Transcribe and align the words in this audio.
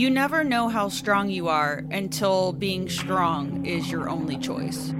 You 0.00 0.08
never 0.08 0.42
know 0.42 0.70
how 0.70 0.88
strong 0.88 1.28
you 1.28 1.48
are 1.48 1.84
until 1.90 2.54
being 2.54 2.88
strong 2.88 3.66
is 3.66 3.90
your 3.90 4.08
only 4.08 4.38
choice. 4.38 4.94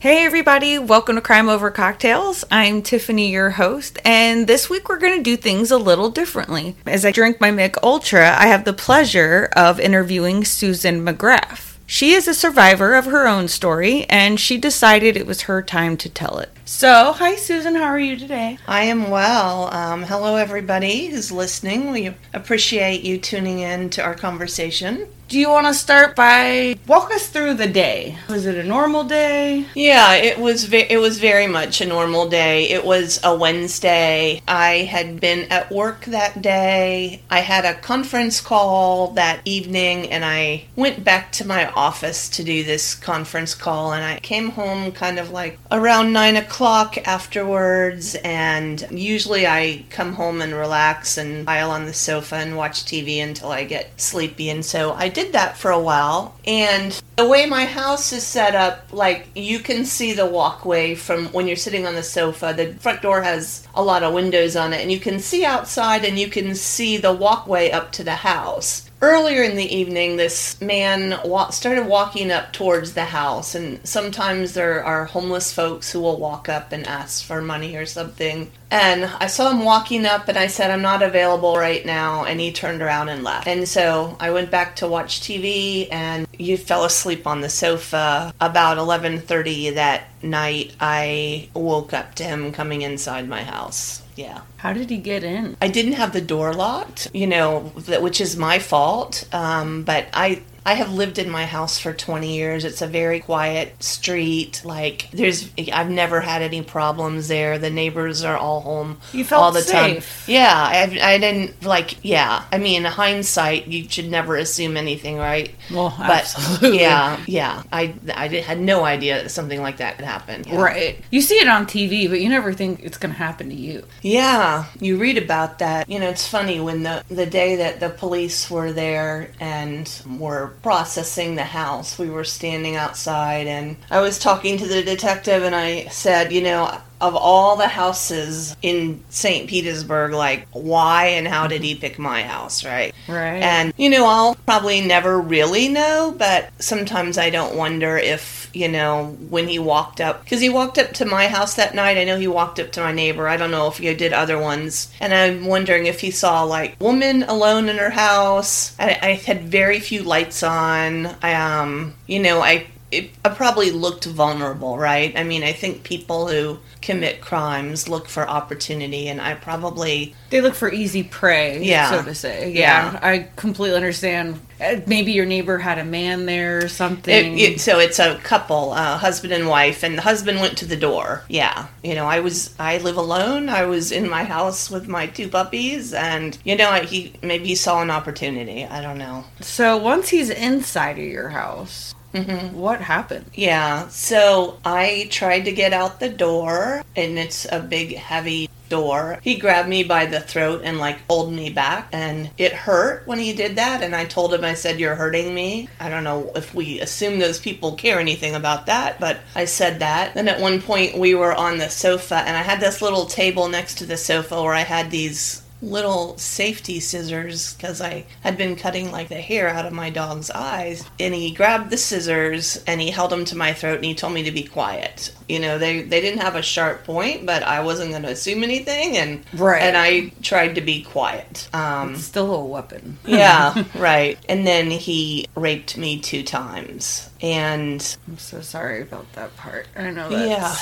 Hey, 0.00 0.24
everybody, 0.24 0.80
welcome 0.80 1.14
to 1.14 1.20
Crime 1.20 1.48
Over 1.48 1.70
Cocktails. 1.70 2.44
I'm 2.50 2.82
Tiffany, 2.82 3.30
your 3.30 3.50
host, 3.50 4.00
and 4.04 4.48
this 4.48 4.68
week 4.68 4.88
we're 4.88 4.98
going 4.98 5.16
to 5.16 5.22
do 5.22 5.36
things 5.36 5.70
a 5.70 5.78
little 5.78 6.10
differently. 6.10 6.74
As 6.86 7.04
I 7.04 7.12
drink 7.12 7.40
my 7.40 7.52
Mich 7.52 7.76
Ultra, 7.84 8.36
I 8.36 8.48
have 8.48 8.64
the 8.64 8.72
pleasure 8.72 9.48
of 9.54 9.78
interviewing 9.78 10.44
Susan 10.44 11.06
McGrath. 11.06 11.71
She 11.92 12.14
is 12.14 12.26
a 12.26 12.32
survivor 12.32 12.94
of 12.94 13.04
her 13.04 13.28
own 13.28 13.48
story, 13.48 14.06
and 14.08 14.40
she 14.40 14.56
decided 14.56 15.14
it 15.14 15.26
was 15.26 15.42
her 15.42 15.60
time 15.60 15.98
to 15.98 16.08
tell 16.08 16.38
it. 16.38 16.48
So, 16.64 17.12
hi, 17.12 17.36
Susan, 17.36 17.74
how 17.74 17.84
are 17.84 17.98
you 17.98 18.16
today? 18.16 18.56
I 18.66 18.84
am 18.84 19.10
well. 19.10 19.70
Um, 19.74 20.04
hello, 20.04 20.36
everybody 20.36 21.08
who's 21.08 21.30
listening. 21.30 21.90
We 21.90 22.14
appreciate 22.32 23.02
you 23.02 23.18
tuning 23.18 23.58
in 23.58 23.90
to 23.90 24.02
our 24.02 24.14
conversation. 24.14 25.06
Do 25.32 25.38
you 25.38 25.48
want 25.48 25.66
to 25.66 25.72
start 25.72 26.14
by 26.14 26.78
walk 26.86 27.10
us 27.10 27.26
through 27.26 27.54
the 27.54 27.66
day? 27.66 28.18
Was 28.28 28.44
it 28.44 28.54
a 28.54 28.62
normal 28.62 29.04
day? 29.04 29.64
Yeah, 29.74 30.12
it 30.12 30.38
was. 30.38 30.64
Ve- 30.64 30.88
it 30.90 30.98
was 30.98 31.18
very 31.20 31.46
much 31.46 31.80
a 31.80 31.86
normal 31.86 32.28
day. 32.28 32.68
It 32.68 32.84
was 32.84 33.18
a 33.24 33.34
Wednesday. 33.34 34.42
I 34.46 34.80
had 34.90 35.20
been 35.20 35.50
at 35.50 35.72
work 35.72 36.04
that 36.04 36.42
day. 36.42 37.22
I 37.30 37.38
had 37.38 37.64
a 37.64 37.80
conference 37.80 38.42
call 38.42 39.12
that 39.12 39.40
evening, 39.46 40.10
and 40.10 40.22
I 40.22 40.66
went 40.76 41.02
back 41.02 41.32
to 41.32 41.46
my 41.46 41.70
office 41.70 42.28
to 42.28 42.44
do 42.44 42.62
this 42.62 42.94
conference 42.94 43.54
call. 43.54 43.94
And 43.94 44.04
I 44.04 44.20
came 44.20 44.50
home 44.50 44.92
kind 44.92 45.18
of 45.18 45.30
like 45.30 45.58
around 45.70 46.12
nine 46.12 46.36
o'clock 46.36 46.98
afterwards. 47.08 48.16
And 48.16 48.86
usually, 48.90 49.46
I 49.46 49.86
come 49.88 50.12
home 50.12 50.42
and 50.42 50.52
relax 50.52 51.16
and 51.16 51.46
pile 51.46 51.70
on 51.70 51.86
the 51.86 51.94
sofa 51.94 52.34
and 52.34 52.54
watch 52.54 52.84
TV 52.84 53.22
until 53.22 53.50
I 53.50 53.64
get 53.64 53.98
sleepy. 53.98 54.50
And 54.50 54.62
so 54.62 54.92
I 54.92 55.08
did 55.08 55.21
did 55.22 55.32
that 55.32 55.56
for 55.56 55.70
a 55.70 55.78
while. 55.80 56.34
And 56.46 57.00
the 57.16 57.28
way 57.28 57.46
my 57.46 57.64
house 57.64 58.12
is 58.12 58.26
set 58.26 58.54
up, 58.54 58.92
like 58.92 59.28
you 59.34 59.60
can 59.60 59.84
see 59.84 60.12
the 60.12 60.26
walkway 60.26 60.94
from 60.94 61.26
when 61.26 61.46
you're 61.46 61.56
sitting 61.56 61.86
on 61.86 61.94
the 61.94 62.02
sofa. 62.02 62.54
The 62.56 62.74
front 62.74 63.02
door 63.02 63.22
has 63.22 63.66
a 63.74 63.82
lot 63.82 64.02
of 64.02 64.14
windows 64.14 64.56
on 64.56 64.72
it, 64.72 64.80
and 64.80 64.90
you 64.90 65.00
can 65.00 65.18
see 65.20 65.44
outside 65.44 66.04
and 66.04 66.18
you 66.18 66.28
can 66.28 66.54
see 66.54 66.96
the 66.96 67.12
walkway 67.12 67.70
up 67.70 67.92
to 67.92 68.04
the 68.04 68.16
house 68.16 68.90
earlier 69.02 69.42
in 69.42 69.56
the 69.56 69.76
evening, 69.76 70.16
this 70.16 70.58
man 70.60 71.18
wa- 71.24 71.50
started 71.50 71.86
walking 71.86 72.30
up 72.30 72.52
towards 72.52 72.94
the 72.94 73.04
house, 73.04 73.54
and 73.54 73.80
sometimes 73.86 74.54
there 74.54 74.82
are 74.82 75.06
homeless 75.06 75.52
folks 75.52 75.90
who 75.90 76.00
will 76.00 76.18
walk 76.18 76.48
up 76.48 76.70
and 76.70 76.86
ask 76.86 77.24
for 77.24 77.42
money 77.42 77.76
or 77.76 77.84
something. 77.84 78.50
And 78.70 79.04
I 79.20 79.26
saw 79.26 79.50
him 79.50 79.64
walking 79.64 80.06
up, 80.06 80.28
and 80.28 80.38
I 80.38 80.46
said, 80.46 80.70
"I'm 80.70 80.80
not 80.82 81.02
available 81.02 81.56
right 81.56 81.84
now," 81.84 82.24
and 82.24 82.40
he 82.40 82.52
turned 82.52 82.80
around 82.80 83.08
and 83.08 83.24
left. 83.24 83.46
And 83.46 83.68
so 83.68 84.16
I 84.20 84.30
went 84.30 84.50
back 84.50 84.76
to 84.76 84.86
watch 84.86 85.20
TV, 85.20 85.88
and 85.90 86.26
you 86.38 86.56
fell 86.56 86.84
asleep 86.84 87.26
on 87.26 87.40
the 87.40 87.50
sofa. 87.50 88.32
About 88.40 88.78
11:30 88.78 89.70
that 89.70 90.04
night, 90.22 90.72
I 90.80 91.48
woke 91.54 91.92
up 91.92 92.14
to 92.14 92.24
him 92.24 92.52
coming 92.52 92.82
inside 92.82 93.28
my 93.28 93.42
house. 93.42 94.01
Yeah. 94.16 94.42
How 94.58 94.72
did 94.72 94.90
he 94.90 94.98
get 94.98 95.24
in? 95.24 95.56
I 95.60 95.68
didn't 95.68 95.94
have 95.94 96.12
the 96.12 96.20
door 96.20 96.52
locked, 96.52 97.08
you 97.14 97.26
know, 97.26 97.60
which 98.00 98.20
is 98.20 98.36
my 98.36 98.58
fault. 98.58 99.26
Um, 99.32 99.84
but 99.84 100.06
I 100.12 100.42
I 100.64 100.74
have 100.74 100.92
lived 100.92 101.18
in 101.18 101.28
my 101.28 101.46
house 101.46 101.78
for 101.78 101.92
20 101.92 102.34
years. 102.34 102.64
It's 102.64 102.82
a 102.82 102.86
very 102.86 103.20
quiet 103.20 103.82
street. 103.82 104.62
Like 104.64 105.08
there's 105.12 105.50
I've 105.72 105.90
never 105.90 106.20
had 106.20 106.42
any 106.42 106.62
problems 106.62 107.28
there. 107.28 107.58
The 107.58 107.70
neighbors 107.70 108.22
are 108.22 108.36
all 108.36 108.60
home 108.60 108.98
you 109.12 109.24
felt 109.24 109.42
all 109.42 109.52
the 109.52 109.62
safe. 109.62 110.26
time. 110.26 110.32
Yeah, 110.32 110.52
I, 110.54 110.98
I 111.02 111.18
didn't 111.18 111.62
like 111.64 112.04
yeah. 112.04 112.44
I 112.52 112.58
mean, 112.58 112.84
hindsight, 112.84 113.66
you 113.66 113.88
should 113.88 114.10
never 114.10 114.36
assume 114.36 114.76
anything, 114.76 115.16
right? 115.16 115.52
Well, 115.70 115.94
but 115.98 116.10
absolutely. 116.10 116.80
yeah, 116.80 117.20
yeah. 117.26 117.62
I 117.72 117.94
I 118.14 118.28
did, 118.28 118.44
had 118.44 118.60
no 118.60 118.84
idea 118.84 119.22
that 119.22 119.30
something 119.30 119.60
like 119.60 119.78
that 119.78 119.96
could 119.96 120.04
happen. 120.04 120.44
Yeah. 120.46 120.60
Right. 120.60 120.98
You 121.10 121.20
see 121.20 121.36
it 121.36 121.48
on 121.48 121.66
TV, 121.66 122.08
but 122.08 122.20
you 122.20 122.28
never 122.28 122.52
think 122.52 122.80
it's 122.82 122.98
going 122.98 123.12
to 123.12 123.18
happen 123.18 123.48
to 123.48 123.54
you. 123.54 123.84
Yeah, 124.02 124.66
you 124.80 124.96
read 124.96 125.18
about 125.18 125.58
that. 125.58 125.88
You 125.88 125.98
know, 125.98 126.08
it's 126.08 126.28
funny 126.28 126.60
when 126.60 126.82
the 126.82 127.04
the 127.08 127.26
day 127.26 127.56
that 127.56 127.80
the 127.80 127.90
police 127.90 128.50
were 128.50 128.72
there 128.72 129.30
and 129.40 129.90
were 130.18 130.51
processing 130.52 131.34
the 131.34 131.44
house, 131.44 131.98
we 131.98 132.10
were 132.10 132.24
standing 132.24 132.76
outside 132.76 133.46
and 133.46 133.76
I 133.90 134.00
was 134.00 134.18
talking 134.18 134.58
to 134.58 134.66
the 134.66 134.82
detective 134.82 135.42
and 135.42 135.54
I 135.54 135.86
said, 135.86 136.32
you 136.32 136.42
know, 136.42 136.80
of 137.02 137.16
all 137.16 137.56
the 137.56 137.66
houses 137.66 138.56
in 138.62 139.02
St. 139.10 139.48
Petersburg, 139.48 140.12
like 140.12 140.46
why 140.52 141.06
and 141.06 141.26
how 141.26 141.48
did 141.48 141.62
he 141.62 141.74
pick 141.74 141.98
my 141.98 142.22
house, 142.22 142.64
right? 142.64 142.94
Right. 143.08 143.42
And 143.42 143.74
you 143.76 143.90
know, 143.90 144.06
I'll 144.06 144.36
probably 144.46 144.80
never 144.80 145.20
really 145.20 145.68
know, 145.68 146.14
but 146.16 146.50
sometimes 146.60 147.18
I 147.18 147.28
don't 147.28 147.56
wonder 147.56 147.96
if, 147.98 148.48
you 148.54 148.68
know, 148.68 149.16
when 149.28 149.48
he 149.48 149.58
walked 149.58 150.00
up 150.00 150.24
cuz 150.26 150.40
he 150.40 150.48
walked 150.48 150.78
up 150.78 150.92
to 150.94 151.04
my 151.04 151.26
house 151.26 151.54
that 151.54 151.74
night, 151.74 151.98
I 151.98 152.04
know 152.04 152.18
he 152.18 152.28
walked 152.28 152.60
up 152.60 152.70
to 152.72 152.80
my 152.80 152.92
neighbor. 152.92 153.28
I 153.28 153.36
don't 153.36 153.50
know 153.50 153.66
if 153.66 153.78
he 153.78 153.92
did 153.94 154.12
other 154.12 154.38
ones. 154.38 154.88
And 155.00 155.12
I'm 155.12 155.46
wondering 155.46 155.86
if 155.86 156.00
he 156.00 156.12
saw 156.12 156.44
like 156.44 156.80
woman 156.80 157.24
alone 157.24 157.68
in 157.68 157.78
her 157.78 157.90
house. 157.90 158.76
I, 158.78 158.98
I 159.02 159.12
had 159.14 159.42
very 159.42 159.80
few 159.80 160.04
lights 160.04 160.44
on. 160.44 161.16
I 161.20 161.34
um, 161.34 161.94
you 162.06 162.20
know, 162.20 162.40
I 162.40 162.66
it, 162.92 163.10
I 163.24 163.30
probably 163.30 163.70
looked 163.70 164.04
vulnerable, 164.04 164.76
right? 164.78 165.12
I 165.16 165.24
mean, 165.24 165.42
I 165.42 165.52
think 165.52 165.82
people 165.82 166.28
who 166.28 166.58
commit 166.82 167.20
crimes 167.20 167.88
look 167.88 168.08
for 168.08 168.28
opportunity, 168.28 169.08
and 169.08 169.20
I 169.20 169.34
probably 169.34 170.14
they 170.30 170.40
look 170.40 170.54
for 170.54 170.70
easy 170.72 171.02
prey, 171.02 171.62
Yeah. 171.62 171.90
so 171.90 172.02
to 172.02 172.14
say. 172.14 172.50
Yeah, 172.52 172.92
Yeah. 172.92 172.98
I 173.02 173.28
completely 173.36 173.76
understand. 173.76 174.40
Uh, 174.60 174.76
Maybe 174.86 175.12
your 175.12 175.26
neighbor 175.26 175.58
had 175.58 175.78
a 175.78 175.84
man 175.84 176.26
there 176.26 176.64
or 176.64 176.68
something. 176.68 177.38
it, 177.38 177.60
so 177.60 177.78
it's 177.78 177.98
a 177.98 178.16
couple, 178.22 178.72
uh, 178.72 178.96
husband 178.98 179.32
and 179.32 179.48
wife, 179.48 179.82
and 179.82 179.96
the 179.98 180.02
husband 180.02 180.40
went 180.40 180.58
to 180.58 180.66
the 180.66 180.76
door. 180.76 181.24
Yeah, 181.28 181.66
you 181.82 181.94
know, 181.94 182.06
I 182.06 182.20
was 182.20 182.54
I 182.58 182.78
live 182.78 182.96
alone. 182.96 183.48
I 183.48 183.64
was 183.64 183.90
in 183.92 184.08
my 184.08 184.24
house 184.24 184.70
with 184.70 184.86
my 184.88 185.06
two 185.06 185.28
puppies, 185.28 185.92
and 185.94 186.36
you 186.44 186.56
know, 186.56 186.68
I, 186.70 186.80
he 186.84 187.14
maybe 187.22 187.46
he 187.48 187.54
saw 187.54 187.80
an 187.82 187.90
opportunity. 187.90 188.64
I 188.66 188.82
don't 188.82 188.98
know. 188.98 189.24
so 189.40 189.76
once 189.78 190.10
he's 190.10 190.30
inside 190.30 190.98
of 190.98 191.04
your 191.04 191.30
house, 191.30 191.94
Mm-hmm. 192.12 192.56
what 192.56 192.80
happened? 192.80 193.26
Yeah, 193.34 193.88
so 193.88 194.58
I 194.64 195.08
tried 195.10 195.46
to 195.46 195.52
get 195.52 195.72
out 195.72 196.00
the 196.00 196.08
door, 196.10 196.82
and 196.94 197.18
it's 197.18 197.46
a 197.50 197.60
big, 197.60 197.96
heavy 197.96 198.50
door. 198.72 199.18
He 199.22 199.36
grabbed 199.36 199.68
me 199.68 199.84
by 199.84 200.06
the 200.06 200.20
throat 200.20 200.62
and 200.64 200.78
like 200.78 201.06
pulled 201.06 201.30
me 201.30 201.50
back, 201.50 201.88
and 201.92 202.30
it 202.38 202.52
hurt 202.54 203.06
when 203.06 203.18
he 203.18 203.34
did 203.34 203.56
that. 203.56 203.82
And 203.82 203.94
I 203.94 204.06
told 204.06 204.32
him, 204.32 204.44
I 204.44 204.54
said, 204.54 204.80
You're 204.80 204.94
hurting 204.94 205.34
me. 205.34 205.68
I 205.78 205.90
don't 205.90 206.04
know 206.04 206.32
if 206.34 206.54
we 206.54 206.80
assume 206.80 207.18
those 207.18 207.38
people 207.38 207.74
care 207.74 208.00
anything 208.00 208.34
about 208.34 208.66
that, 208.66 208.98
but 208.98 209.20
I 209.34 209.44
said 209.44 209.80
that. 209.80 210.14
Then 210.14 210.26
at 210.26 210.40
one 210.40 210.62
point, 210.62 210.98
we 210.98 211.14
were 211.14 211.34
on 211.34 211.58
the 211.58 211.68
sofa, 211.68 212.16
and 212.16 212.34
I 212.34 212.42
had 212.42 212.60
this 212.60 212.80
little 212.80 213.04
table 213.04 213.48
next 213.48 213.76
to 213.76 213.86
the 213.86 213.98
sofa 213.98 214.42
where 214.42 214.54
I 214.54 214.60
had 214.60 214.90
these 214.90 215.41
little 215.62 216.18
safety 216.18 216.80
scissors 216.80 217.54
because 217.54 217.80
I 217.80 218.04
had 218.22 218.36
been 218.36 218.56
cutting 218.56 218.90
like 218.90 219.08
the 219.08 219.14
hair 219.20 219.48
out 219.48 219.64
of 219.64 219.72
my 219.72 219.88
dog's 219.90 220.30
eyes. 220.30 220.84
And 221.00 221.14
he 221.14 221.30
grabbed 221.32 221.70
the 221.70 221.76
scissors 221.76 222.62
and 222.66 222.80
he 222.80 222.90
held 222.90 223.10
them 223.12 223.24
to 223.26 223.36
my 223.36 223.52
throat 223.52 223.76
and 223.76 223.84
he 223.84 223.94
told 223.94 224.12
me 224.12 224.24
to 224.24 224.32
be 224.32 224.42
quiet. 224.42 225.14
You 225.28 225.38
know, 225.38 225.58
they 225.58 225.82
they 225.82 226.00
didn't 226.00 226.20
have 226.20 226.34
a 226.34 226.42
sharp 226.42 226.84
point, 226.84 227.24
but 227.24 227.42
I 227.44 227.62
wasn't 227.62 227.90
going 227.90 228.02
to 228.02 228.10
assume 228.10 228.42
anything, 228.42 228.96
and 228.98 229.24
Right. 229.32 229.62
and 229.62 229.76
I 229.78 230.12
tried 230.20 230.56
to 230.56 230.60
be 230.60 230.82
quiet. 230.82 231.48
Um, 231.54 231.94
It's 231.94 232.04
still 232.04 232.34
a 232.34 232.44
weapon. 232.44 232.98
yeah, 233.06 233.64
right. 233.76 234.18
And 234.28 234.46
then 234.46 234.70
he 234.70 235.26
raped 235.36 235.78
me 235.78 236.00
two 236.00 236.22
times, 236.22 237.08
and 237.22 237.96
I'm 238.08 238.18
so 238.18 238.40
sorry 238.42 238.82
about 238.82 239.10
that 239.14 239.34
part. 239.36 239.68
I 239.76 239.90
know 239.90 240.10
that. 240.10 240.28
yeah. 240.28 240.54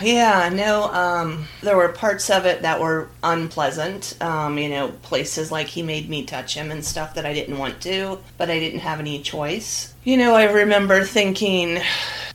Yeah, 0.00 0.50
no, 0.52 0.92
um, 0.92 1.46
there 1.62 1.76
were 1.76 1.88
parts 1.88 2.30
of 2.30 2.46
it 2.46 2.62
that 2.62 2.80
were 2.80 3.08
unpleasant. 3.22 4.16
Um, 4.20 4.58
you 4.58 4.68
know, 4.68 4.88
places 5.02 5.50
like 5.50 5.66
he 5.68 5.82
made 5.82 6.08
me 6.08 6.24
touch 6.24 6.54
him 6.54 6.70
and 6.70 6.84
stuff 6.84 7.14
that 7.14 7.26
I 7.26 7.32
didn't 7.32 7.58
want 7.58 7.80
to, 7.82 8.18
but 8.38 8.50
I 8.50 8.58
didn't 8.58 8.80
have 8.80 9.00
any 9.00 9.20
choice. 9.22 9.94
You 10.04 10.16
know, 10.16 10.34
I 10.34 10.44
remember 10.44 11.02
thinking, 11.02 11.80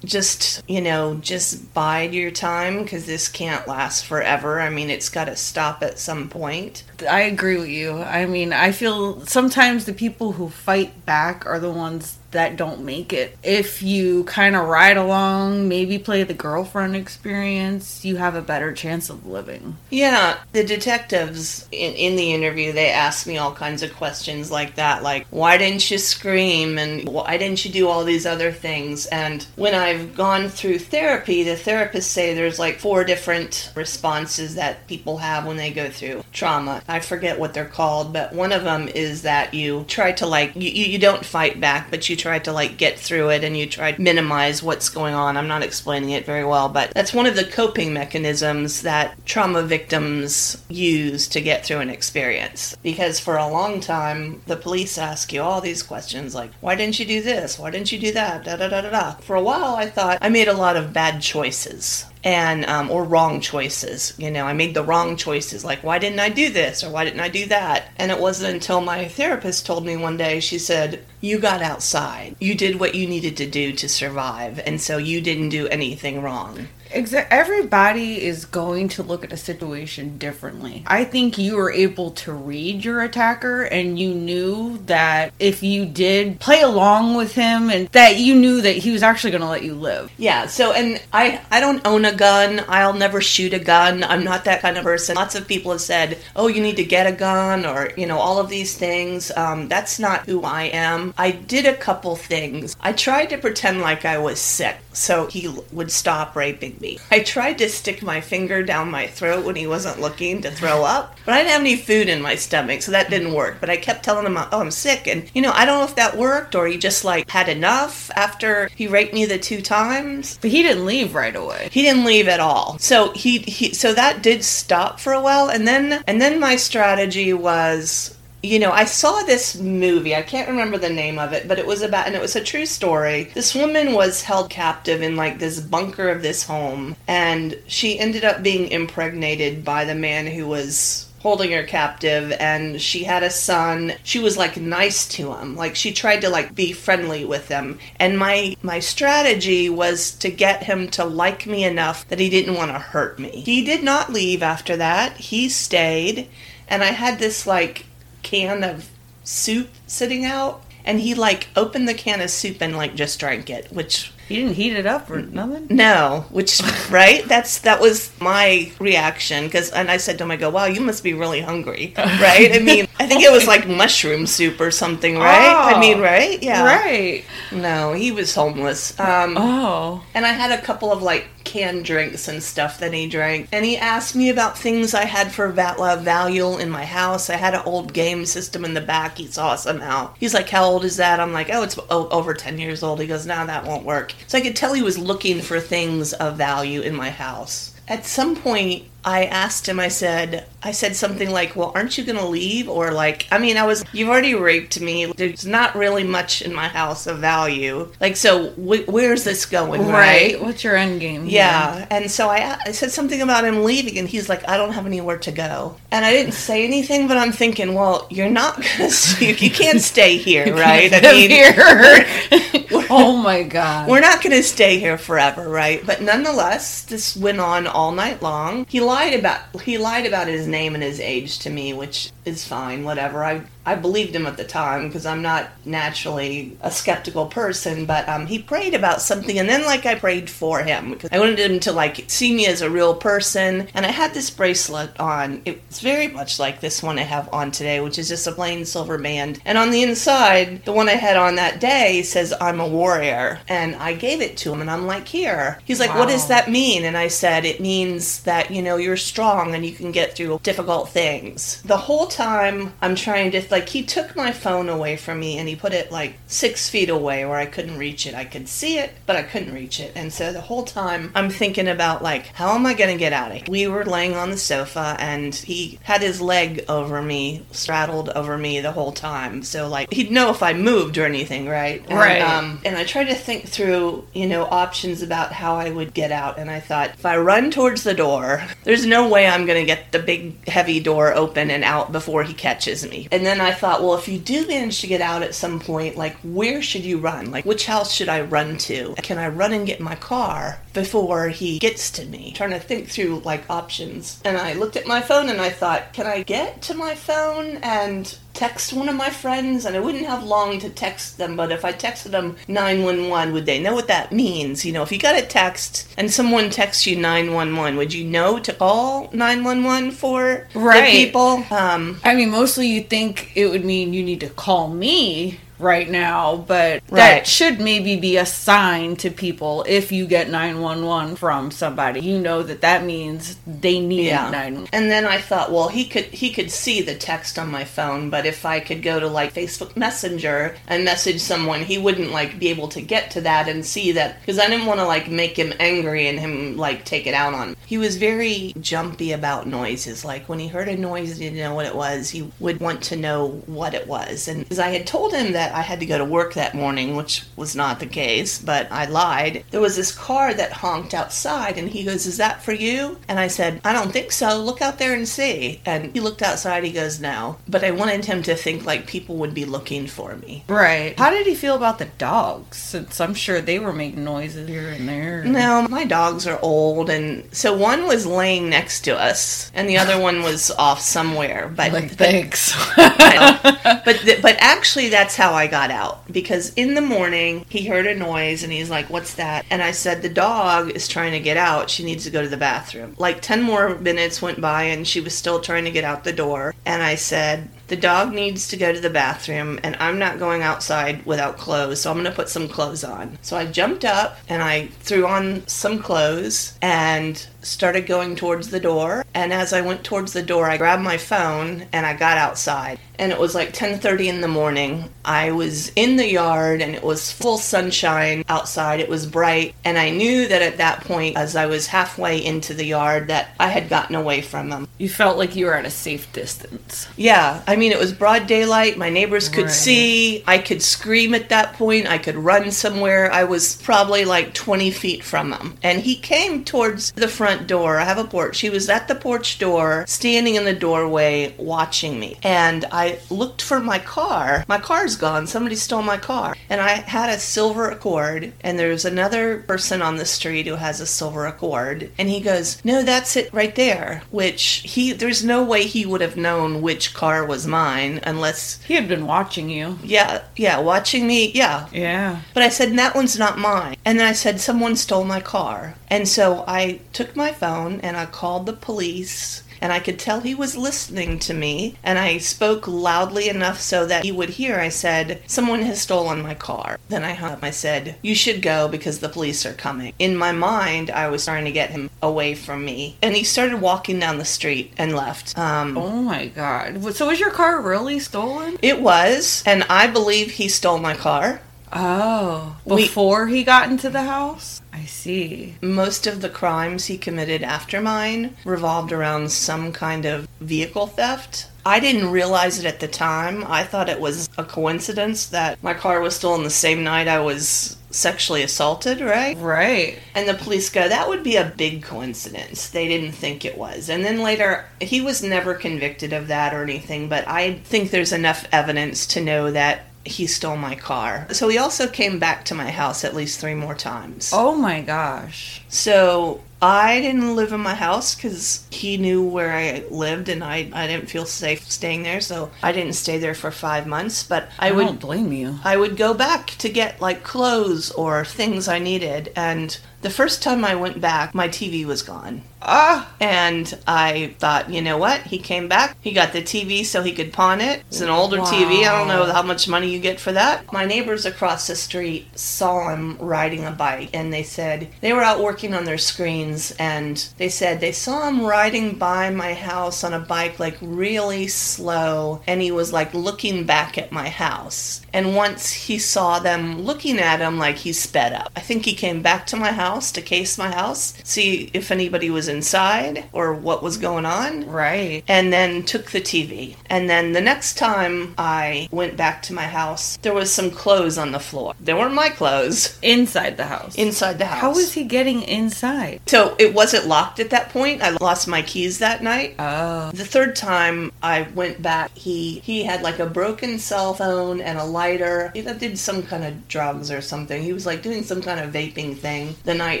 just, 0.04 0.62
you 0.68 0.80
know, 0.80 1.14
just 1.16 1.72
bide 1.74 2.14
your 2.14 2.30
time 2.30 2.82
because 2.82 3.06
this 3.06 3.28
can't 3.28 3.66
last 3.66 4.06
forever. 4.06 4.60
I 4.60 4.70
mean, 4.70 4.90
it's 4.90 5.08
got 5.08 5.24
to 5.24 5.36
stop 5.36 5.82
at 5.82 5.98
some 5.98 6.28
point. 6.28 6.84
I 7.08 7.22
agree 7.22 7.56
with 7.56 7.68
you. 7.68 7.98
I 8.02 8.26
mean, 8.26 8.52
I 8.52 8.72
feel 8.72 9.24
sometimes 9.26 9.84
the 9.84 9.92
people 9.92 10.32
who 10.32 10.48
fight 10.48 11.04
back 11.06 11.46
are 11.46 11.58
the 11.58 11.70
ones 11.70 12.18
that 12.32 12.56
don't 12.56 12.84
make 12.84 13.12
it. 13.12 13.36
If 13.42 13.82
you 13.82 14.24
kind 14.24 14.56
of 14.56 14.68
ride 14.68 14.96
along, 14.96 15.68
maybe 15.68 15.98
play 15.98 16.22
the 16.22 16.34
girlfriend 16.34 16.96
experience, 16.96 18.04
you 18.04 18.16
have 18.16 18.34
a 18.34 18.42
better 18.42 18.72
chance 18.72 19.10
of 19.10 19.26
living. 19.26 19.76
Yeah, 19.90 20.38
the 20.52 20.64
detectives 20.64 21.68
in, 21.72 21.94
in 21.94 22.16
the 22.16 22.32
interview, 22.32 22.72
they 22.72 22.90
asked 22.90 23.26
me 23.26 23.38
all 23.38 23.52
kinds 23.52 23.82
of 23.82 23.94
questions 23.94 24.50
like 24.50 24.76
that, 24.76 25.02
like, 25.02 25.26
why 25.30 25.56
didn't 25.56 25.90
you 25.90 25.98
scream? 25.98 26.78
And 26.78 27.08
why 27.08 27.36
didn't 27.36 27.64
you 27.64 27.70
do 27.70 27.88
all 27.88 28.04
these 28.04 28.26
other 28.26 28.52
things? 28.52 29.06
And 29.06 29.46
when 29.56 29.74
I've 29.74 30.16
gone 30.16 30.48
through 30.48 30.78
therapy, 30.80 31.42
the 31.42 31.54
therapists 31.54 32.02
say 32.04 32.34
there's 32.34 32.58
like 32.58 32.78
four 32.78 33.04
different 33.04 33.72
responses 33.74 34.54
that 34.56 34.86
people 34.86 35.18
have 35.18 35.46
when 35.46 35.56
they 35.56 35.72
go 35.72 35.90
through 35.90 36.24
trauma. 36.32 36.82
I 36.88 37.00
forget 37.00 37.38
what 37.38 37.54
they're 37.54 37.64
called, 37.64 38.12
but 38.12 38.32
one 38.32 38.52
of 38.52 38.64
them 38.64 38.88
is 38.88 39.22
that 39.22 39.54
you 39.54 39.84
try 39.88 40.12
to 40.12 40.26
like, 40.26 40.54
you, 40.54 40.70
you 40.70 40.98
don't 40.98 41.24
fight 41.24 41.60
back, 41.60 41.90
but 41.90 42.08
you 42.08 42.15
try 42.16 42.38
to 42.40 42.52
like 42.52 42.76
get 42.76 42.98
through 42.98 43.30
it 43.30 43.44
and 43.44 43.56
you 43.56 43.66
tried 43.66 43.98
minimize 43.98 44.62
what's 44.62 44.88
going 44.88 45.14
on. 45.14 45.36
I'm 45.36 45.48
not 45.48 45.62
explaining 45.62 46.10
it 46.10 46.26
very 46.26 46.44
well, 46.44 46.68
but 46.68 46.92
that's 46.94 47.14
one 47.14 47.26
of 47.26 47.36
the 47.36 47.44
coping 47.44 47.92
mechanisms 47.92 48.82
that 48.82 49.24
trauma 49.26 49.62
victims 49.62 50.64
use 50.68 51.28
to 51.28 51.40
get 51.40 51.64
through 51.64 51.80
an 51.80 51.90
experience. 51.90 52.76
Because 52.82 53.20
for 53.20 53.36
a 53.36 53.48
long 53.48 53.80
time, 53.80 54.42
the 54.46 54.56
police 54.56 54.98
ask 54.98 55.32
you 55.32 55.42
all 55.42 55.60
these 55.60 55.82
questions 55.82 56.34
like, 56.34 56.50
why 56.60 56.74
didn't 56.74 56.98
you 56.98 57.06
do 57.06 57.22
this? 57.22 57.58
Why 57.58 57.70
didn't 57.70 57.92
you 57.92 57.98
do 57.98 58.12
that? 58.12 58.44
Da 58.44 58.56
da 58.56 58.68
da 58.68 58.80
da 58.80 58.90
da. 58.90 59.12
For 59.16 59.36
a 59.36 59.42
while, 59.42 59.76
I 59.76 59.86
thought 59.86 60.18
I 60.20 60.28
made 60.28 60.48
a 60.48 60.54
lot 60.54 60.76
of 60.76 60.92
bad 60.92 61.20
choices 61.20 62.06
and 62.26 62.64
um, 62.66 62.90
or 62.90 63.04
wrong 63.04 63.40
choices 63.40 64.12
you 64.18 64.30
know 64.30 64.44
i 64.44 64.52
made 64.52 64.74
the 64.74 64.82
wrong 64.82 65.16
choices 65.16 65.64
like 65.64 65.82
why 65.84 65.98
didn't 65.98 66.18
i 66.18 66.28
do 66.28 66.50
this? 66.50 66.82
Or 66.82 66.90
why 66.90 67.04
didn't 67.04 67.20
i 67.20 67.28
do 67.28 67.46
that? 67.46 67.88
And 67.96 68.10
it 68.10 68.20
wasn't 68.20 68.54
until 68.54 68.80
my 68.80 69.06
therapist 69.06 69.64
told 69.64 69.86
me 69.86 69.96
one 69.96 70.16
day 70.16 70.40
she 70.40 70.58
said 70.58 71.04
you 71.20 71.38
got 71.38 71.62
outside. 71.62 72.36
You 72.40 72.54
did 72.54 72.80
what 72.80 72.94
you 72.94 73.06
needed 73.06 73.36
to 73.38 73.46
do 73.46 73.72
to 73.72 73.88
survive 73.88 74.58
and 74.66 74.80
so 74.80 74.98
you 74.98 75.20
didn't 75.20 75.50
do 75.50 75.68
anything 75.68 76.22
wrong 76.22 76.68
Everybody 76.96 78.24
is 78.24 78.44
going 78.44 78.88
to 78.90 79.02
look 79.02 79.24
at 79.24 79.32
a 79.32 79.36
situation 79.36 80.16
differently. 80.18 80.82
I 80.86 81.04
think 81.04 81.36
you 81.36 81.56
were 81.56 81.70
able 81.70 82.12
to 82.12 82.32
read 82.32 82.84
your 82.84 83.02
attacker 83.02 83.62
and 83.62 83.98
you 83.98 84.14
knew 84.14 84.78
that 84.86 85.32
if 85.38 85.62
you 85.62 85.84
did 85.84 86.40
play 86.40 86.62
along 86.62 87.16
with 87.16 87.34
him 87.34 87.70
and 87.70 87.88
that 87.88 88.18
you 88.18 88.34
knew 88.34 88.60
that 88.62 88.76
he 88.76 88.90
was 88.90 89.02
actually 89.02 89.30
going 89.30 89.42
to 89.42 89.48
let 89.48 89.62
you 89.62 89.74
live. 89.74 90.10
Yeah, 90.16 90.46
so 90.46 90.72
and 90.72 91.02
I 91.12 91.40
I 91.50 91.60
don't 91.60 91.86
own 91.86 92.04
a 92.04 92.14
gun. 92.14 92.64
I'll 92.68 92.92
never 92.92 93.20
shoot 93.20 93.52
a 93.52 93.58
gun. 93.58 94.02
I'm 94.02 94.24
not 94.24 94.44
that 94.44 94.62
kind 94.62 94.78
of 94.78 94.84
person. 94.84 95.16
Lots 95.16 95.34
of 95.34 95.46
people 95.46 95.72
have 95.72 95.80
said, 95.80 96.18
"Oh, 96.34 96.48
you 96.48 96.62
need 96.62 96.76
to 96.76 96.84
get 96.84 97.06
a 97.06 97.12
gun," 97.12 97.66
or 97.66 97.90
you 97.96 98.06
know, 98.06 98.18
all 98.18 98.38
of 98.38 98.48
these 98.48 98.76
things. 98.76 99.30
Um, 99.36 99.68
that's 99.68 99.98
not 99.98 100.26
who 100.26 100.42
I 100.44 100.64
am. 100.64 101.12
I 101.18 101.30
did 101.30 101.66
a 101.66 101.76
couple 101.76 102.16
things. 102.16 102.76
I 102.80 102.92
tried 102.92 103.26
to 103.30 103.38
pretend 103.38 103.80
like 103.80 104.04
I 104.04 104.18
was 104.18 104.40
sick, 104.40 104.76
so 104.96 105.26
he 105.26 105.48
would 105.72 105.90
stop 105.90 106.34
raping 106.34 106.76
me. 106.80 106.98
I 107.10 107.20
tried 107.20 107.58
to 107.58 107.68
stick 107.68 108.02
my 108.02 108.20
finger 108.20 108.62
down 108.62 108.90
my 108.90 109.06
throat 109.06 109.44
when 109.44 109.56
he 109.56 109.66
wasn't 109.66 110.00
looking 110.00 110.42
to 110.42 110.50
throw 110.50 110.84
up, 110.84 111.16
but 111.24 111.34
I 111.34 111.38
didn't 111.38 111.52
have 111.52 111.60
any 111.60 111.76
food 111.76 112.08
in 112.08 112.22
my 112.22 112.34
stomach, 112.34 112.82
so 112.82 112.92
that 112.92 113.10
didn't 113.10 113.34
work. 113.34 113.58
But 113.60 113.70
I 113.70 113.76
kept 113.76 114.04
telling 114.04 114.26
him, 114.26 114.36
"Oh, 114.38 114.60
I'm 114.60 114.70
sick," 114.70 115.06
and 115.06 115.30
you 115.34 115.42
know, 115.42 115.52
I 115.52 115.64
don't 115.64 115.78
know 115.78 115.84
if 115.84 115.96
that 115.96 116.16
worked 116.16 116.54
or 116.54 116.66
he 116.66 116.78
just 116.78 117.04
like 117.04 117.30
had 117.30 117.48
enough 117.48 118.10
after 118.16 118.68
he 118.74 118.86
raped 118.88 119.14
me 119.14 119.26
the 119.26 119.38
two 119.38 119.60
times. 119.60 120.38
But 120.40 120.50
he 120.50 120.62
didn't 120.62 120.86
leave 120.86 121.14
right 121.14 121.36
away. 121.36 121.68
He 121.70 121.82
didn't 121.82 122.04
leave 122.04 122.28
at 122.28 122.40
all. 122.40 122.78
So 122.78 123.12
he, 123.12 123.38
he 123.38 123.74
so 123.74 123.92
that 123.94 124.22
did 124.22 124.44
stop 124.44 125.00
for 125.00 125.12
a 125.12 125.20
while 125.20 125.48
and 125.48 125.66
then 125.66 126.02
and 126.06 126.20
then 126.20 126.40
my 126.40 126.56
strategy 126.56 127.32
was 127.32 128.15
you 128.42 128.58
know, 128.58 128.70
I 128.70 128.84
saw 128.84 129.22
this 129.22 129.56
movie. 129.56 130.14
I 130.14 130.22
can't 130.22 130.48
remember 130.48 130.78
the 130.78 130.88
name 130.88 131.18
of 131.18 131.32
it, 131.32 131.48
but 131.48 131.58
it 131.58 131.66
was 131.66 131.82
about, 131.82 132.06
and 132.06 132.14
it 132.14 132.22
was 132.22 132.36
a 132.36 132.44
true 132.44 132.66
story. 132.66 133.24
This 133.34 133.54
woman 133.54 133.92
was 133.92 134.22
held 134.22 134.50
captive 134.50 135.02
in 135.02 135.16
like 135.16 135.38
this 135.38 135.60
bunker 135.60 136.08
of 136.08 136.22
this 136.22 136.44
home, 136.44 136.96
and 137.08 137.58
she 137.66 137.98
ended 137.98 138.24
up 138.24 138.42
being 138.42 138.68
impregnated 138.68 139.64
by 139.64 139.84
the 139.84 139.94
man 139.94 140.26
who 140.26 140.46
was 140.46 141.06
holding 141.20 141.50
her 141.50 141.64
captive 141.64 142.30
and 142.38 142.80
she 142.80 143.02
had 143.02 143.24
a 143.24 143.30
son 143.30 143.92
she 144.04 144.20
was 144.20 144.36
like 144.36 144.56
nice 144.56 145.08
to 145.08 145.32
him 145.32 145.56
like 145.56 145.74
she 145.74 145.92
tried 145.92 146.20
to 146.20 146.28
like 146.28 146.54
be 146.54 146.70
friendly 146.70 147.24
with 147.24 147.48
him 147.48 147.80
and 147.98 148.16
my 148.16 148.54
my 148.62 148.78
strategy 148.78 149.68
was 149.68 150.12
to 150.12 150.30
get 150.30 150.62
him 150.62 150.86
to 150.86 151.04
like 151.04 151.44
me 151.44 151.64
enough 151.64 152.06
that 152.06 152.20
he 152.20 152.30
didn't 152.30 152.54
want 152.54 152.70
to 152.70 152.78
hurt 152.78 153.18
me 153.18 153.30
he 153.30 153.64
did 153.64 153.82
not 153.82 154.12
leave 154.12 154.40
after 154.40 154.76
that 154.76 155.16
he 155.16 155.48
stayed 155.48 156.28
and 156.68 156.84
i 156.84 156.92
had 156.92 157.18
this 157.18 157.44
like 157.44 157.86
can 158.26 158.64
of 158.64 158.90
soup 159.22 159.70
sitting 159.86 160.24
out. 160.24 160.62
And 160.84 161.00
he 161.00 161.14
like 161.14 161.48
opened 161.56 161.88
the 161.88 161.94
can 161.94 162.20
of 162.20 162.30
soup 162.30 162.58
and 162.60 162.76
like 162.76 162.94
just 162.94 163.18
drank 163.18 163.50
it 163.50 163.72
which 163.72 164.12
He 164.28 164.36
didn't 164.36 164.54
heat 164.54 164.72
it 164.74 164.86
up 164.86 165.08
or 165.10 165.22
nothing. 165.22 165.66
no, 165.70 166.24
which 166.30 166.60
right? 166.90 167.24
That's 167.28 167.58
that 167.60 167.80
was 167.80 168.10
my 168.20 168.72
reaction 168.80 169.44
because, 169.44 169.70
and 169.70 169.90
I 169.90 169.98
said 169.98 170.18
to 170.18 170.24
him, 170.24 170.30
I 170.32 170.36
go, 170.36 170.50
"Wow, 170.50 170.64
you 170.66 170.80
must 170.80 171.04
be 171.04 171.14
really 171.14 171.40
hungry, 171.40 171.94
right?" 171.98 172.50
I 172.52 172.58
mean, 172.58 172.88
I 172.98 173.06
think 173.06 173.22
it 173.22 173.30
was 173.30 173.46
like 173.46 173.68
mushroom 173.68 174.26
soup 174.26 174.60
or 174.60 174.70
something, 174.72 175.16
right? 175.18 175.54
I 175.54 175.74
Oh. 175.74 175.78
mean, 175.80 176.00
right? 176.00 176.42
Yeah. 176.42 176.64
Right. 176.64 177.24
No, 177.52 177.92
he 177.92 178.10
was 178.10 178.34
homeless. 178.34 178.98
Um, 178.98 179.36
Oh. 179.38 180.02
and 180.14 180.26
I 180.26 180.32
had 180.32 180.50
a 180.50 180.60
couple 180.60 180.90
of 180.90 181.02
like 181.02 181.28
canned 181.44 181.84
drinks 181.84 182.26
and 182.26 182.42
stuff 182.42 182.80
that 182.80 182.92
he 182.92 183.06
drank. 183.08 183.48
And 183.52 183.64
he 183.64 183.76
asked 183.76 184.16
me 184.16 184.30
about 184.30 184.58
things 184.58 184.92
I 184.94 185.04
had 185.04 185.30
for 185.30 185.48
va- 185.48 185.76
uh, 185.78 185.94
value 185.96 186.58
in 186.58 186.68
my 186.70 186.84
house. 186.84 187.30
I 187.30 187.36
had 187.36 187.54
an 187.54 187.62
old 187.64 187.92
game 187.92 188.26
system 188.26 188.64
in 188.64 188.74
the 188.74 188.80
back. 188.80 189.18
He 189.18 189.28
saw 189.28 189.54
somehow. 189.54 190.10
He's 190.18 190.34
like, 190.34 190.48
"How 190.50 190.64
old 190.64 190.84
is 190.84 190.96
that?" 190.96 191.20
I'm 191.20 191.32
like, 191.32 191.48
"Oh, 191.52 191.62
it's 191.62 191.78
o- 191.90 192.08
over 192.08 192.34
ten 192.34 192.58
years 192.58 192.82
old." 192.82 193.00
He 193.00 193.06
goes, 193.06 193.24
"No, 193.26 193.46
that 193.46 193.64
won't 193.64 193.84
work." 193.84 194.14
So 194.26 194.38
I 194.38 194.40
could 194.40 194.56
tell 194.56 194.74
he 194.74 194.82
was 194.82 194.98
looking 194.98 195.40
for 195.40 195.60
things 195.60 196.12
of 196.12 196.36
value 196.36 196.80
in 196.80 196.94
my 196.94 197.10
house. 197.10 197.74
At 197.88 198.06
some 198.06 198.34
point, 198.34 198.84
I 199.06 199.24
asked 199.26 199.68
him. 199.68 199.78
I 199.80 199.88
said, 199.88 200.46
"I 200.62 200.72
said 200.72 200.96
something 200.96 201.30
like, 201.30 201.54
well, 201.56 201.72
aren't 201.74 201.96
you 201.96 202.04
going 202.04 202.18
to 202.18 202.26
leave?" 202.26 202.68
Or 202.68 202.90
like, 202.90 203.26
I 203.30 203.38
mean, 203.38 203.56
I 203.56 203.64
was, 203.64 203.84
"You've 203.92 204.08
already 204.08 204.34
raped 204.34 204.80
me. 204.80 205.06
There's 205.06 205.46
not 205.46 205.76
really 205.76 206.02
much 206.04 206.42
in 206.42 206.52
my 206.52 206.66
house 206.68 207.06
of 207.06 207.18
value. 207.20 207.90
Like, 208.00 208.16
so 208.16 208.48
wh- 208.50 208.86
where's 208.88 209.22
this 209.24 209.46
going?" 209.46 209.86
Right. 209.86 210.42
What's 210.42 210.64
your 210.64 210.76
end 210.76 211.00
game? 211.00 211.24
here? 211.24 211.36
Yeah, 211.36 211.86
and 211.90 212.10
so 212.10 212.28
I, 212.28 212.58
I 212.66 212.72
said 212.72 212.90
something 212.90 213.22
about 213.22 213.44
him 213.44 213.62
leaving, 213.64 213.96
and 213.98 214.08
he's 214.08 214.28
like, 214.28 214.46
"I 214.48 214.56
don't 214.56 214.72
have 214.72 214.86
anywhere 214.86 215.18
to 215.18 215.30
go." 215.32 215.76
And 215.92 216.04
I 216.04 216.12
didn't 216.12 216.32
say 216.34 216.64
anything, 216.64 217.06
but 217.06 217.16
I'm 217.16 217.32
thinking, 217.32 217.74
well, 217.74 218.06
you're 218.10 218.28
not 218.28 218.56
gonna, 218.78 218.90
you, 219.20 219.34
you 219.34 219.50
can't 219.50 219.80
stay 219.80 220.16
here, 220.16 220.52
right? 220.66 220.92
I 220.92 221.00
Live 221.12 221.30
here. 221.30 221.54
oh 222.90 223.16
my 223.16 223.42
god. 223.44 223.88
we're 223.88 224.00
not 224.00 224.22
gonna 224.22 224.42
stay 224.42 224.78
here 224.78 224.98
forever, 224.98 225.48
right? 225.48 225.84
But 225.86 226.02
nonetheless, 226.02 226.82
this 226.82 227.16
went 227.16 227.38
on 227.40 227.66
all 227.66 227.92
night 227.92 228.20
long. 228.22 228.66
He 228.68 228.80
lied 228.96 229.14
about 229.14 229.60
he 229.62 229.76
lied 229.76 230.06
about 230.06 230.26
his 230.26 230.46
name 230.46 230.74
and 230.74 230.82
his 230.82 231.00
age 231.00 231.38
to 231.40 231.50
me, 231.50 231.72
which 231.72 232.10
is 232.24 232.46
fine, 232.46 232.82
whatever. 232.84 233.22
I 233.22 233.42
I 233.66 233.74
believed 233.74 234.14
him 234.14 234.26
at 234.26 234.36
the 234.36 234.44
time 234.44 234.86
because 234.86 235.06
I'm 235.06 235.22
not 235.22 235.50
naturally 235.64 236.56
a 236.62 236.70
skeptical 236.70 237.26
person, 237.26 237.86
but 237.86 238.08
um, 238.08 238.26
he 238.26 238.38
prayed 238.38 238.74
about 238.74 239.02
something, 239.02 239.38
and 239.38 239.48
then 239.48 239.64
like 239.64 239.84
I 239.86 239.96
prayed 239.96 240.30
for 240.30 240.62
him 240.62 240.92
because 240.92 241.10
I 241.12 241.18
wanted 241.18 241.38
him 241.38 241.58
to 241.60 241.72
like 241.72 242.04
see 242.06 242.34
me 242.34 242.46
as 242.46 242.62
a 242.62 242.70
real 242.70 242.94
person. 242.94 243.66
And 243.74 243.84
I 243.84 243.90
had 243.90 244.14
this 244.14 244.30
bracelet 244.30 244.98
on. 245.00 245.42
It's 245.44 245.80
very 245.80 246.08
much 246.08 246.38
like 246.38 246.60
this 246.60 246.82
one 246.82 246.98
I 246.98 247.02
have 247.02 247.28
on 247.32 247.50
today, 247.50 247.80
which 247.80 247.98
is 247.98 248.08
just 248.08 248.26
a 248.26 248.32
plain 248.32 248.64
silver 248.64 248.98
band. 248.98 249.40
And 249.44 249.58
on 249.58 249.70
the 249.70 249.82
inside, 249.82 250.64
the 250.64 250.72
one 250.72 250.88
I 250.88 250.92
had 250.92 251.16
on 251.16 251.34
that 251.34 251.60
day 251.60 252.02
says 252.02 252.32
I'm 252.40 252.60
a 252.60 252.68
warrior, 252.68 253.40
and 253.48 253.74
I 253.76 253.94
gave 253.94 254.20
it 254.20 254.36
to 254.38 254.52
him, 254.52 254.60
and 254.60 254.70
I'm 254.70 254.86
like, 254.86 255.08
here. 255.16 255.58
He's 255.64 255.80
like, 255.80 255.94
what 255.94 256.08
does 256.08 256.28
that 256.28 256.50
mean? 256.50 256.84
And 256.84 256.96
I 256.96 257.08
said, 257.08 257.44
it 257.44 257.60
means 257.60 258.22
that 258.24 258.50
you 258.50 258.62
know 258.62 258.76
you're 258.76 258.96
strong 258.96 259.54
and 259.54 259.64
you 259.64 259.72
can 259.72 259.92
get 259.92 260.14
through 260.14 260.40
difficult 260.42 260.90
things. 260.90 261.62
The 261.62 261.76
whole 261.76 262.06
time 262.06 262.72
I'm 262.82 262.94
trying 262.94 263.30
to 263.32 263.40
like 263.56 263.70
he 263.70 263.82
took 263.82 264.14
my 264.14 264.32
phone 264.32 264.68
away 264.68 264.96
from 264.98 265.18
me 265.18 265.38
and 265.38 265.48
he 265.48 265.56
put 265.56 265.72
it 265.72 265.90
like 265.90 266.18
six 266.26 266.68
feet 266.68 266.90
away 266.90 267.24
where 267.24 267.38
I 267.38 267.46
couldn't 267.46 267.78
reach 267.78 268.06
it. 268.06 268.14
I 268.14 268.26
could 268.26 268.48
see 268.48 268.78
it, 268.78 268.90
but 269.06 269.16
I 269.16 269.22
couldn't 269.22 269.54
reach 269.54 269.80
it. 269.80 269.92
And 269.94 270.12
so 270.12 270.30
the 270.30 270.42
whole 270.42 270.64
time 270.64 271.10
I'm 271.14 271.30
thinking 271.30 271.66
about 271.68 272.02
like 272.02 272.26
how 272.34 272.54
am 272.54 272.66
I 272.66 272.74
gonna 272.74 272.98
get 272.98 273.14
out 273.14 273.30
of 273.30 273.38
here? 273.38 273.46
We 273.48 273.66
were 273.66 273.86
laying 273.86 274.14
on 274.14 274.30
the 274.30 274.36
sofa 274.36 274.96
and 274.98 275.34
he 275.34 275.78
had 275.84 276.02
his 276.02 276.20
leg 276.20 276.66
over 276.68 277.00
me, 277.00 277.46
straddled 277.50 278.10
over 278.10 278.36
me 278.36 278.60
the 278.60 278.72
whole 278.72 278.92
time. 278.92 279.42
So 279.42 279.68
like 279.68 279.90
he'd 279.90 280.10
know 280.10 280.30
if 280.30 280.42
I 280.42 280.52
moved 280.52 280.98
or 280.98 281.06
anything, 281.06 281.48
right? 281.48 281.82
And, 281.88 281.98
Right. 281.98 282.20
um, 282.20 282.60
and 282.64 282.76
I 282.76 282.84
tried 282.84 283.04
to 283.08 283.14
think 283.14 283.48
through, 283.48 284.06
you 284.12 284.26
know, 284.26 284.44
options 284.44 285.00
about 285.02 285.32
how 285.32 285.56
I 285.56 285.70
would 285.70 285.94
get 285.94 286.12
out. 286.12 286.38
And 286.38 286.50
I 286.50 286.60
thought, 286.60 286.90
if 286.90 287.06
I 287.06 287.16
run 287.16 287.50
towards 287.50 287.84
the 287.84 287.94
door, 287.94 288.42
there's 288.64 288.84
no 288.84 289.08
way 289.08 289.26
I'm 289.26 289.46
going 289.46 289.60
to 289.60 289.66
get 289.66 289.92
the 289.92 289.98
big, 289.98 290.46
heavy 290.46 290.78
door 290.80 291.14
open 291.14 291.50
and 291.50 291.64
out 291.64 291.92
before 291.92 292.22
he 292.22 292.34
catches 292.34 292.88
me. 292.88 293.08
And 293.10 293.24
then 293.24 293.40
I 293.40 293.45
thought, 293.52 293.82
well, 293.82 293.94
if 293.94 294.08
you 294.08 294.18
do 294.18 294.46
manage 294.46 294.80
to 294.80 294.86
get 294.86 295.00
out 295.00 295.22
at 295.22 295.34
some 295.34 295.60
point, 295.60 295.96
like, 295.96 296.16
where 296.22 296.62
should 296.62 296.84
you 296.84 296.98
run? 296.98 297.30
Like, 297.30 297.44
which 297.44 297.66
house 297.66 297.92
should 297.92 298.08
I 298.08 298.22
run 298.22 298.58
to? 298.58 298.94
Can 299.02 299.18
I 299.18 299.28
run 299.28 299.52
and 299.52 299.66
get 299.66 299.80
my 299.80 299.94
car 299.94 300.60
before 300.72 301.28
he 301.28 301.58
gets 301.58 301.90
to 301.92 302.04
me? 302.04 302.32
trying 302.36 302.50
to 302.50 302.60
think 302.60 302.88
through, 302.88 303.20
like, 303.20 303.48
options. 303.48 304.20
And 304.24 304.36
I 304.36 304.54
looked 304.54 304.76
at 304.76 304.86
my 304.86 305.00
phone 305.00 305.28
and 305.28 305.40
I 305.40 305.50
thought, 305.50 305.92
can 305.92 306.06
I 306.06 306.22
get 306.22 306.62
to 306.62 306.74
my 306.74 306.94
phone 306.94 307.58
and 307.62 308.16
text 308.36 308.72
one 308.74 308.88
of 308.88 308.94
my 308.94 309.08
friends 309.10 309.64
and 309.64 309.74
I 309.74 309.80
wouldn't 309.80 310.06
have 310.06 310.22
long 310.22 310.58
to 310.60 310.68
text 310.68 311.16
them, 311.18 311.36
but 311.36 311.50
if 311.50 311.64
I 311.64 311.72
texted 311.72 312.10
them 312.10 312.36
911, 312.48 313.32
would 313.32 313.46
they 313.46 313.58
know 313.58 313.74
what 313.74 313.88
that 313.88 314.12
means? 314.12 314.64
You 314.64 314.72
know, 314.72 314.82
if 314.82 314.92
you 314.92 314.98
got 314.98 315.16
a 315.18 315.22
text 315.22 315.88
and 315.96 316.12
someone 316.12 316.50
texts 316.50 316.86
you 316.86 316.96
911, 316.96 317.76
would 317.78 317.92
you 317.94 318.04
know 318.04 318.38
to 318.38 318.52
call 318.52 319.08
911 319.12 319.90
for 319.92 320.46
Right. 320.54 320.84
the 320.92 321.04
people? 321.06 321.44
Um, 321.50 321.98
I 322.04 322.14
mean, 322.14 322.30
mostly 322.30 322.66
you 322.68 322.82
think 322.82 323.32
it 323.34 323.46
would 323.48 323.64
mean 323.64 323.94
you 323.94 324.02
need 324.04 324.20
to 324.20 324.28
call 324.28 324.68
me 324.68 325.40
right 325.58 325.88
now, 325.90 326.36
but 326.36 326.82
Right. 326.90 327.00
that 327.00 327.26
should 327.26 327.60
maybe 327.60 327.96
be 327.96 328.16
a 328.16 328.26
sign 328.26 328.96
to 328.96 329.10
people 329.10 329.64
if 329.68 329.90
you 329.92 330.06
get 330.06 330.28
911 330.30 331.16
from 331.16 331.50
somebody. 331.50 332.00
You 332.00 332.18
know 332.18 332.42
that 332.42 332.60
that 332.60 332.84
means 332.84 333.36
they 333.46 333.80
need 333.80 334.06
yeah. 334.06 334.30
911. 334.30 334.68
And 334.72 334.90
then 334.90 335.04
I 335.04 335.18
thought, 335.18 335.52
well, 335.52 335.68
he 335.68 335.84
could 335.84 336.04
he 336.06 336.30
could 336.30 336.50
see 336.50 336.80
the 336.82 336.94
text 336.94 337.38
on 337.38 337.50
my 337.50 337.64
phone, 337.64 338.10
but 338.10 338.26
if 338.26 338.44
I 338.44 338.60
could 338.60 338.82
go 338.82 339.00
to 339.00 339.06
like 339.08 339.34
Facebook 339.34 339.76
Messenger 339.76 340.56
and 340.68 340.84
message 340.84 341.20
someone, 341.20 341.62
he 341.62 341.78
wouldn't 341.78 342.10
like 342.12 342.38
be 342.38 342.48
able 342.48 342.68
to 342.68 342.80
get 342.80 343.10
to 343.12 343.20
that 343.22 343.48
and 343.48 343.64
see 343.64 343.92
that 343.92 344.20
because 344.20 344.38
I 344.38 344.48
didn't 344.48 344.66
want 344.66 344.80
to 344.80 344.86
like 344.86 345.08
make 345.10 345.36
him 345.38 345.52
angry 345.58 346.06
and 346.08 346.18
him 346.18 346.56
like 346.56 346.84
take 346.84 347.06
it 347.06 347.14
out 347.14 347.34
on. 347.34 347.50
me. 347.50 347.56
He 347.66 347.78
was 347.78 347.96
very 347.96 348.52
jumpy 348.60 349.12
about 349.12 349.46
noises. 349.46 350.04
Like 350.04 350.28
when 350.28 350.38
he 350.38 350.48
heard 350.48 350.68
a 350.68 350.76
noise, 350.76 351.16
he 351.16 351.24
didn't 351.24 351.38
know 351.38 351.54
what 351.54 351.66
it 351.66 351.74
was. 351.74 352.10
He 352.10 352.30
would 352.40 352.60
want 352.60 352.82
to 352.84 352.96
know 352.96 353.42
what 353.46 353.74
it 353.74 353.86
was, 353.86 354.28
and 354.28 354.40
because 354.42 354.58
I 354.58 354.68
had 354.68 354.86
told 354.86 355.12
him 355.12 355.32
that 355.32 355.45
I 355.54 355.60
had 355.62 355.80
to 355.80 355.86
go 355.86 355.98
to 355.98 356.04
work 356.04 356.34
that 356.34 356.54
morning, 356.54 356.96
which 356.96 357.24
was 357.36 357.54
not 357.54 357.80
the 357.80 357.86
case, 357.86 358.38
but 358.38 358.70
I 358.70 358.86
lied. 358.86 359.44
There 359.50 359.60
was 359.60 359.76
this 359.76 359.92
car 359.92 360.34
that 360.34 360.52
honked 360.52 360.94
outside, 360.94 361.58
and 361.58 361.68
he 361.68 361.84
goes, 361.84 362.06
"Is 362.06 362.16
that 362.16 362.42
for 362.42 362.52
you?" 362.52 362.98
And 363.08 363.20
I 363.20 363.28
said, 363.28 363.60
"I 363.64 363.72
don't 363.72 363.92
think 363.92 364.12
so. 364.12 364.38
Look 364.38 364.60
out 364.60 364.78
there 364.78 364.94
and 364.94 365.08
see." 365.08 365.60
And 365.64 365.92
he 365.92 366.00
looked 366.00 366.22
outside. 366.22 366.64
He 366.64 366.72
goes, 366.72 367.00
"No," 367.00 367.36
but 367.48 367.64
I 367.64 367.70
wanted 367.70 368.04
him 368.04 368.22
to 368.24 368.34
think 368.34 368.64
like 368.64 368.86
people 368.86 369.16
would 369.16 369.34
be 369.34 369.44
looking 369.44 369.86
for 369.86 370.16
me. 370.16 370.44
Right. 370.48 370.98
How 370.98 371.10
did 371.10 371.26
he 371.26 371.34
feel 371.34 371.54
about 371.54 371.78
the 371.78 371.88
dogs? 371.98 372.56
Since 372.56 373.00
I'm 373.00 373.14
sure 373.14 373.40
they 373.40 373.58
were 373.58 373.72
making 373.72 374.04
noises 374.04 374.48
here 374.48 374.70
and 374.70 374.88
there. 374.88 375.24
No, 375.24 375.66
my 375.68 375.84
dogs 375.84 376.26
are 376.26 376.38
old, 376.42 376.90
and 376.90 377.28
so 377.32 377.56
one 377.56 377.86
was 377.86 378.06
laying 378.06 378.48
next 378.50 378.80
to 378.82 378.98
us, 378.98 379.50
and 379.54 379.68
the 379.68 379.78
other 379.78 380.00
one 380.00 380.22
was 380.22 380.50
off 380.52 380.80
somewhere. 380.80 381.52
But 381.54 381.72
Like, 381.76 381.90
thanks. 381.90 382.54
but 382.76 384.18
but 384.22 384.36
actually 384.38 384.88
that's 384.88 385.16
how 385.16 385.34
I 385.36 385.46
got 385.46 385.70
out. 385.70 386.10
Because 386.10 386.52
in 386.54 386.74
the 386.74 386.80
morning 386.80 387.46
he 387.48 387.66
heard 387.66 387.86
a 387.86 387.94
noise 387.94 388.42
and 388.42 388.52
he's 388.52 388.70
like 388.70 388.90
what's 388.90 389.14
that? 389.14 389.44
And 389.50 389.62
I 389.62 389.70
said 389.70 390.02
the 390.02 390.08
dog 390.08 390.70
is 390.70 390.88
trying 390.88 391.12
to 391.12 391.20
get 391.20 391.36
out. 391.36 391.70
She 391.70 391.84
needs 391.84 392.04
to 392.04 392.10
go 392.10 392.22
to 392.22 392.28
the 392.28 392.36
bathroom. 392.36 392.94
Like 392.98 393.22
10 393.22 393.42
more 393.42 393.78
minutes 393.78 394.20
went 394.20 394.40
by 394.40 394.64
and 394.64 394.86
she 394.86 395.00
was 395.00 395.14
still 395.14 395.40
trying 395.40 395.64
to 395.64 395.70
get 395.70 395.84
out 395.84 396.04
the 396.04 396.12
door. 396.12 396.54
And 396.64 396.82
I 396.82 396.94
said 396.94 397.48
the 397.68 397.76
dog 397.76 398.12
needs 398.12 398.48
to 398.48 398.56
go 398.56 398.72
to 398.72 398.80
the 398.80 398.90
bathroom 398.90 399.58
and 399.62 399.76
I'm 399.76 399.98
not 399.98 400.18
going 400.18 400.42
outside 400.42 401.04
without 401.04 401.38
clothes 401.38 401.80
so 401.80 401.90
I'm 401.90 401.96
going 401.96 402.04
to 402.06 402.12
put 402.12 402.28
some 402.28 402.48
clothes 402.48 402.84
on 402.84 403.18
so 403.22 403.36
I 403.36 403.46
jumped 403.46 403.84
up 403.84 404.18
and 404.28 404.42
I 404.42 404.68
threw 404.80 405.06
on 405.06 405.46
some 405.46 405.80
clothes 405.80 406.56
and 406.62 407.26
started 407.42 407.86
going 407.86 408.16
towards 408.16 408.48
the 408.48 408.60
door 408.60 409.04
and 409.14 409.32
as 409.32 409.52
I 409.52 409.60
went 409.60 409.84
towards 409.84 410.12
the 410.12 410.22
door 410.22 410.50
I 410.50 410.56
grabbed 410.56 410.82
my 410.82 410.96
phone 410.96 411.66
and 411.72 411.86
I 411.86 411.94
got 411.94 412.18
outside 412.18 412.78
and 412.98 413.12
it 413.12 413.18
was 413.18 413.34
like 413.34 413.52
10:30 413.52 414.08
in 414.08 414.20
the 414.20 414.28
morning. 414.28 414.90
I 415.04 415.32
was 415.32 415.70
in 415.76 415.96
the 415.96 416.08
yard 416.08 416.62
and 416.62 416.74
it 416.74 416.82
was 416.82 417.12
full 417.12 417.38
sunshine 417.38 418.24
outside. 418.28 418.80
It 418.80 418.88
was 418.88 419.06
bright 419.06 419.54
and 419.64 419.78
I 419.78 419.90
knew 419.90 420.26
that 420.28 420.42
at 420.42 420.58
that 420.58 420.82
point 420.82 421.16
as 421.16 421.36
I 421.36 421.46
was 421.46 421.66
halfway 421.66 422.24
into 422.24 422.54
the 422.54 422.64
yard 422.64 423.08
that 423.08 423.34
I 423.38 423.48
had 423.48 423.68
gotten 423.68 423.94
away 423.94 424.22
from 424.22 424.50
them. 424.50 424.68
you 424.78 424.88
felt 424.88 425.18
like 425.18 425.36
you 425.36 425.46
were 425.46 425.54
at 425.54 425.64
a 425.64 425.70
safe 425.70 426.12
distance. 426.12 426.88
Yeah, 426.96 427.42
I 427.46 427.55
mean 427.56 427.72
it 427.72 427.78
was 427.78 427.92
broad 427.92 428.26
daylight. 428.26 428.76
My 428.76 428.90
neighbors 428.90 429.28
could 429.28 429.44
Right. 429.46 429.52
see. 429.54 430.24
I 430.26 430.38
could 430.38 430.62
scream 430.62 431.14
at 431.14 431.28
that 431.30 431.54
point. 431.54 431.86
I 431.88 431.98
could 431.98 432.16
run 432.16 432.50
somewhere. 432.50 433.10
I 433.12 433.24
was 433.24 433.56
probably 433.56 434.04
like 434.04 434.34
20 434.34 434.70
feet 434.70 435.02
from 435.04 435.32
him. 435.32 435.54
And 435.62 435.80
he 435.80 435.96
came 435.96 436.44
towards 436.44 436.92
the 436.92 437.08
front 437.08 437.46
door. 437.46 437.78
I 437.78 437.84
have 437.84 437.98
a 437.98 438.04
porch. 438.04 438.40
He 438.40 438.50
was 438.50 438.68
at 438.68 438.88
the 438.88 438.94
porch 438.94 439.38
door, 439.38 439.84
standing 439.88 440.34
in 440.34 440.44
the 440.44 440.54
doorway 440.54 441.34
watching 441.38 441.98
me. 441.98 442.16
And 442.22 442.64
I 442.70 442.98
looked 443.10 443.42
for 443.42 443.60
my 443.60 443.78
car. 443.78 444.44
My 444.48 444.58
car's 444.58 444.96
gone. 444.96 445.26
Somebody 445.26 445.56
stole 445.56 445.82
my 445.82 445.96
car. 445.96 446.34
And 446.50 446.60
I 446.60 446.70
had 446.86 447.10
a 447.10 447.18
silver 447.18 447.68
Accord 447.68 448.32
and 448.42 448.58
there's 448.58 448.84
another 448.84 449.38
person 449.46 449.82
on 449.82 449.96
the 449.96 450.04
street 450.06 450.46
who 450.46 450.56
has 450.56 450.80
a 450.80 450.86
silver 450.86 451.26
Accord 451.26 451.90
and 451.98 452.08
he 452.08 452.20
goes, 452.20 452.58
"No, 452.64 452.82
that's 452.82 453.16
it 453.16 453.28
right 453.32 453.54
there." 453.54 454.02
Which 454.10 454.62
he 454.64 454.92
there's 454.92 455.24
no 455.24 455.42
way 455.42 455.64
he 455.64 455.86
would 455.86 456.00
have 456.00 456.16
known 456.16 456.62
which 456.62 456.94
car 456.94 457.24
was 457.24 457.45
mine 457.46 458.00
unless 458.04 458.60
He 458.64 458.74
had 458.74 458.88
been 458.88 459.06
watching 459.06 459.48
you. 459.50 459.78
yeah, 459.82 460.22
yeah, 460.36 460.58
watching 460.58 461.06
me, 461.06 461.30
yeah. 461.32 461.68
Yeah. 461.72 462.20
But 462.34 462.42
I 462.42 462.48
said, 462.48 462.76
that 462.78 462.94
one's 462.94 463.18
not 463.18 463.38
mine. 463.38 463.76
And 463.84 463.98
then 463.98 464.06
I 464.06 464.12
said, 464.12 464.40
someone 464.40 464.76
stole 464.76 465.04
my 465.04 465.20
car. 465.20 465.74
And 465.88 466.08
so 466.08 466.44
I 466.46 466.80
took 466.92 467.14
my 467.16 467.32
phone 467.32 467.80
and 467.80 467.96
I 467.96 468.06
called 468.06 468.46
the 468.46 468.52
police. 468.52 469.42
And 469.60 469.72
I 469.72 469.80
could 469.80 469.98
tell 469.98 470.20
he 470.20 470.34
was 470.34 470.56
listening 470.56 471.18
to 471.20 471.34
me. 471.34 471.76
And 471.82 471.98
I 471.98 472.18
spoke 472.18 472.66
loudly 472.68 473.28
enough 473.28 473.60
so 473.60 473.86
that 473.86 474.04
he 474.04 474.12
would 474.12 474.30
hear. 474.30 474.58
I 474.58 474.68
said, 474.68 475.22
Someone 475.26 475.62
has 475.62 475.80
stolen 475.80 476.22
my 476.22 476.34
car. 476.34 476.78
Then 476.88 477.04
I 477.04 477.12
hung 477.14 477.32
up. 477.32 477.42
I 477.42 477.50
said, 477.50 477.96
You 478.02 478.14
should 478.14 478.42
go 478.42 478.68
because 478.68 478.98
the 479.00 479.08
police 479.08 479.44
are 479.46 479.52
coming. 479.54 479.92
In 479.98 480.16
my 480.16 480.32
mind, 480.32 480.90
I 480.90 481.08
was 481.08 481.24
trying 481.24 481.44
to 481.46 481.52
get 481.52 481.70
him 481.70 481.90
away 482.02 482.34
from 482.34 482.64
me. 482.64 482.96
And 483.02 483.14
he 483.14 483.24
started 483.24 483.60
walking 483.60 483.98
down 483.98 484.18
the 484.18 484.24
street 484.24 484.72
and 484.78 484.94
left. 484.94 485.36
Um, 485.38 485.76
Oh 485.76 486.02
my 486.02 486.26
god. 486.26 486.82
So 486.94 487.06
was 487.08 487.20
your 487.20 487.30
car 487.30 487.60
really 487.60 487.98
stolen? 487.98 488.58
It 488.62 488.80
was. 488.80 489.42
And 489.46 489.64
I 489.70 489.86
believe 489.86 490.32
he 490.32 490.48
stole 490.48 490.78
my 490.78 490.94
car. 490.94 491.40
Oh. 491.72 492.56
We- 492.64 492.82
Before 492.82 493.26
he 493.26 493.42
got 493.44 493.70
into 493.70 493.90
the 493.90 494.02
house? 494.02 494.62
I 494.76 494.84
see. 494.84 495.54
Most 495.62 496.06
of 496.06 496.20
the 496.20 496.28
crimes 496.28 496.84
he 496.86 496.98
committed 496.98 497.42
after 497.42 497.80
mine 497.80 498.36
revolved 498.44 498.92
around 498.92 499.32
some 499.32 499.72
kind 499.72 500.04
of 500.04 500.28
vehicle 500.40 500.86
theft. 500.86 501.48
I 501.64 501.80
didn't 501.80 502.10
realize 502.10 502.58
it 502.58 502.66
at 502.66 502.80
the 502.80 502.88
time. 502.88 503.42
I 503.48 503.64
thought 503.64 503.88
it 503.88 504.00
was 504.00 504.28
a 504.36 504.44
coincidence 504.44 505.26
that 505.26 505.62
my 505.62 505.72
car 505.72 506.00
was 506.00 506.16
stolen 506.16 506.44
the 506.44 506.50
same 506.50 506.84
night 506.84 507.08
I 507.08 507.20
was 507.20 507.78
sexually 507.90 508.42
assaulted, 508.42 509.00
right? 509.00 509.36
Right. 509.38 509.98
And 510.14 510.28
the 510.28 510.34
police 510.34 510.68
go, 510.68 510.86
that 510.86 511.08
would 511.08 511.24
be 511.24 511.36
a 511.36 511.52
big 511.56 511.82
coincidence. 511.82 512.68
They 512.68 512.86
didn't 512.86 513.12
think 513.12 513.46
it 513.46 513.56
was. 513.56 513.88
And 513.88 514.04
then 514.04 514.22
later, 514.22 514.66
he 514.80 515.00
was 515.00 515.22
never 515.22 515.54
convicted 515.54 516.12
of 516.12 516.28
that 516.28 516.52
or 516.52 516.62
anything, 516.62 517.08
but 517.08 517.26
I 517.26 517.54
think 517.64 517.90
there's 517.90 518.12
enough 518.12 518.46
evidence 518.52 519.06
to 519.08 519.22
know 519.22 519.50
that 519.50 519.86
he 520.06 520.26
stole 520.26 520.56
my 520.56 520.74
car. 520.74 521.26
So 521.32 521.48
he 521.48 521.58
also 521.58 521.88
came 521.88 522.18
back 522.18 522.44
to 522.46 522.54
my 522.54 522.70
house 522.70 523.04
at 523.04 523.14
least 523.14 523.40
three 523.40 523.54
more 523.54 523.74
times. 523.74 524.30
Oh 524.32 524.54
my 524.54 524.80
gosh. 524.80 525.62
So 525.68 526.42
I 526.62 527.00
didn't 527.00 527.36
live 527.36 527.52
in 527.52 527.60
my 527.60 527.74
house 527.74 528.14
because 528.14 528.66
he 528.70 528.96
knew 528.96 529.22
where 529.22 529.52
I 529.52 529.84
lived 529.90 530.28
and 530.28 530.42
I, 530.42 530.70
I 530.72 530.86
didn't 530.86 531.10
feel 531.10 531.26
safe 531.26 531.70
staying 531.70 532.02
there. 532.02 532.20
So 532.20 532.50
I 532.62 532.72
didn't 532.72 532.94
stay 532.94 533.18
there 533.18 533.34
for 533.34 533.50
five 533.50 533.86
months. 533.86 534.22
But 534.22 534.48
I, 534.58 534.68
I, 534.68 534.72
would 534.72 534.86
don't 534.86 535.00
blame 535.00 535.32
you. 535.32 535.58
I 535.64 535.76
would 535.76 535.96
go 535.96 536.14
back 536.14 536.46
to 536.58 536.68
get 536.68 537.00
like 537.00 537.22
clothes 537.22 537.90
or 537.90 538.24
things 538.24 538.68
I 538.68 538.78
needed. 538.78 539.32
And 539.36 539.78
the 540.06 540.12
first 540.12 540.40
time 540.40 540.64
I 540.64 540.76
went 540.76 541.00
back, 541.00 541.34
my 541.34 541.48
TV 541.48 541.84
was 541.84 542.02
gone. 542.02 542.42
Ah. 542.62 543.12
And 543.20 543.76
I 543.86 544.34
thought, 544.38 544.70
you 544.70 544.82
know 544.82 544.98
what? 544.98 545.22
He 545.22 545.38
came 545.38 545.68
back. 545.68 545.96
He 546.00 546.12
got 546.12 546.32
the 546.32 546.42
TV 546.42 546.84
so 546.84 547.02
he 547.02 547.12
could 547.12 547.32
pawn 547.32 547.60
it. 547.60 547.82
It's 547.88 548.00
an 548.00 548.08
older 548.08 548.38
TV. 548.38 548.86
I 548.86 548.98
don't 548.98 549.08
know 549.08 549.32
how 549.32 549.42
much 549.42 549.68
money 549.68 549.88
you 549.88 549.98
get 549.98 550.20
for 550.20 550.32
that. 550.32 550.72
My 550.72 550.84
neighbors 550.84 551.26
across 551.26 551.66
the 551.66 551.76
street 551.76 552.26
saw 552.38 552.90
him 552.90 553.16
riding 553.18 553.64
a 553.64 553.70
bike 553.70 554.10
and 554.14 554.32
they 554.32 554.42
said 554.42 554.88
they 555.00 555.12
were 555.12 555.22
out 555.22 555.42
working 555.42 555.74
on 555.74 555.84
their 555.84 555.98
screens 555.98 556.74
and 556.78 557.16
they 557.38 557.48
said 557.48 557.80
they 557.80 557.92
saw 557.92 558.28
him 558.28 558.44
riding 558.44 558.98
by 558.98 559.30
my 559.30 559.54
house 559.54 560.02
on 560.02 560.12
a 560.12 560.20
bike 560.20 560.58
like 560.58 560.76
really 560.80 561.46
slow 561.46 562.42
and 562.46 562.62
he 562.62 562.70
was 562.70 562.92
like 562.92 563.12
looking 563.14 563.64
back 563.64 563.98
at 563.98 564.12
my 564.12 564.28
house. 564.28 565.02
And 565.12 565.36
once 565.36 565.72
he 565.72 565.98
saw 565.98 566.38
them 566.38 566.82
looking 566.82 567.18
at 567.18 567.40
him 567.40 567.58
like 567.58 567.76
he 567.76 567.92
sped 567.92 568.32
up. 568.32 568.50
I 568.56 568.60
think 568.60 568.84
he 568.84 568.94
came 568.94 569.22
back 569.22 569.46
to 569.46 569.56
my 569.56 569.72
house 569.72 569.95
to 570.12 570.22
case 570.22 570.58
my 570.58 570.70
house, 570.70 571.14
see 571.24 571.70
if 571.72 571.90
anybody 571.90 572.30
was 572.30 572.48
inside 572.48 573.24
or 573.32 573.52
what 573.54 573.82
was 573.82 573.96
going 573.96 574.26
on 574.26 574.66
Right. 574.70 575.22
and 575.28 575.52
then 575.52 575.82
took 575.82 576.10
the 576.10 576.20
TV. 576.20 576.76
And 576.90 577.08
then 577.08 577.32
the 577.32 577.40
next 577.40 577.76
time 577.78 578.34
I 578.38 578.88
went 578.90 579.16
back 579.16 579.42
to 579.44 579.52
my 579.52 579.64
house, 579.66 580.18
there 580.22 580.34
was 580.34 580.52
some 580.52 580.70
clothes 580.70 581.18
on 581.18 581.32
the 581.32 581.38
floor. 581.40 581.74
They 581.80 581.94
weren't 581.94 582.14
my 582.14 582.28
clothes 582.28 582.98
Inside 583.02 583.56
the 583.56 583.64
house. 583.66 583.94
inside 583.96 584.38
the 584.38 584.46
house. 584.46 584.60
How 584.60 584.70
was 584.74 584.92
he 584.92 585.04
getting 585.04 585.42
inside? 585.42 586.20
So 586.26 586.54
it 586.58 586.74
wasn't 586.74 587.06
locked 587.06 587.40
at 587.40 587.50
that 587.50 587.70
point. 587.70 588.02
I 588.02 588.10
lost 588.20 588.46
my 588.48 588.62
keys 588.62 588.98
that 588.98 589.22
night. 589.22 589.54
Oh. 589.58 590.10
The 590.12 590.24
third 590.24 590.56
time 590.56 591.12
I 591.22 591.46
went 591.54 591.82
back, 591.82 592.10
he 592.16 592.60
he 592.64 592.84
had 592.84 593.02
like 593.02 593.18
a 593.18 593.26
broken 593.26 593.78
cell 593.78 594.14
phone 594.14 594.60
and 594.60 594.78
a 594.78 594.84
lighter. 594.84 595.50
He 595.54 595.62
did 595.62 595.98
some 595.98 596.22
kind 596.22 596.44
of 596.44 596.68
drugs 596.68 597.10
or 597.10 597.20
something. 597.20 597.62
He 597.62 597.72
was 597.72 597.86
like 597.86 598.02
doing 598.02 598.22
some 598.22 598.40
kind 598.42 598.60
of 598.60 598.72
vaping 598.72 599.16
thing 599.16 599.54
the 599.64 599.74
night 599.76 600.00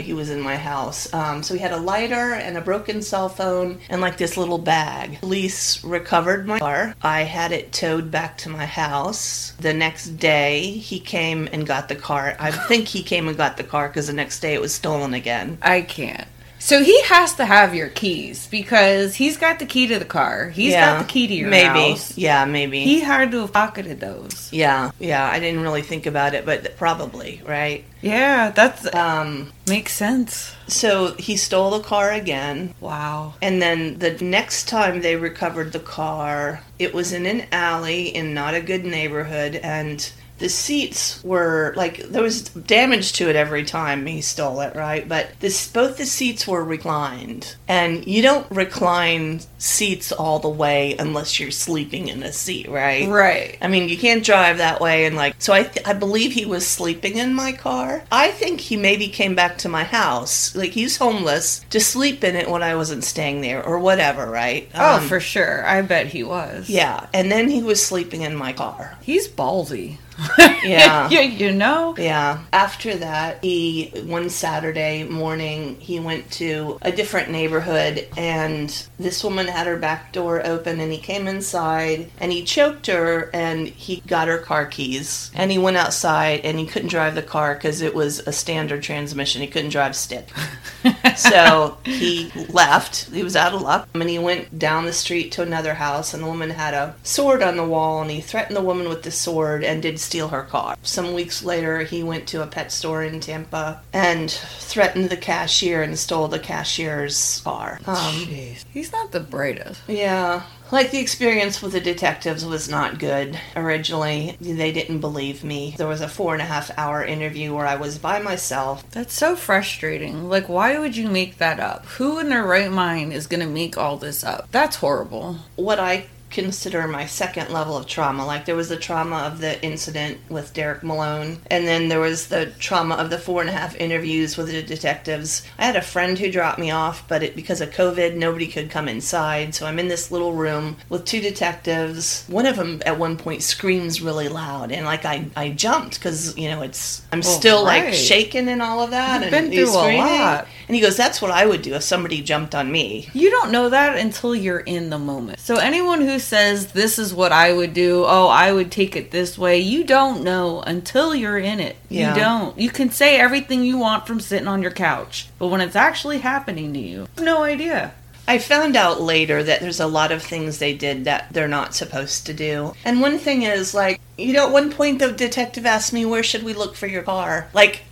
he 0.00 0.12
was 0.12 0.30
in 0.30 0.40
my 0.40 0.56
house. 0.56 1.12
Um, 1.12 1.42
so 1.42 1.54
he 1.54 1.60
had 1.60 1.72
a 1.72 1.76
lighter 1.76 2.34
and 2.34 2.56
a 2.56 2.60
broken 2.60 3.02
cell 3.02 3.28
phone 3.28 3.78
and 3.88 4.00
like 4.00 4.16
this 4.16 4.36
little 4.36 4.58
bag. 4.58 5.20
Police 5.20 5.82
recovered 5.84 6.46
my 6.46 6.58
car. 6.58 6.94
I 7.02 7.22
had 7.22 7.52
it 7.52 7.72
towed 7.72 8.10
back 8.10 8.38
to 8.38 8.48
my 8.48 8.66
house. 8.66 9.52
The 9.60 9.74
next 9.74 10.18
day 10.18 10.70
he 10.70 11.00
came 11.00 11.48
and 11.52 11.66
got 11.66 11.88
the 11.88 11.96
car. 11.96 12.36
I 12.38 12.50
think 12.50 12.88
he 12.88 13.02
came 13.02 13.28
and 13.28 13.36
got 13.36 13.56
the 13.56 13.64
car 13.64 13.88
because 13.88 14.06
the 14.06 14.12
next 14.12 14.40
day 14.40 14.54
it 14.54 14.60
was 14.60 14.74
stolen 14.74 15.14
again. 15.14 15.58
I 15.62 15.82
can't. 15.82 16.28
So 16.66 16.82
he 16.82 17.00
has 17.02 17.32
to 17.34 17.44
have 17.44 17.76
your 17.76 17.86
keys 17.90 18.48
because 18.48 19.14
he's 19.14 19.36
got 19.36 19.60
the 19.60 19.66
key 19.66 19.86
to 19.86 20.00
the 20.00 20.04
car. 20.04 20.48
He's 20.50 20.72
Yeah, 20.72 20.96
got 20.96 21.06
the 21.06 21.12
key 21.12 21.28
to 21.28 21.32
your 21.34 21.48
house. 21.48 21.52
maybe. 21.62 21.90
house. 21.92 22.18
Yeah, 22.18 22.44
maybe. 22.44 22.82
He 22.82 22.98
had 23.02 23.30
to 23.30 23.42
have 23.42 23.52
pocketed 23.52 24.00
those. 24.00 24.48
yeah, 24.50 24.90
yeah. 24.98 25.24
I 25.30 25.38
didn't 25.38 25.60
really 25.60 25.82
think 25.82 26.06
about 26.06 26.34
it, 26.34 26.44
but 26.44 26.76
probably 26.76 27.40
right. 27.46 27.84
Yeah, 28.02 28.50
that's 28.50 28.92
Um, 28.92 29.52
makes 29.68 29.92
sense. 29.92 30.56
so 30.66 31.14
he 31.20 31.36
stole 31.36 31.70
the 31.70 31.84
car 31.84 32.10
again. 32.10 32.74
Wow. 32.80 33.34
And 33.40 33.62
then 33.62 34.00
the 34.00 34.16
next 34.20 34.66
time 34.66 35.02
they 35.02 35.14
recovered 35.14 35.70
the 35.72 35.78
car, 35.78 36.62
it 36.80 36.92
was 36.92 37.12
in 37.12 37.26
an 37.26 37.46
alley 37.52 38.08
in 38.08 38.34
not 38.34 38.54
a 38.54 38.60
good 38.60 38.84
neighborhood, 38.84 39.54
and 39.62 40.10
the 40.38 40.48
seats 40.48 41.22
were 41.24 41.72
like 41.76 41.98
there 42.10 42.22
was 42.22 42.42
damage 42.42 43.12
to 43.14 43.28
it 43.30 43.36
every 43.36 43.64
time 43.64 44.04
he 44.06 44.20
stole 44.20 44.60
it, 44.60 44.74
right? 44.76 45.08
But 45.08 45.28
this 45.40 45.70
both 45.70 45.96
the 45.96 46.06
seats 46.06 46.46
were 46.46 46.62
reclined, 46.64 47.56
and 47.68 48.06
you 48.06 48.22
don't 48.22 48.46
recline 48.50 49.40
seats 49.58 50.12
all 50.12 50.38
the 50.38 50.48
way 50.48 50.94
unless 50.98 51.40
you're 51.40 51.50
sleeping 51.50 52.08
in 52.08 52.22
a 52.22 52.32
seat, 52.32 52.68
right? 52.68 53.08
Right. 53.08 53.56
I 53.62 53.68
mean, 53.68 53.88
you 53.88 53.96
can't 53.96 54.24
drive 54.24 54.58
that 54.58 54.80
way, 54.80 55.06
and 55.06 55.16
like, 55.16 55.34
so 55.38 55.52
I, 55.52 55.62
th- 55.64 55.86
I 55.86 55.92
believe 55.94 56.32
he 56.32 56.44
was 56.44 56.66
sleeping 56.66 57.16
in 57.16 57.32
my 57.34 57.52
car. 57.52 58.04
I 58.12 58.30
think 58.30 58.60
he 58.60 58.76
maybe 58.76 59.08
came 59.08 59.34
back 59.34 59.58
to 59.58 59.68
my 59.68 59.84
house, 59.84 60.54
like 60.54 60.70
he's 60.72 60.98
homeless, 60.98 61.64
to 61.70 61.80
sleep 61.80 62.22
in 62.22 62.36
it 62.36 62.50
when 62.50 62.62
I 62.62 62.76
wasn't 62.76 63.04
staying 63.04 63.40
there, 63.40 63.64
or 63.64 63.78
whatever, 63.78 64.26
right? 64.30 64.68
Oh, 64.74 64.96
Um, 64.96 65.08
for 65.08 65.18
sure. 65.20 65.66
I 65.66 65.80
bet 65.82 66.06
he 66.08 66.22
was. 66.22 66.68
yeah. 66.68 67.06
And 67.14 67.32
then 67.32 67.48
he 67.48 67.62
was 67.62 67.84
sleeping 67.84 68.20
in 68.22 68.36
my 68.36 68.52
car. 68.52 68.96
He's 69.02 69.26
ballsy. 69.28 69.96
Yeah. 70.66 71.08
you, 71.10 71.20
you 71.20 71.52
know? 71.52 71.94
Yeah. 71.96 72.40
After 72.52 72.96
that, 72.96 73.44
he 73.44 73.92
one 74.06 74.28
Saturday 74.28 75.04
morning 75.04 75.76
he 75.78 76.00
went 76.00 76.30
to 76.32 76.78
a 76.82 76.90
different 76.90 77.30
neighborhood 77.30 78.08
and 78.16 78.88
this 78.98 79.22
woman 79.22 79.46
had 79.46 79.68
her 79.68 79.76
back 79.76 80.12
door 80.12 80.44
open 80.44 80.80
and 80.80 80.92
he 80.92 80.98
came 80.98 81.28
inside 81.28 82.10
and 82.18 82.32
he 82.32 82.42
choked 82.42 82.86
her 82.88 83.30
and 83.32 83.68
he 83.68 84.02
got 84.08 84.26
her 84.26 84.38
car 84.38 84.66
keys 84.66 85.30
and 85.34 85.52
he 85.52 85.58
went 85.58 85.76
outside 85.76 86.40
and 86.40 86.58
he 86.58 86.66
couldn't 86.66 86.88
drive 86.88 87.14
the 87.14 87.22
car 87.22 87.54
because 87.54 87.80
it 87.80 87.94
was 87.94 88.18
a 88.20 88.32
standard 88.32 88.82
transmission. 88.82 89.42
He 89.42 89.48
couldn't 89.48 89.70
drive 89.70 89.94
stick. 89.94 90.28
so 91.16 91.78
he 91.84 92.30
left. 92.48 93.10
He 93.10 93.22
was 93.22 93.36
out 93.36 93.54
of 93.54 93.62
luck. 93.62 93.88
And 93.94 94.08
he 94.08 94.18
went 94.18 94.58
down 94.58 94.84
the 94.84 94.92
street 94.92 95.32
to 95.32 95.42
another 95.42 95.74
house, 95.74 96.14
and 96.14 96.22
the 96.22 96.26
woman 96.26 96.50
had 96.50 96.74
a 96.74 96.94
sword 97.02 97.42
on 97.42 97.56
the 97.56 97.64
wall, 97.64 98.02
and 98.02 98.10
he 98.10 98.20
threatened 98.20 98.56
the 98.56 98.62
woman 98.62 98.88
with 98.88 99.02
the 99.02 99.10
sword 99.10 99.64
and 99.64 99.82
did 99.82 99.98
steal 100.06 100.28
her 100.28 100.42
car. 100.44 100.76
Some 100.82 101.12
weeks 101.14 101.42
later, 101.42 101.80
he 101.80 102.02
went 102.02 102.26
to 102.28 102.42
a 102.42 102.46
pet 102.46 102.72
store 102.72 103.02
in 103.02 103.20
Tampa 103.20 103.82
and 103.92 104.30
threatened 104.30 105.10
the 105.10 105.16
cashier 105.16 105.82
and 105.82 105.98
stole 105.98 106.28
the 106.28 106.38
cashier's 106.38 107.40
car. 107.44 107.80
Um, 107.86 107.96
Jeez. 107.96 108.64
He's 108.72 108.92
not 108.92 109.12
the 109.12 109.20
brightest. 109.20 109.82
yeah. 109.88 110.42
Like 110.72 110.90
the 110.90 110.98
experience 110.98 111.62
with 111.62 111.72
the 111.74 111.80
detectives 111.80 112.44
was 112.44 112.68
not 112.68 112.98
good 112.98 113.38
originally. 113.54 114.36
They 114.40 114.72
didn't 114.72 114.98
believe 114.98 115.44
me. 115.44 115.76
There 115.78 115.86
was 115.86 116.00
a 116.00 116.08
four 116.08 116.32
and 116.32 116.42
a 116.42 116.46
half 116.46 116.76
hour 116.76 117.04
interview 117.04 117.54
where 117.54 117.66
I 117.68 117.76
was 117.76 117.98
by 117.98 118.18
myself 118.20 118.82
That's 118.90 119.14
so 119.14 119.36
frustrating. 119.36 120.28
Like, 120.28 120.48
why 120.48 120.76
would 120.80 120.96
you 120.96 121.08
make 121.08 121.38
that 121.38 121.60
up? 121.60 121.86
Who 121.86 122.18
in 122.18 122.30
their 122.30 122.42
right 122.44 122.70
mind 122.72 123.12
is 123.12 123.28
going 123.28 123.46
to 123.46 123.46
make 123.46 123.78
all 123.78 123.96
this 123.96 124.24
up? 124.24 124.48
That's 124.50 124.74
horrible. 124.76 125.36
what 125.54 125.78
I 125.78 126.06
consider 126.36 126.86
my 126.86 127.06
second 127.06 127.50
level 127.50 127.78
of 127.78 127.86
trauma. 127.86 128.24
Like 128.24 128.44
there 128.44 128.54
was 128.54 128.68
the 128.68 128.76
trauma 128.76 129.20
of 129.20 129.40
the 129.40 129.60
incident 129.64 130.18
with 130.28 130.52
Derek 130.52 130.82
Malone, 130.82 131.38
and 131.50 131.66
then 131.66 131.88
there 131.88 131.98
was 131.98 132.28
the 132.28 132.52
trauma 132.58 132.94
of 132.96 133.08
the 133.08 133.18
four 133.18 133.40
and 133.40 133.48
a 133.48 133.54
half 133.54 133.74
interviews 133.76 134.36
with 134.36 134.48
the 134.48 134.62
detectives. 134.62 135.42
I 135.58 135.64
had 135.64 135.76
a 135.76 135.82
friend 135.82 136.18
who 136.18 136.30
dropped 136.30 136.58
me 136.58 136.70
off, 136.70 137.08
but 137.08 137.22
it, 137.22 137.34
because 137.34 137.62
of 137.62 137.70
COVID, 137.70 138.16
nobody 138.16 138.46
could 138.46 138.70
come 138.70 138.86
inside. 138.86 139.54
So 139.54 139.66
I'm 139.66 139.78
in 139.78 139.88
this 139.88 140.12
little 140.12 140.34
room 140.34 140.76
with 140.90 141.06
two 141.06 141.22
detectives. 141.22 142.26
One 142.28 142.44
of 142.44 142.56
them 142.56 142.82
at 142.84 142.98
one 142.98 143.16
point 143.16 143.42
screams 143.42 144.02
really 144.02 144.28
loud, 144.28 144.72
and 144.72 144.84
like 144.84 145.06
I, 145.06 145.26
I 145.34 145.50
jumped 145.50 145.94
because 145.98 146.36
you 146.36 146.50
know 146.50 146.60
it's 146.60 147.02
I'm 147.12 147.20
Well, 147.20 147.30
still 147.40 147.64
like 147.64 147.84
right. 147.84 147.94
shaking 147.94 148.48
and 148.48 148.60
all 148.60 148.82
of 148.82 148.90
that. 148.90 149.24
You've 149.24 149.32
and 149.32 149.50
been 149.50 149.66
through 149.66 149.74
a 149.74 149.96
lot. 149.96 150.48
And 150.68 150.74
he 150.74 150.80
goes, 150.80 150.96
"That's 150.96 151.22
what 151.22 151.30
I 151.30 151.46
would 151.46 151.62
do 151.62 151.74
if 151.74 151.82
somebody 151.82 152.22
jumped 152.22 152.54
on 152.54 152.72
me." 152.72 153.08
You 153.12 153.30
don't 153.30 153.52
know 153.52 153.68
that 153.68 153.96
until 153.96 154.34
you're 154.34 154.60
in 154.60 154.90
the 154.90 154.98
moment. 154.98 155.40
So 155.40 155.56
anyone 155.56 156.00
who 156.00 156.18
says 156.18 156.68
this 156.68 156.98
is 156.98 157.14
what 157.14 157.32
I 157.32 157.52
would 157.52 157.72
do, 157.72 158.04
oh, 158.06 158.26
I 158.28 158.52
would 158.52 158.70
take 158.70 158.96
it 158.96 159.10
this 159.10 159.38
way, 159.38 159.58
you 159.58 159.84
don't 159.84 160.22
know 160.22 160.62
until 160.62 161.14
you're 161.14 161.38
in 161.38 161.60
it. 161.60 161.76
Yeah. 161.88 162.14
You 162.14 162.20
don't. 162.20 162.58
You 162.58 162.70
can 162.70 162.90
say 162.90 163.18
everything 163.18 163.62
you 163.62 163.78
want 163.78 164.06
from 164.06 164.20
sitting 164.20 164.48
on 164.48 164.62
your 164.62 164.72
couch, 164.72 165.28
but 165.38 165.48
when 165.48 165.60
it's 165.60 165.76
actually 165.76 166.18
happening 166.18 166.72
to 166.72 166.80
you, 166.80 167.06
you 167.16 167.24
no 167.24 167.42
idea. 167.44 167.92
I 168.28 168.38
found 168.38 168.74
out 168.74 169.00
later 169.00 169.44
that 169.44 169.60
there's 169.60 169.78
a 169.78 169.86
lot 169.86 170.10
of 170.10 170.20
things 170.20 170.58
they 170.58 170.72
did 170.72 171.04
that 171.04 171.28
they're 171.30 171.46
not 171.46 171.76
supposed 171.76 172.26
to 172.26 172.34
do. 172.34 172.74
And 172.84 173.00
one 173.00 173.20
thing 173.20 173.42
is 173.42 173.72
like, 173.72 174.00
you 174.18 174.32
know, 174.32 174.46
at 174.46 174.52
one 174.52 174.72
point 174.72 174.98
the 174.98 175.12
detective 175.12 175.64
asked 175.64 175.92
me, 175.92 176.04
"Where 176.04 176.24
should 176.24 176.42
we 176.42 176.52
look 176.52 176.74
for 176.74 176.88
your 176.88 177.02
car?" 177.02 177.46
Like, 177.54 177.82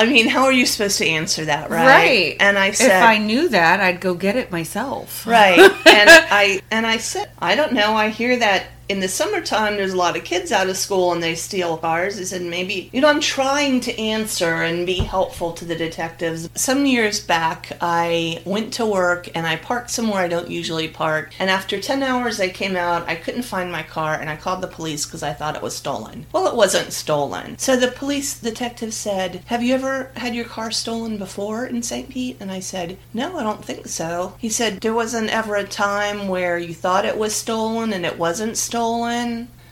I 0.00 0.06
mean, 0.06 0.28
how 0.28 0.44
are 0.44 0.52
you 0.52 0.64
supposed 0.64 0.96
to 0.98 1.06
answer 1.06 1.44
that, 1.44 1.68
right? 1.68 1.86
Right. 1.86 2.36
And 2.40 2.58
I 2.58 2.70
said, 2.70 3.02
if 3.02 3.04
I 3.06 3.18
knew 3.18 3.50
that, 3.50 3.80
I'd 3.80 4.00
go 4.00 4.14
get 4.14 4.34
it 4.34 4.50
myself. 4.50 5.26
right. 5.26 5.58
and 5.86 6.10
I 6.10 6.62
and 6.70 6.86
I 6.86 6.96
said, 6.96 7.30
I 7.38 7.54
don't 7.54 7.74
know. 7.74 7.94
I 7.94 8.08
hear 8.08 8.38
that 8.38 8.64
in 8.90 8.98
the 8.98 9.06
summertime 9.06 9.76
there's 9.76 9.92
a 9.92 9.96
lot 9.96 10.16
of 10.16 10.24
kids 10.24 10.50
out 10.50 10.68
of 10.68 10.76
school 10.76 11.12
and 11.12 11.22
they 11.22 11.36
steal 11.36 11.76
cars. 11.76 12.18
I 12.18 12.24
said 12.24 12.42
maybe 12.42 12.90
you 12.92 13.00
know 13.00 13.08
I'm 13.08 13.20
trying 13.20 13.78
to 13.82 13.96
answer 13.96 14.62
and 14.62 14.84
be 14.84 14.96
helpful 14.96 15.52
to 15.52 15.64
the 15.64 15.76
detectives. 15.76 16.48
Some 16.56 16.86
years 16.86 17.20
back 17.20 17.70
I 17.80 18.42
went 18.44 18.72
to 18.74 18.84
work 18.84 19.28
and 19.36 19.46
I 19.46 19.54
parked 19.54 19.90
somewhere 19.90 20.22
I 20.22 20.28
don't 20.28 20.50
usually 20.50 20.88
park. 20.88 21.32
And 21.38 21.48
after 21.48 21.80
10 21.80 22.02
hours 22.02 22.40
I 22.40 22.48
came 22.48 22.74
out, 22.74 23.08
I 23.08 23.14
couldn't 23.14 23.42
find 23.42 23.70
my 23.70 23.84
car 23.84 24.14
and 24.14 24.28
I 24.28 24.34
called 24.34 24.60
the 24.60 24.66
police 24.66 25.06
because 25.06 25.22
I 25.22 25.34
thought 25.34 25.54
it 25.54 25.62
was 25.62 25.76
stolen. 25.76 26.26
Well, 26.32 26.48
it 26.48 26.56
wasn't 26.56 26.92
stolen. 26.92 27.58
So 27.58 27.76
the 27.76 27.92
police 27.92 28.40
detective 28.40 28.92
said, 28.92 29.42
"Have 29.46 29.62
you 29.62 29.72
ever 29.74 30.10
had 30.16 30.34
your 30.34 30.46
car 30.56 30.72
stolen 30.72 31.16
before 31.16 31.64
in 31.64 31.84
St. 31.84 32.08
Pete?" 32.08 32.38
And 32.40 32.50
I 32.50 32.58
said, 32.58 32.98
"No, 33.14 33.38
I 33.38 33.44
don't 33.44 33.64
think 33.64 33.86
so." 33.86 34.34
He 34.38 34.48
said, 34.48 34.80
"There 34.80 35.00
wasn't 35.02 35.30
ever 35.30 35.54
a 35.54 35.64
time 35.64 36.26
where 36.26 36.58
you 36.58 36.74
thought 36.74 37.04
it 37.04 37.18
was 37.18 37.36
stolen 37.36 37.92
and 37.92 38.04
it 38.04 38.18
wasn't 38.18 38.56
stolen?" 38.56 38.79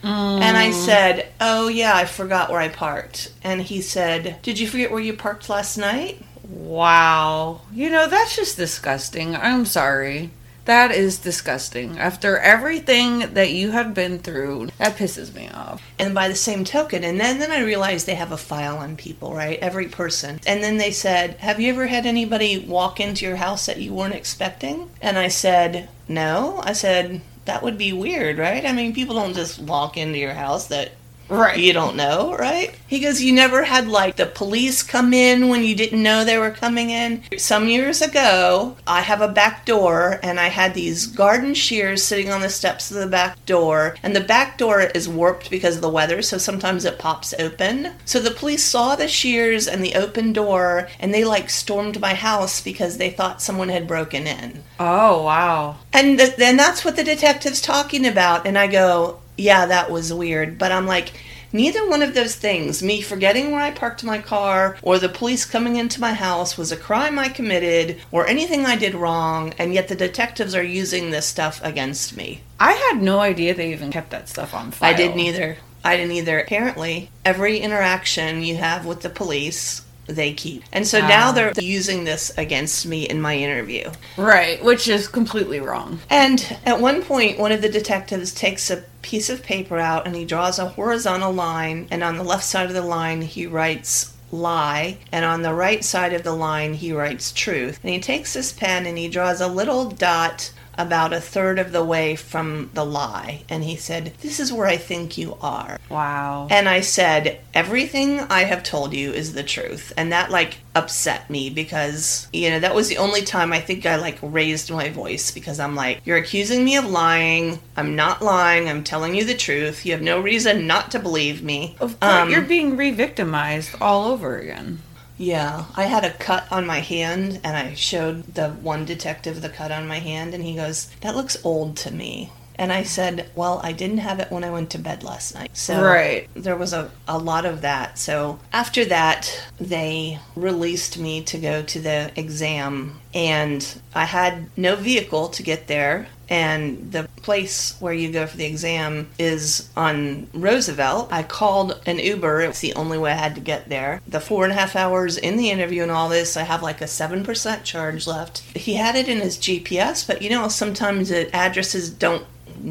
Mm. 0.03 0.41
And 0.41 0.57
I 0.57 0.71
said, 0.71 1.27
"Oh 1.41 1.67
yeah, 1.67 1.95
I 1.95 2.05
forgot 2.05 2.49
where 2.49 2.61
I 2.61 2.69
parked." 2.69 3.33
And 3.43 3.61
he 3.61 3.81
said, 3.81 4.41
"Did 4.41 4.59
you 4.59 4.67
forget 4.67 4.91
where 4.91 5.01
you 5.01 5.13
parked 5.13 5.49
last 5.49 5.77
night?" 5.77 6.23
Wow. 6.49 7.61
You 7.71 7.89
know, 7.89 8.07
that's 8.07 8.35
just 8.35 8.57
disgusting. 8.57 9.35
I'm 9.35 9.65
sorry. 9.65 10.31
That 10.65 10.91
is 10.91 11.17
disgusting. 11.17 11.97
After 11.97 12.37
everything 12.37 13.33
that 13.33 13.51
you 13.51 13.71
have 13.71 13.95
been 13.95 14.19
through, 14.19 14.69
that 14.77 14.97
pisses 14.97 15.33
me 15.33 15.49
off. 15.49 15.81
And 15.97 16.13
by 16.13 16.27
the 16.27 16.35
same 16.35 16.63
token, 16.63 17.03
and 17.03 17.19
then, 17.19 17.39
then 17.39 17.49
I 17.49 17.63
realized 17.63 18.05
they 18.05 18.13
have 18.13 18.31
a 18.31 18.37
file 18.37 18.77
on 18.77 18.95
people, 18.95 19.33
right? 19.33 19.57
Every 19.59 19.87
person. 19.87 20.39
And 20.45 20.61
then 20.61 20.77
they 20.77 20.91
said, 20.91 21.37
Have 21.39 21.59
you 21.59 21.71
ever 21.73 21.87
had 21.87 22.05
anybody 22.05 22.59
walk 22.59 22.99
into 22.99 23.25
your 23.25 23.37
house 23.37 23.65
that 23.65 23.79
you 23.81 23.95
weren't 23.95 24.13
expecting? 24.13 24.91
And 25.01 25.17
I 25.17 25.29
said, 25.29 25.89
No. 26.07 26.61
I 26.63 26.73
said, 26.73 27.21
That 27.49 27.63
would 27.63 27.79
be 27.79 27.93
weird, 27.93 28.37
right? 28.37 28.63
I 28.63 28.73
mean, 28.73 28.93
people 28.93 29.15
don't 29.15 29.33
just 29.33 29.57
walk 29.57 29.97
into 29.97 30.19
your 30.19 30.35
house 30.35 30.67
that 30.67 30.91
Right. 31.29 31.57
you 31.57 31.73
don't 31.73 31.95
know, 31.95 32.35
right? 32.35 32.73
He 32.87 32.99
goes, 32.99 33.21
You 33.21 33.33
never 33.33 33.63
had 33.63 33.87
like 33.87 34.15
the 34.15 34.25
police 34.25 34.83
come 34.83 35.13
in 35.13 35.47
when 35.47 35.63
you 35.63 35.75
didn't 35.75 36.01
know 36.01 36.23
they 36.23 36.37
were 36.37 36.51
coming 36.51 36.89
in? 36.89 37.23
Some 37.37 37.67
years 37.67 38.01
ago, 38.01 38.77
I 38.87 39.01
have 39.01 39.21
a 39.21 39.27
back 39.27 39.65
door 39.65 40.19
and 40.23 40.39
I 40.39 40.47
had 40.47 40.73
these 40.73 41.05
garden 41.05 41.53
shears 41.53 42.03
sitting 42.03 42.31
on 42.31 42.41
the 42.41 42.49
steps 42.49 42.89
of 42.91 42.97
the 42.97 43.07
back 43.07 43.45
door, 43.45 43.95
and 44.01 44.15
the 44.15 44.19
back 44.21 44.57
door 44.57 44.81
is 44.81 45.07
warped 45.07 45.49
because 45.49 45.75
of 45.75 45.81
the 45.81 45.89
weather, 45.89 46.21
so 46.21 46.37
sometimes 46.37 46.85
it 46.85 46.99
pops 46.99 47.33
open. 47.39 47.93
So 48.05 48.19
the 48.19 48.31
police 48.31 48.63
saw 48.63 48.95
the 48.95 49.07
shears 49.07 49.67
and 49.67 49.83
the 49.83 49.95
open 49.95 50.33
door, 50.33 50.89
and 50.99 51.13
they 51.13 51.23
like 51.23 51.49
stormed 51.49 51.99
my 51.99 52.13
house 52.13 52.61
because 52.61 52.97
they 52.97 53.09
thought 53.09 53.41
someone 53.41 53.69
had 53.69 53.87
broken 53.87 54.25
in. 54.27 54.63
Oh, 54.79 55.23
wow. 55.23 55.77
And 55.93 56.17
th- 56.17 56.35
then 56.37 56.57
that's 56.57 56.83
what 56.83 56.95
the 56.95 57.03
detective's 57.03 57.61
talking 57.61 58.05
about. 58.05 58.47
And 58.47 58.57
I 58.57 58.67
go, 58.67 59.19
yeah, 59.39 59.65
that 59.65 59.89
was 59.89 60.13
weird. 60.13 60.57
But 60.57 60.71
I'm 60.71 60.85
like, 60.85 61.13
neither 61.51 61.89
one 61.89 62.01
of 62.01 62.13
those 62.13 62.35
things, 62.35 62.83
me 62.83 63.01
forgetting 63.01 63.51
where 63.51 63.61
I 63.61 63.71
parked 63.71 64.03
my 64.03 64.19
car 64.19 64.77
or 64.81 64.99
the 64.99 65.09
police 65.09 65.45
coming 65.45 65.75
into 65.75 66.01
my 66.01 66.13
house, 66.13 66.57
was 66.57 66.71
a 66.71 66.77
crime 66.77 67.17
I 67.17 67.29
committed 67.29 67.99
or 68.11 68.27
anything 68.27 68.65
I 68.65 68.75
did 68.75 68.95
wrong. 68.95 69.53
And 69.57 69.73
yet 69.73 69.87
the 69.87 69.95
detectives 69.95 70.53
are 70.53 70.63
using 70.63 71.09
this 71.09 71.25
stuff 71.25 71.59
against 71.63 72.15
me. 72.15 72.41
I 72.59 72.73
had 72.73 73.01
no 73.01 73.19
idea 73.19 73.53
they 73.53 73.71
even 73.71 73.91
kept 73.91 74.11
that 74.11 74.29
stuff 74.29 74.53
on 74.53 74.71
file. 74.71 74.93
I 74.93 74.95
didn't 74.95 75.19
either. 75.19 75.57
I 75.83 75.95
didn't 75.95 76.11
either. 76.11 76.39
Apparently, 76.39 77.09
every 77.23 77.59
interaction 77.59 78.43
you 78.43 78.57
have 78.57 78.85
with 78.85 79.01
the 79.01 79.09
police, 79.09 79.81
they 80.15 80.33
keep. 80.33 80.63
And 80.71 80.87
so 80.87 80.99
now 80.99 81.29
ah. 81.29 81.31
they're 81.31 81.53
using 81.57 82.03
this 82.03 82.31
against 82.37 82.85
me 82.85 83.07
in 83.07 83.21
my 83.21 83.35
interview. 83.35 83.91
Right, 84.17 84.63
which 84.63 84.87
is 84.87 85.07
completely 85.07 85.59
wrong. 85.59 85.99
And 86.09 86.57
at 86.65 86.79
one 86.79 87.01
point, 87.03 87.39
one 87.39 87.51
of 87.51 87.61
the 87.61 87.69
detectives 87.69 88.33
takes 88.33 88.69
a 88.69 88.83
piece 89.01 89.29
of 89.29 89.43
paper 89.43 89.77
out 89.77 90.05
and 90.05 90.15
he 90.15 90.25
draws 90.25 90.59
a 90.59 90.69
horizontal 90.69 91.33
line, 91.33 91.87
and 91.91 92.03
on 92.03 92.17
the 92.17 92.23
left 92.23 92.43
side 92.43 92.67
of 92.67 92.73
the 92.73 92.81
line, 92.81 93.21
he 93.21 93.47
writes 93.47 94.13
lie, 94.31 94.97
and 95.11 95.25
on 95.25 95.41
the 95.41 95.53
right 95.53 95.83
side 95.83 96.13
of 96.13 96.23
the 96.23 96.33
line, 96.33 96.73
he 96.73 96.93
writes 96.93 97.31
truth. 97.31 97.79
And 97.83 97.91
he 97.91 97.99
takes 97.99 98.33
his 98.33 98.51
pen 98.51 98.85
and 98.85 98.97
he 98.97 99.07
draws 99.07 99.41
a 99.41 99.47
little 99.47 99.89
dot 99.89 100.51
about 100.79 101.13
a 101.13 101.19
third 101.21 101.59
of 101.59 101.71
the 101.71 101.83
way 101.83 102.15
from 102.15 102.71
the 102.73 102.85
lie. 102.85 103.43
And 103.49 103.63
he 103.63 103.75
said, 103.75 104.13
This 104.21 104.39
is 104.39 104.51
where 104.51 104.65
I 104.65 104.77
think 104.77 105.17
you 105.17 105.37
are. 105.41 105.77
Wow. 105.89 106.47
And 106.49 106.67
I 106.67 106.79
said, 106.81 107.41
Everything 107.53 108.21
I 108.21 108.45
have 108.45 108.63
told 108.63 108.93
you 108.93 109.11
is 109.11 109.33
the 109.33 109.43
truth. 109.43 109.91
And 109.97 110.11
that 110.11 110.31
like 110.31 110.59
upset 110.75 111.29
me 111.29 111.49
because, 111.49 112.27
you 112.31 112.49
know, 112.49 112.59
that 112.61 112.73
was 112.73 112.87
the 112.87 112.97
only 112.97 113.21
time 113.21 113.51
I 113.51 113.59
think 113.59 113.85
I 113.85 113.97
like 113.97 114.17
raised 114.21 114.71
my 114.71 114.89
voice 114.89 115.31
because 115.31 115.59
I'm 115.59 115.75
like, 115.75 116.01
You're 116.05 116.17
accusing 116.17 116.63
me 116.63 116.77
of 116.77 116.85
lying. 116.85 117.59
I'm 117.75 117.95
not 117.95 118.21
lying. 118.21 118.69
I'm 118.69 118.83
telling 118.83 119.13
you 119.15 119.25
the 119.25 119.35
truth. 119.35 119.85
You 119.85 119.91
have 119.91 120.01
no 120.01 120.21
reason 120.21 120.65
not 120.65 120.91
to 120.91 120.99
believe 120.99 121.43
me. 121.43 121.75
Of 121.81 121.99
course, 121.99 122.13
Um, 122.13 122.29
you're 122.29 122.41
being 122.41 122.77
re-victimized 122.77 123.75
all 123.81 124.05
over 124.09 124.37
again. 124.39 124.79
Yeah, 125.19 125.65
I 125.75 125.83
had 125.83 126.05
a 126.05 126.13
cut 126.13 126.49
on 126.49 126.65
my 126.65 126.79
hand, 126.79 127.41
and 127.43 127.57
I 127.57 127.73
showed 127.75 128.35
the 128.35 128.51
one 128.51 128.85
detective 128.85 129.41
the 129.41 129.49
cut 129.49 129.69
on 129.69 129.85
my 129.85 129.99
hand, 129.99 130.33
and 130.33 130.43
he 130.43 130.55
goes, 130.55 130.89
That 131.01 131.15
looks 131.15 131.37
old 131.43 131.75
to 131.77 131.91
me. 131.91 132.31
And 132.55 132.71
I 132.73 132.83
said, 132.83 133.29
Well, 133.35 133.59
I 133.63 133.73
didn't 133.73 133.99
have 133.99 134.19
it 134.19 134.31
when 134.31 134.43
I 134.45 134.49
went 134.49 134.69
to 134.71 134.77
bed 134.79 135.03
last 135.03 135.35
night. 135.35 135.51
So 135.53 135.81
Right. 135.83 136.29
there 136.35 136.55
was 136.55 136.71
a, 136.73 136.89
a 137.07 137.17
lot 137.17 137.45
of 137.45 137.61
that. 137.61 137.97
So 137.99 138.39
after 138.53 138.85
that, 138.85 139.43
they 139.59 140.19
released 140.35 140.97
me 140.97 141.21
to 141.23 141.37
go 141.37 141.63
to 141.63 141.79
the 141.79 142.11
exam, 142.15 142.99
and 143.13 143.81
I 143.95 144.05
had 144.05 144.49
no 144.57 144.75
vehicle 144.75 145.29
to 145.29 145.43
get 145.43 145.67
there. 145.67 146.07
And 146.31 146.91
the 146.91 147.07
place 147.23 147.75
where 147.79 147.93
you 147.93 148.11
go 148.11 148.27
for 148.27 148.37
the 148.37 148.45
exam 148.45 149.09
is 149.17 149.67
on 149.75 150.27
Roosevelt. 150.31 151.11
I 151.11 151.23
called 151.23 151.81
an 151.87 151.97
Uber. 151.97 152.41
It's 152.41 152.59
the 152.59 152.75
only 152.75 152.99
way 152.99 153.11
I 153.11 153.15
had 153.15 153.33
to 153.35 153.41
get 153.41 153.67
there. 153.67 153.99
The 154.07 154.19
four 154.19 154.43
and 154.43 154.53
a 154.53 154.55
half 154.55 154.75
hours 154.75 155.17
in 155.17 155.37
the 155.37 155.49
interview 155.49 155.81
and 155.81 155.91
all 155.91 156.07
this, 156.07 156.37
I 156.37 156.43
have 156.43 156.61
like 156.61 156.81
a 156.81 156.85
7% 156.85 157.63
charge 157.63 158.05
left. 158.05 158.41
He 158.55 158.75
had 158.75 158.95
it 158.95 159.09
in 159.09 159.21
his 159.21 159.37
GPS, 159.37 160.05
but 160.05 160.21
you 160.21 160.29
know, 160.29 160.47
sometimes 160.49 161.09
the 161.09 161.35
addresses 161.35 161.89
don't 161.89 162.27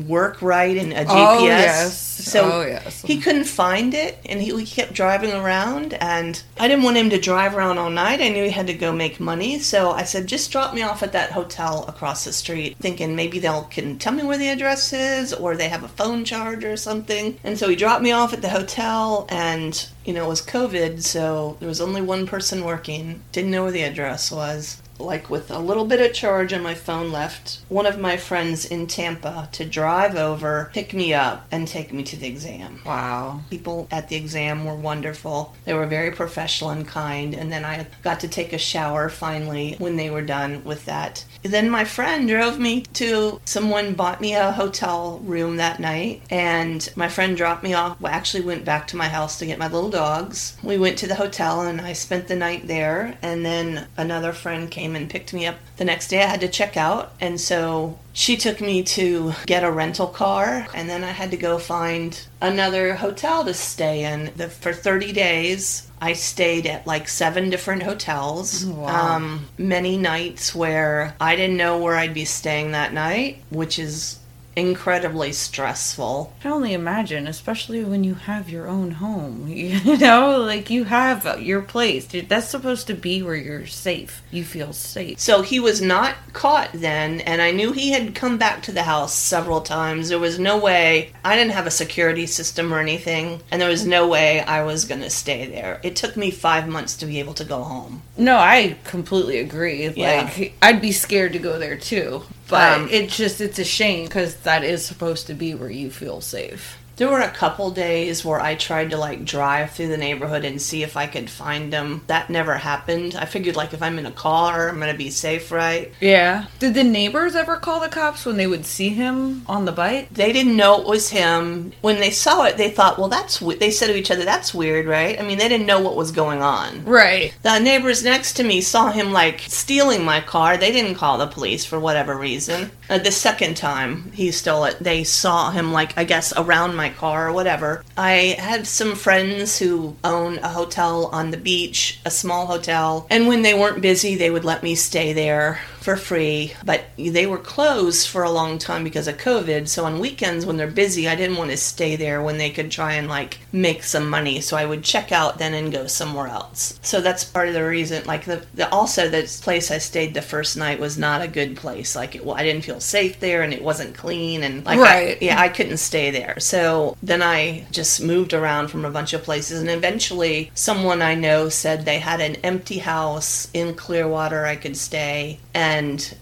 work 0.07 0.43
right 0.43 0.77
in 0.77 0.93
a 0.93 1.05
GPS. 1.05 1.07
Oh, 1.09 1.45
yes. 1.45 2.01
So 2.19 2.51
Oh, 2.53 2.63
yes. 2.67 3.03
he 3.03 3.21
couldn't 3.21 3.45
find 3.45 3.95
it 3.95 4.19
and 4.27 4.43
he, 4.43 4.55
he 4.59 4.67
kept 4.67 4.93
driving 4.93 5.33
around 5.33 5.95
and 5.95 6.43
I 6.59 6.67
didn't 6.69 6.83
want 6.85 6.97
him 6.97 7.11
to 7.11 7.19
drive 7.21 7.57
around 7.57 7.79
all 7.79 7.91
night. 7.91 8.21
I 8.21 8.29
knew 8.29 8.45
he 8.45 8.51
had 8.51 8.67
to 8.67 8.75
go 8.75 8.93
make 8.93 9.21
money. 9.21 9.59
So 9.61 9.93
I 9.93 10.03
said, 10.03 10.27
just 10.27 10.51
drop 10.51 10.75
me 10.75 10.83
off 10.83 11.03
at 11.03 11.13
that 11.13 11.31
hotel 11.33 11.85
across 11.87 12.25
the 12.25 12.33
street, 12.33 12.77
thinking 12.81 13.15
maybe 13.15 13.39
they'll 13.39 13.65
can 13.65 13.99
tell 13.99 14.13
me 14.13 14.25
where 14.25 14.39
the 14.39 14.49
address 14.49 14.93
is 14.93 15.33
or 15.33 15.57
they 15.57 15.69
have 15.69 15.85
a 15.85 15.89
phone 15.89 16.25
charge 16.25 16.65
or 16.65 16.77
something. 16.77 17.39
And 17.45 17.57
so 17.59 17.69
he 17.69 17.77
dropped 17.77 18.03
me 18.03 18.13
off 18.13 18.33
at 18.33 18.43
the 18.43 18.49
hotel 18.51 19.27
and 19.29 19.89
you 20.05 20.15
know, 20.15 20.25
it 20.25 20.29
was 20.29 20.41
COVID, 20.45 21.03
so 21.03 21.57
there 21.61 21.69
was 21.69 21.83
only 21.83 22.01
one 22.01 22.27
person 22.27 22.65
working. 22.65 23.21
Didn't 23.31 23.51
know 23.51 23.65
where 23.65 23.73
the 23.73 23.83
address 23.83 24.33
was 24.33 24.81
like 24.99 25.31
with 25.31 25.51
a 25.51 25.59
little 25.59 25.85
bit 25.85 26.01
of 26.01 26.13
charge 26.13 26.53
on 26.53 26.63
my 26.63 26.75
phone 26.75 27.11
left, 27.13 27.61
one 27.69 27.87
of 27.87 27.99
my 27.99 28.17
friends 28.17 28.65
in 28.65 28.87
Tampa 28.87 29.49
to 29.53 29.65
drive 29.65 30.17
over, 30.17 30.71
pick 30.75 30.93
me 30.93 31.15
up, 31.15 31.47
and 31.51 31.67
take 31.67 31.93
me 31.93 32.03
to 32.05 32.17
the 32.17 32.27
exam. 32.27 32.81
Wow. 32.85 33.41
People 33.51 33.89
at 33.91 34.09
the 34.09 34.17
exam 34.17 34.65
were 34.65 34.75
wonderful. 34.75 35.55
They 35.65 35.75
were 35.75 35.87
very 35.87 36.11
professional 36.11 36.71
and 36.71 36.87
kind, 36.87 37.35
and 37.35 37.53
then 37.53 37.65
I 37.65 37.87
got 38.03 38.21
to 38.21 38.29
take 38.29 38.53
a 38.53 38.59
shower 38.59 39.09
finally 39.09 39.77
when 39.79 39.97
they 39.97 40.11
were 40.11 40.23
done 40.23 40.65
with 40.65 40.85
that. 40.87 41.25
Then 41.43 41.71
my 41.71 41.85
friend 41.85 42.29
drove 42.29 42.59
me 42.59 42.83
to 42.95 43.41
someone 43.45 43.95
bought 43.95 44.21
me 44.21 44.35
a 44.35 44.53
hotel 44.53 45.21
room 45.25 45.57
that 45.57 45.81
night, 45.81 46.23
and 46.31 46.89
my 46.97 47.09
friend 47.09 47.37
dropped 47.37 47.63
me 47.63 47.75
off. 47.75 48.01
Well, 48.01 48.13
actually 48.13 48.45
went 48.45 48.65
back 48.65 48.87
to 48.89 48.97
my 48.97 49.09
house 49.09 49.39
to 49.39 49.47
get 49.47 49.59
my 49.59 49.69
little 49.69 49.91
dogs. 49.91 50.57
We 50.63 50.79
went 50.79 50.99
to 50.99 51.07
the 51.07 51.15
hotel 51.15 51.63
and 51.63 51.81
I 51.81 51.93
spent 51.93 52.29
the 52.29 52.37
night 52.37 52.67
there, 52.67 53.17
and 53.23 53.45
then 53.45 53.87
another 53.97 54.33
friend 54.33 54.71
came 54.71 54.97
and 54.97 55.11
picked 55.11 55.33
me 55.33 55.47
up 55.47 55.57
the 55.77 55.85
next 55.85 56.09
day. 56.09 56.23
I 56.23 56.27
had 56.27 56.41
to 56.41 56.49
check 56.49 56.77
out, 56.77 57.13
and 57.21 57.41
so 57.41 57.99
she 58.19 58.37
took 58.37 58.61
me 58.61 58.83
to 58.83 59.33
get 59.47 59.63
a 59.63 59.71
rental 59.71 60.09
car, 60.09 60.67
and 60.75 60.91
then 60.91 61.05
I 61.05 61.13
had 61.13 61.31
to 61.31 61.37
go 61.37 61.57
find 61.57 62.21
another 62.43 62.97
hotel 62.97 63.45
to 63.45 63.55
stay 63.55 64.13
in. 64.13 64.33
The, 64.35 64.49
for 64.49 64.73
30 64.73 65.13
days, 65.13 65.89
I 66.01 66.15
stayed 66.15 66.67
at 66.67 66.85
like 66.85 67.09
seven 67.09 67.49
different 67.49 67.85
hotels. 67.85 68.67
Wow. 68.67 69.15
Um, 69.15 69.47
many 69.57 69.97
nights 69.97 70.53
where 70.53 71.15
I 71.21 71.37
didn't 71.37 71.59
know 71.59 71.79
where 71.79 71.95
I'd 71.95 72.13
be 72.13 72.25
staying 72.25 72.73
that 72.73 72.93
night, 72.93 73.41
which 73.51 73.79
is 73.79 74.19
incredibly 74.59 75.33
stressful. 75.33 76.33
I 76.39 76.43
can 76.43 76.53
only 76.53 76.73
imagine, 76.73 77.27
especially 77.27 77.85
when 77.85 78.05
you 78.05 78.15
have 78.15 78.51
your 78.51 78.67
own 78.67 78.93
home. 78.93 79.47
You 79.59 79.97
know, 79.99 80.39
like 80.39 80.71
you 80.71 80.85
have 80.85 81.41
your 81.41 81.63
place. 81.63 82.07
That's 82.07 82.49
supposed 82.49 82.87
to 82.87 82.95
be 82.95 83.23
where 83.23 83.35
you're 83.35 83.67
safe. 83.67 84.23
You 84.31 84.45
feel 84.45 84.73
safe. 84.73 85.19
So 85.21 85.43
he 85.43 85.61
was 85.61 85.81
not 85.81 86.15
caught 86.33 86.71
then, 86.73 87.21
and 87.21 87.43
I 87.43 87.51
knew 87.51 87.73
he 87.73 87.91
had 87.91 88.15
come 88.15 88.39
back 88.39 88.63
to 88.63 88.73
the 88.73 88.83
house 88.83 89.15
several 89.15 89.61
times. 89.61 90.09
There 90.09 90.19
was 90.19 90.39
no 90.39 90.59
way, 90.59 91.13
I 91.25 91.37
didn't 91.37 91.53
have 91.53 91.67
a 91.67 91.71
security 91.71 92.27
system 92.27 92.73
or 92.73 92.79
anything, 92.79 93.41
and 93.51 93.61
there 93.61 93.69
was 93.69 93.87
no 93.87 94.07
way 94.09 94.41
I 94.41 94.63
was 94.63 94.85
going 94.85 95.03
to 95.03 95.11
stay 95.11 95.47
there. 95.47 95.81
It 95.83 95.97
took 95.97 96.17
me 96.17 96.31
five 96.31 96.69
months 96.69 96.97
to 96.99 97.07
be 97.07 97.19
able 97.19 97.35
to 97.35 97.45
go 97.45 97.63
home. 97.63 98.03
No, 98.17 98.37
I 98.37 98.77
completely 98.85 99.39
agree. 99.39 99.89
Yeah. 99.89 100.31
Like 100.37 100.55
I'd 100.63 100.81
be 100.81 100.93
scared 100.93 101.33
to 101.33 101.39
go 101.39 101.59
there 101.59 101.77
too. 101.77 102.23
But 102.49 102.79
Um, 102.81 102.89
it's 102.91 103.17
just 103.17 103.41
it's 103.41 103.59
a 103.59 103.65
shame 103.65 104.05
because 104.05 104.37
that 104.37 104.65
is 104.65 104.85
supposed 104.85 105.27
to 105.29 105.35
be 105.35 105.55
where 105.55 105.71
you 105.71 105.91
feel 105.91 106.21
safe. 106.21 106.79
There 106.99 107.09
were 107.09 107.21
a 107.21 107.31
couple 107.31 107.71
days 107.71 108.25
where 108.25 108.41
I 108.41 108.57
tried 108.57 108.91
to 108.91 108.97
like 108.97 109.25
drive 109.25 109.71
through 109.71 109.87
the 109.87 109.97
neighborhood 109.97 110.45
and 110.45 110.61
see 110.61 110.83
if 110.83 110.97
I 110.97 111.07
could 111.07 111.31
find 111.31 111.73
him. 111.73 112.03
That 112.09 112.29
never 112.29 112.57
happened. 112.57 113.15
I 113.15 113.25
figured 113.25 113.55
like 113.55 113.73
if 113.73 113.83
I'm 113.83 114.01
in 114.01 114.07
a 114.07 114.11
car, 114.11 114.69
I'm 114.69 114.81
going 114.81 114.91
to 114.91 114.99
be 114.99 115.11
safe, 115.11 115.53
right? 115.53 115.93
Yeah. 116.01 116.47
Did 116.59 116.75
the 116.75 116.83
neighbors 116.83 117.37
ever 117.37 117.57
call 117.57 117.79
the 117.79 117.89
cops 117.89 118.27
when 118.27 118.37
they 118.37 118.49
would 118.49 118.67
see 118.67 118.89
him 118.89 119.45
on 119.47 119.65
the 119.65 119.71
bike? 119.71 120.13
They 120.13 120.33
didn't 120.33 120.57
know 120.57 120.81
it 120.81 120.89
was 120.89 121.11
him. 121.11 121.73
When 121.83 122.01
they 122.01 122.11
saw 122.11 122.47
it, 122.47 122.57
they 122.57 122.69
thought, 122.69 122.99
well, 122.99 123.09
that's, 123.09 123.41
we-. 123.41 123.55
they 123.55 123.71
said 123.71 123.87
to 123.87 123.97
each 123.97 124.11
other, 124.11 124.25
that's 124.25 124.53
weird, 124.53 124.87
right? 124.87 125.21
I 125.21 125.23
mean, 125.23 125.39
they 125.39 125.49
didn't 125.49 125.67
know 125.67 125.81
what 125.81 125.95
was 125.95 126.11
going 126.11 126.43
on. 126.43 126.85
Right. 126.85 127.33
The 127.43 127.61
neighbors 127.61 128.03
next 128.03 128.33
to 128.35 128.43
me 128.43 128.61
saw 128.61 128.91
him 128.91 129.13
like 129.13 129.39
stealing 129.43 130.05
my 130.05 130.21
car. 130.21 130.57
They 130.57 130.73
didn't 130.73 130.97
call 130.97 131.19
the 131.19 131.29
police 131.29 131.65
for 131.65 131.79
whatever 131.79 132.19
reason. 132.19 132.73
Uh, 132.91 132.99
the 132.99 133.13
second 133.13 133.57
time 133.57 134.11
he 134.13 134.33
stole 134.33 134.65
it, 134.65 134.79
they 134.81 135.05
saw 135.05 135.53
him 135.53 135.73
like 135.73 135.97
I 135.97 136.05
guess 136.05 136.33
around 136.37 136.75
my 136.75 136.88
car 136.97 137.29
or 137.29 137.33
whatever. 137.33 137.85
I 137.97 138.37
had 138.39 138.67
some 138.67 138.95
friends 138.95 139.59
who 139.59 139.97
own 140.05 140.39
a 140.39 140.49
hotel 140.49 141.07
on 141.07 141.31
the 141.31 141.37
beach, 141.37 142.01
a 142.05 142.11
small 142.11 142.47
hotel, 142.47 143.07
and 143.11 143.27
when 143.27 143.43
they 143.43 143.55
weren't 143.55 143.83
busy, 143.83 144.15
they 144.15 144.31
would 144.31 144.45
let 144.45 144.63
me 144.63 144.75
stay 144.75 145.13
there 145.13 145.61
for 145.81 145.97
free. 145.97 146.55
But 146.65 146.85
they 146.97 147.27
were 147.27 147.39
closed 147.39 148.09
for 148.09 148.23
a 148.23 148.31
long 148.31 148.59
time 148.59 148.85
because 148.85 149.09
of 149.09 149.17
COVID. 149.19 149.69
So 149.69 149.85
on 149.85 149.99
weekends 150.01 150.45
when 150.47 150.57
they're 150.57 150.67
busy, 150.71 151.09
I 151.09 151.15
didn't 151.17 151.37
want 151.37 151.51
to 151.51 151.57
stay 151.57 151.97
there 151.97 152.23
when 152.23 152.39
they 152.39 152.51
could 152.51 152.71
try 152.71 152.95
and 152.95 153.09
like 153.09 153.39
make 153.53 153.83
some 153.83 154.09
money. 154.09 154.41
So 154.41 154.57
I 154.57 154.67
would 154.67 154.83
check 154.85 155.13
out 155.13 155.39
then 155.39 155.55
and 155.55 155.73
go 155.73 155.87
somewhere 155.87 156.29
else. 156.29 156.79
So 156.83 157.01
that's 157.01 157.25
part 157.25 157.49
of 157.49 157.55
the 157.55 157.65
reason. 157.67 158.05
Like 158.07 158.25
the, 158.25 158.45
the 158.55 158.69
also 158.71 159.09
this 159.09 159.41
place 159.41 159.71
I 159.71 159.79
stayed 159.79 160.15
the 160.15 160.23
first 160.23 160.57
night 160.57 160.81
was 160.81 160.99
not 160.99 161.23
a 161.23 161.29
good 161.29 161.57
place. 161.57 161.95
Like 161.97 162.15
it, 162.17 162.27
I 162.27 162.43
didn't 162.43 162.65
feel 162.65 162.81
safe 162.81 163.21
there 163.21 163.43
and 163.43 163.53
it 163.53 163.63
wasn't 163.63 163.97
clean 163.97 164.43
and 164.43 164.65
like 164.65 164.79
I- 164.79 165.19
yeah, 165.21 165.41
I 165.41 165.49
couldn't 165.49 165.79
stay 165.79 166.11
there. 166.11 166.39
So 166.41 166.97
then 167.03 167.23
I 167.23 167.67
just 167.71 168.03
moved 168.03 168.35
around 168.35 168.69
from 168.69 168.85
a 168.85 168.91
bunch 168.91 169.13
of 169.13 169.23
places 169.23 169.61
and 169.61 169.71
eventually 169.71 170.51
someone 170.55 171.03
I 171.03 171.15
know 171.15 171.49
said 171.49 171.85
they 171.85 171.99
had 171.99 172.21
an 172.21 172.37
empty 172.37 172.79
house 172.79 173.49
in 173.55 173.75
Clearwater 173.75 174.45
I 174.47 174.57
could 174.57 174.77
stay 174.77 175.39
and 175.55 175.68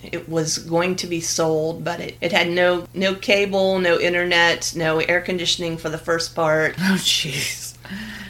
it 0.02 0.28
was 0.28 0.58
going 0.58 0.96
to 0.96 1.06
be 1.06 1.20
sold 1.20 1.84
but 1.84 2.00
it, 2.00 2.16
it 2.20 2.32
had 2.32 2.48
no 2.48 2.86
no 2.94 3.14
cable, 3.14 3.78
no 3.78 3.98
internet, 3.98 4.72
no 4.76 4.98
air 4.98 5.20
conditioning 5.20 5.76
for 5.76 5.88
the 5.88 5.98
first 5.98 6.34
part. 6.34 6.74
Oh 6.78 6.96
jeez. 6.98 7.74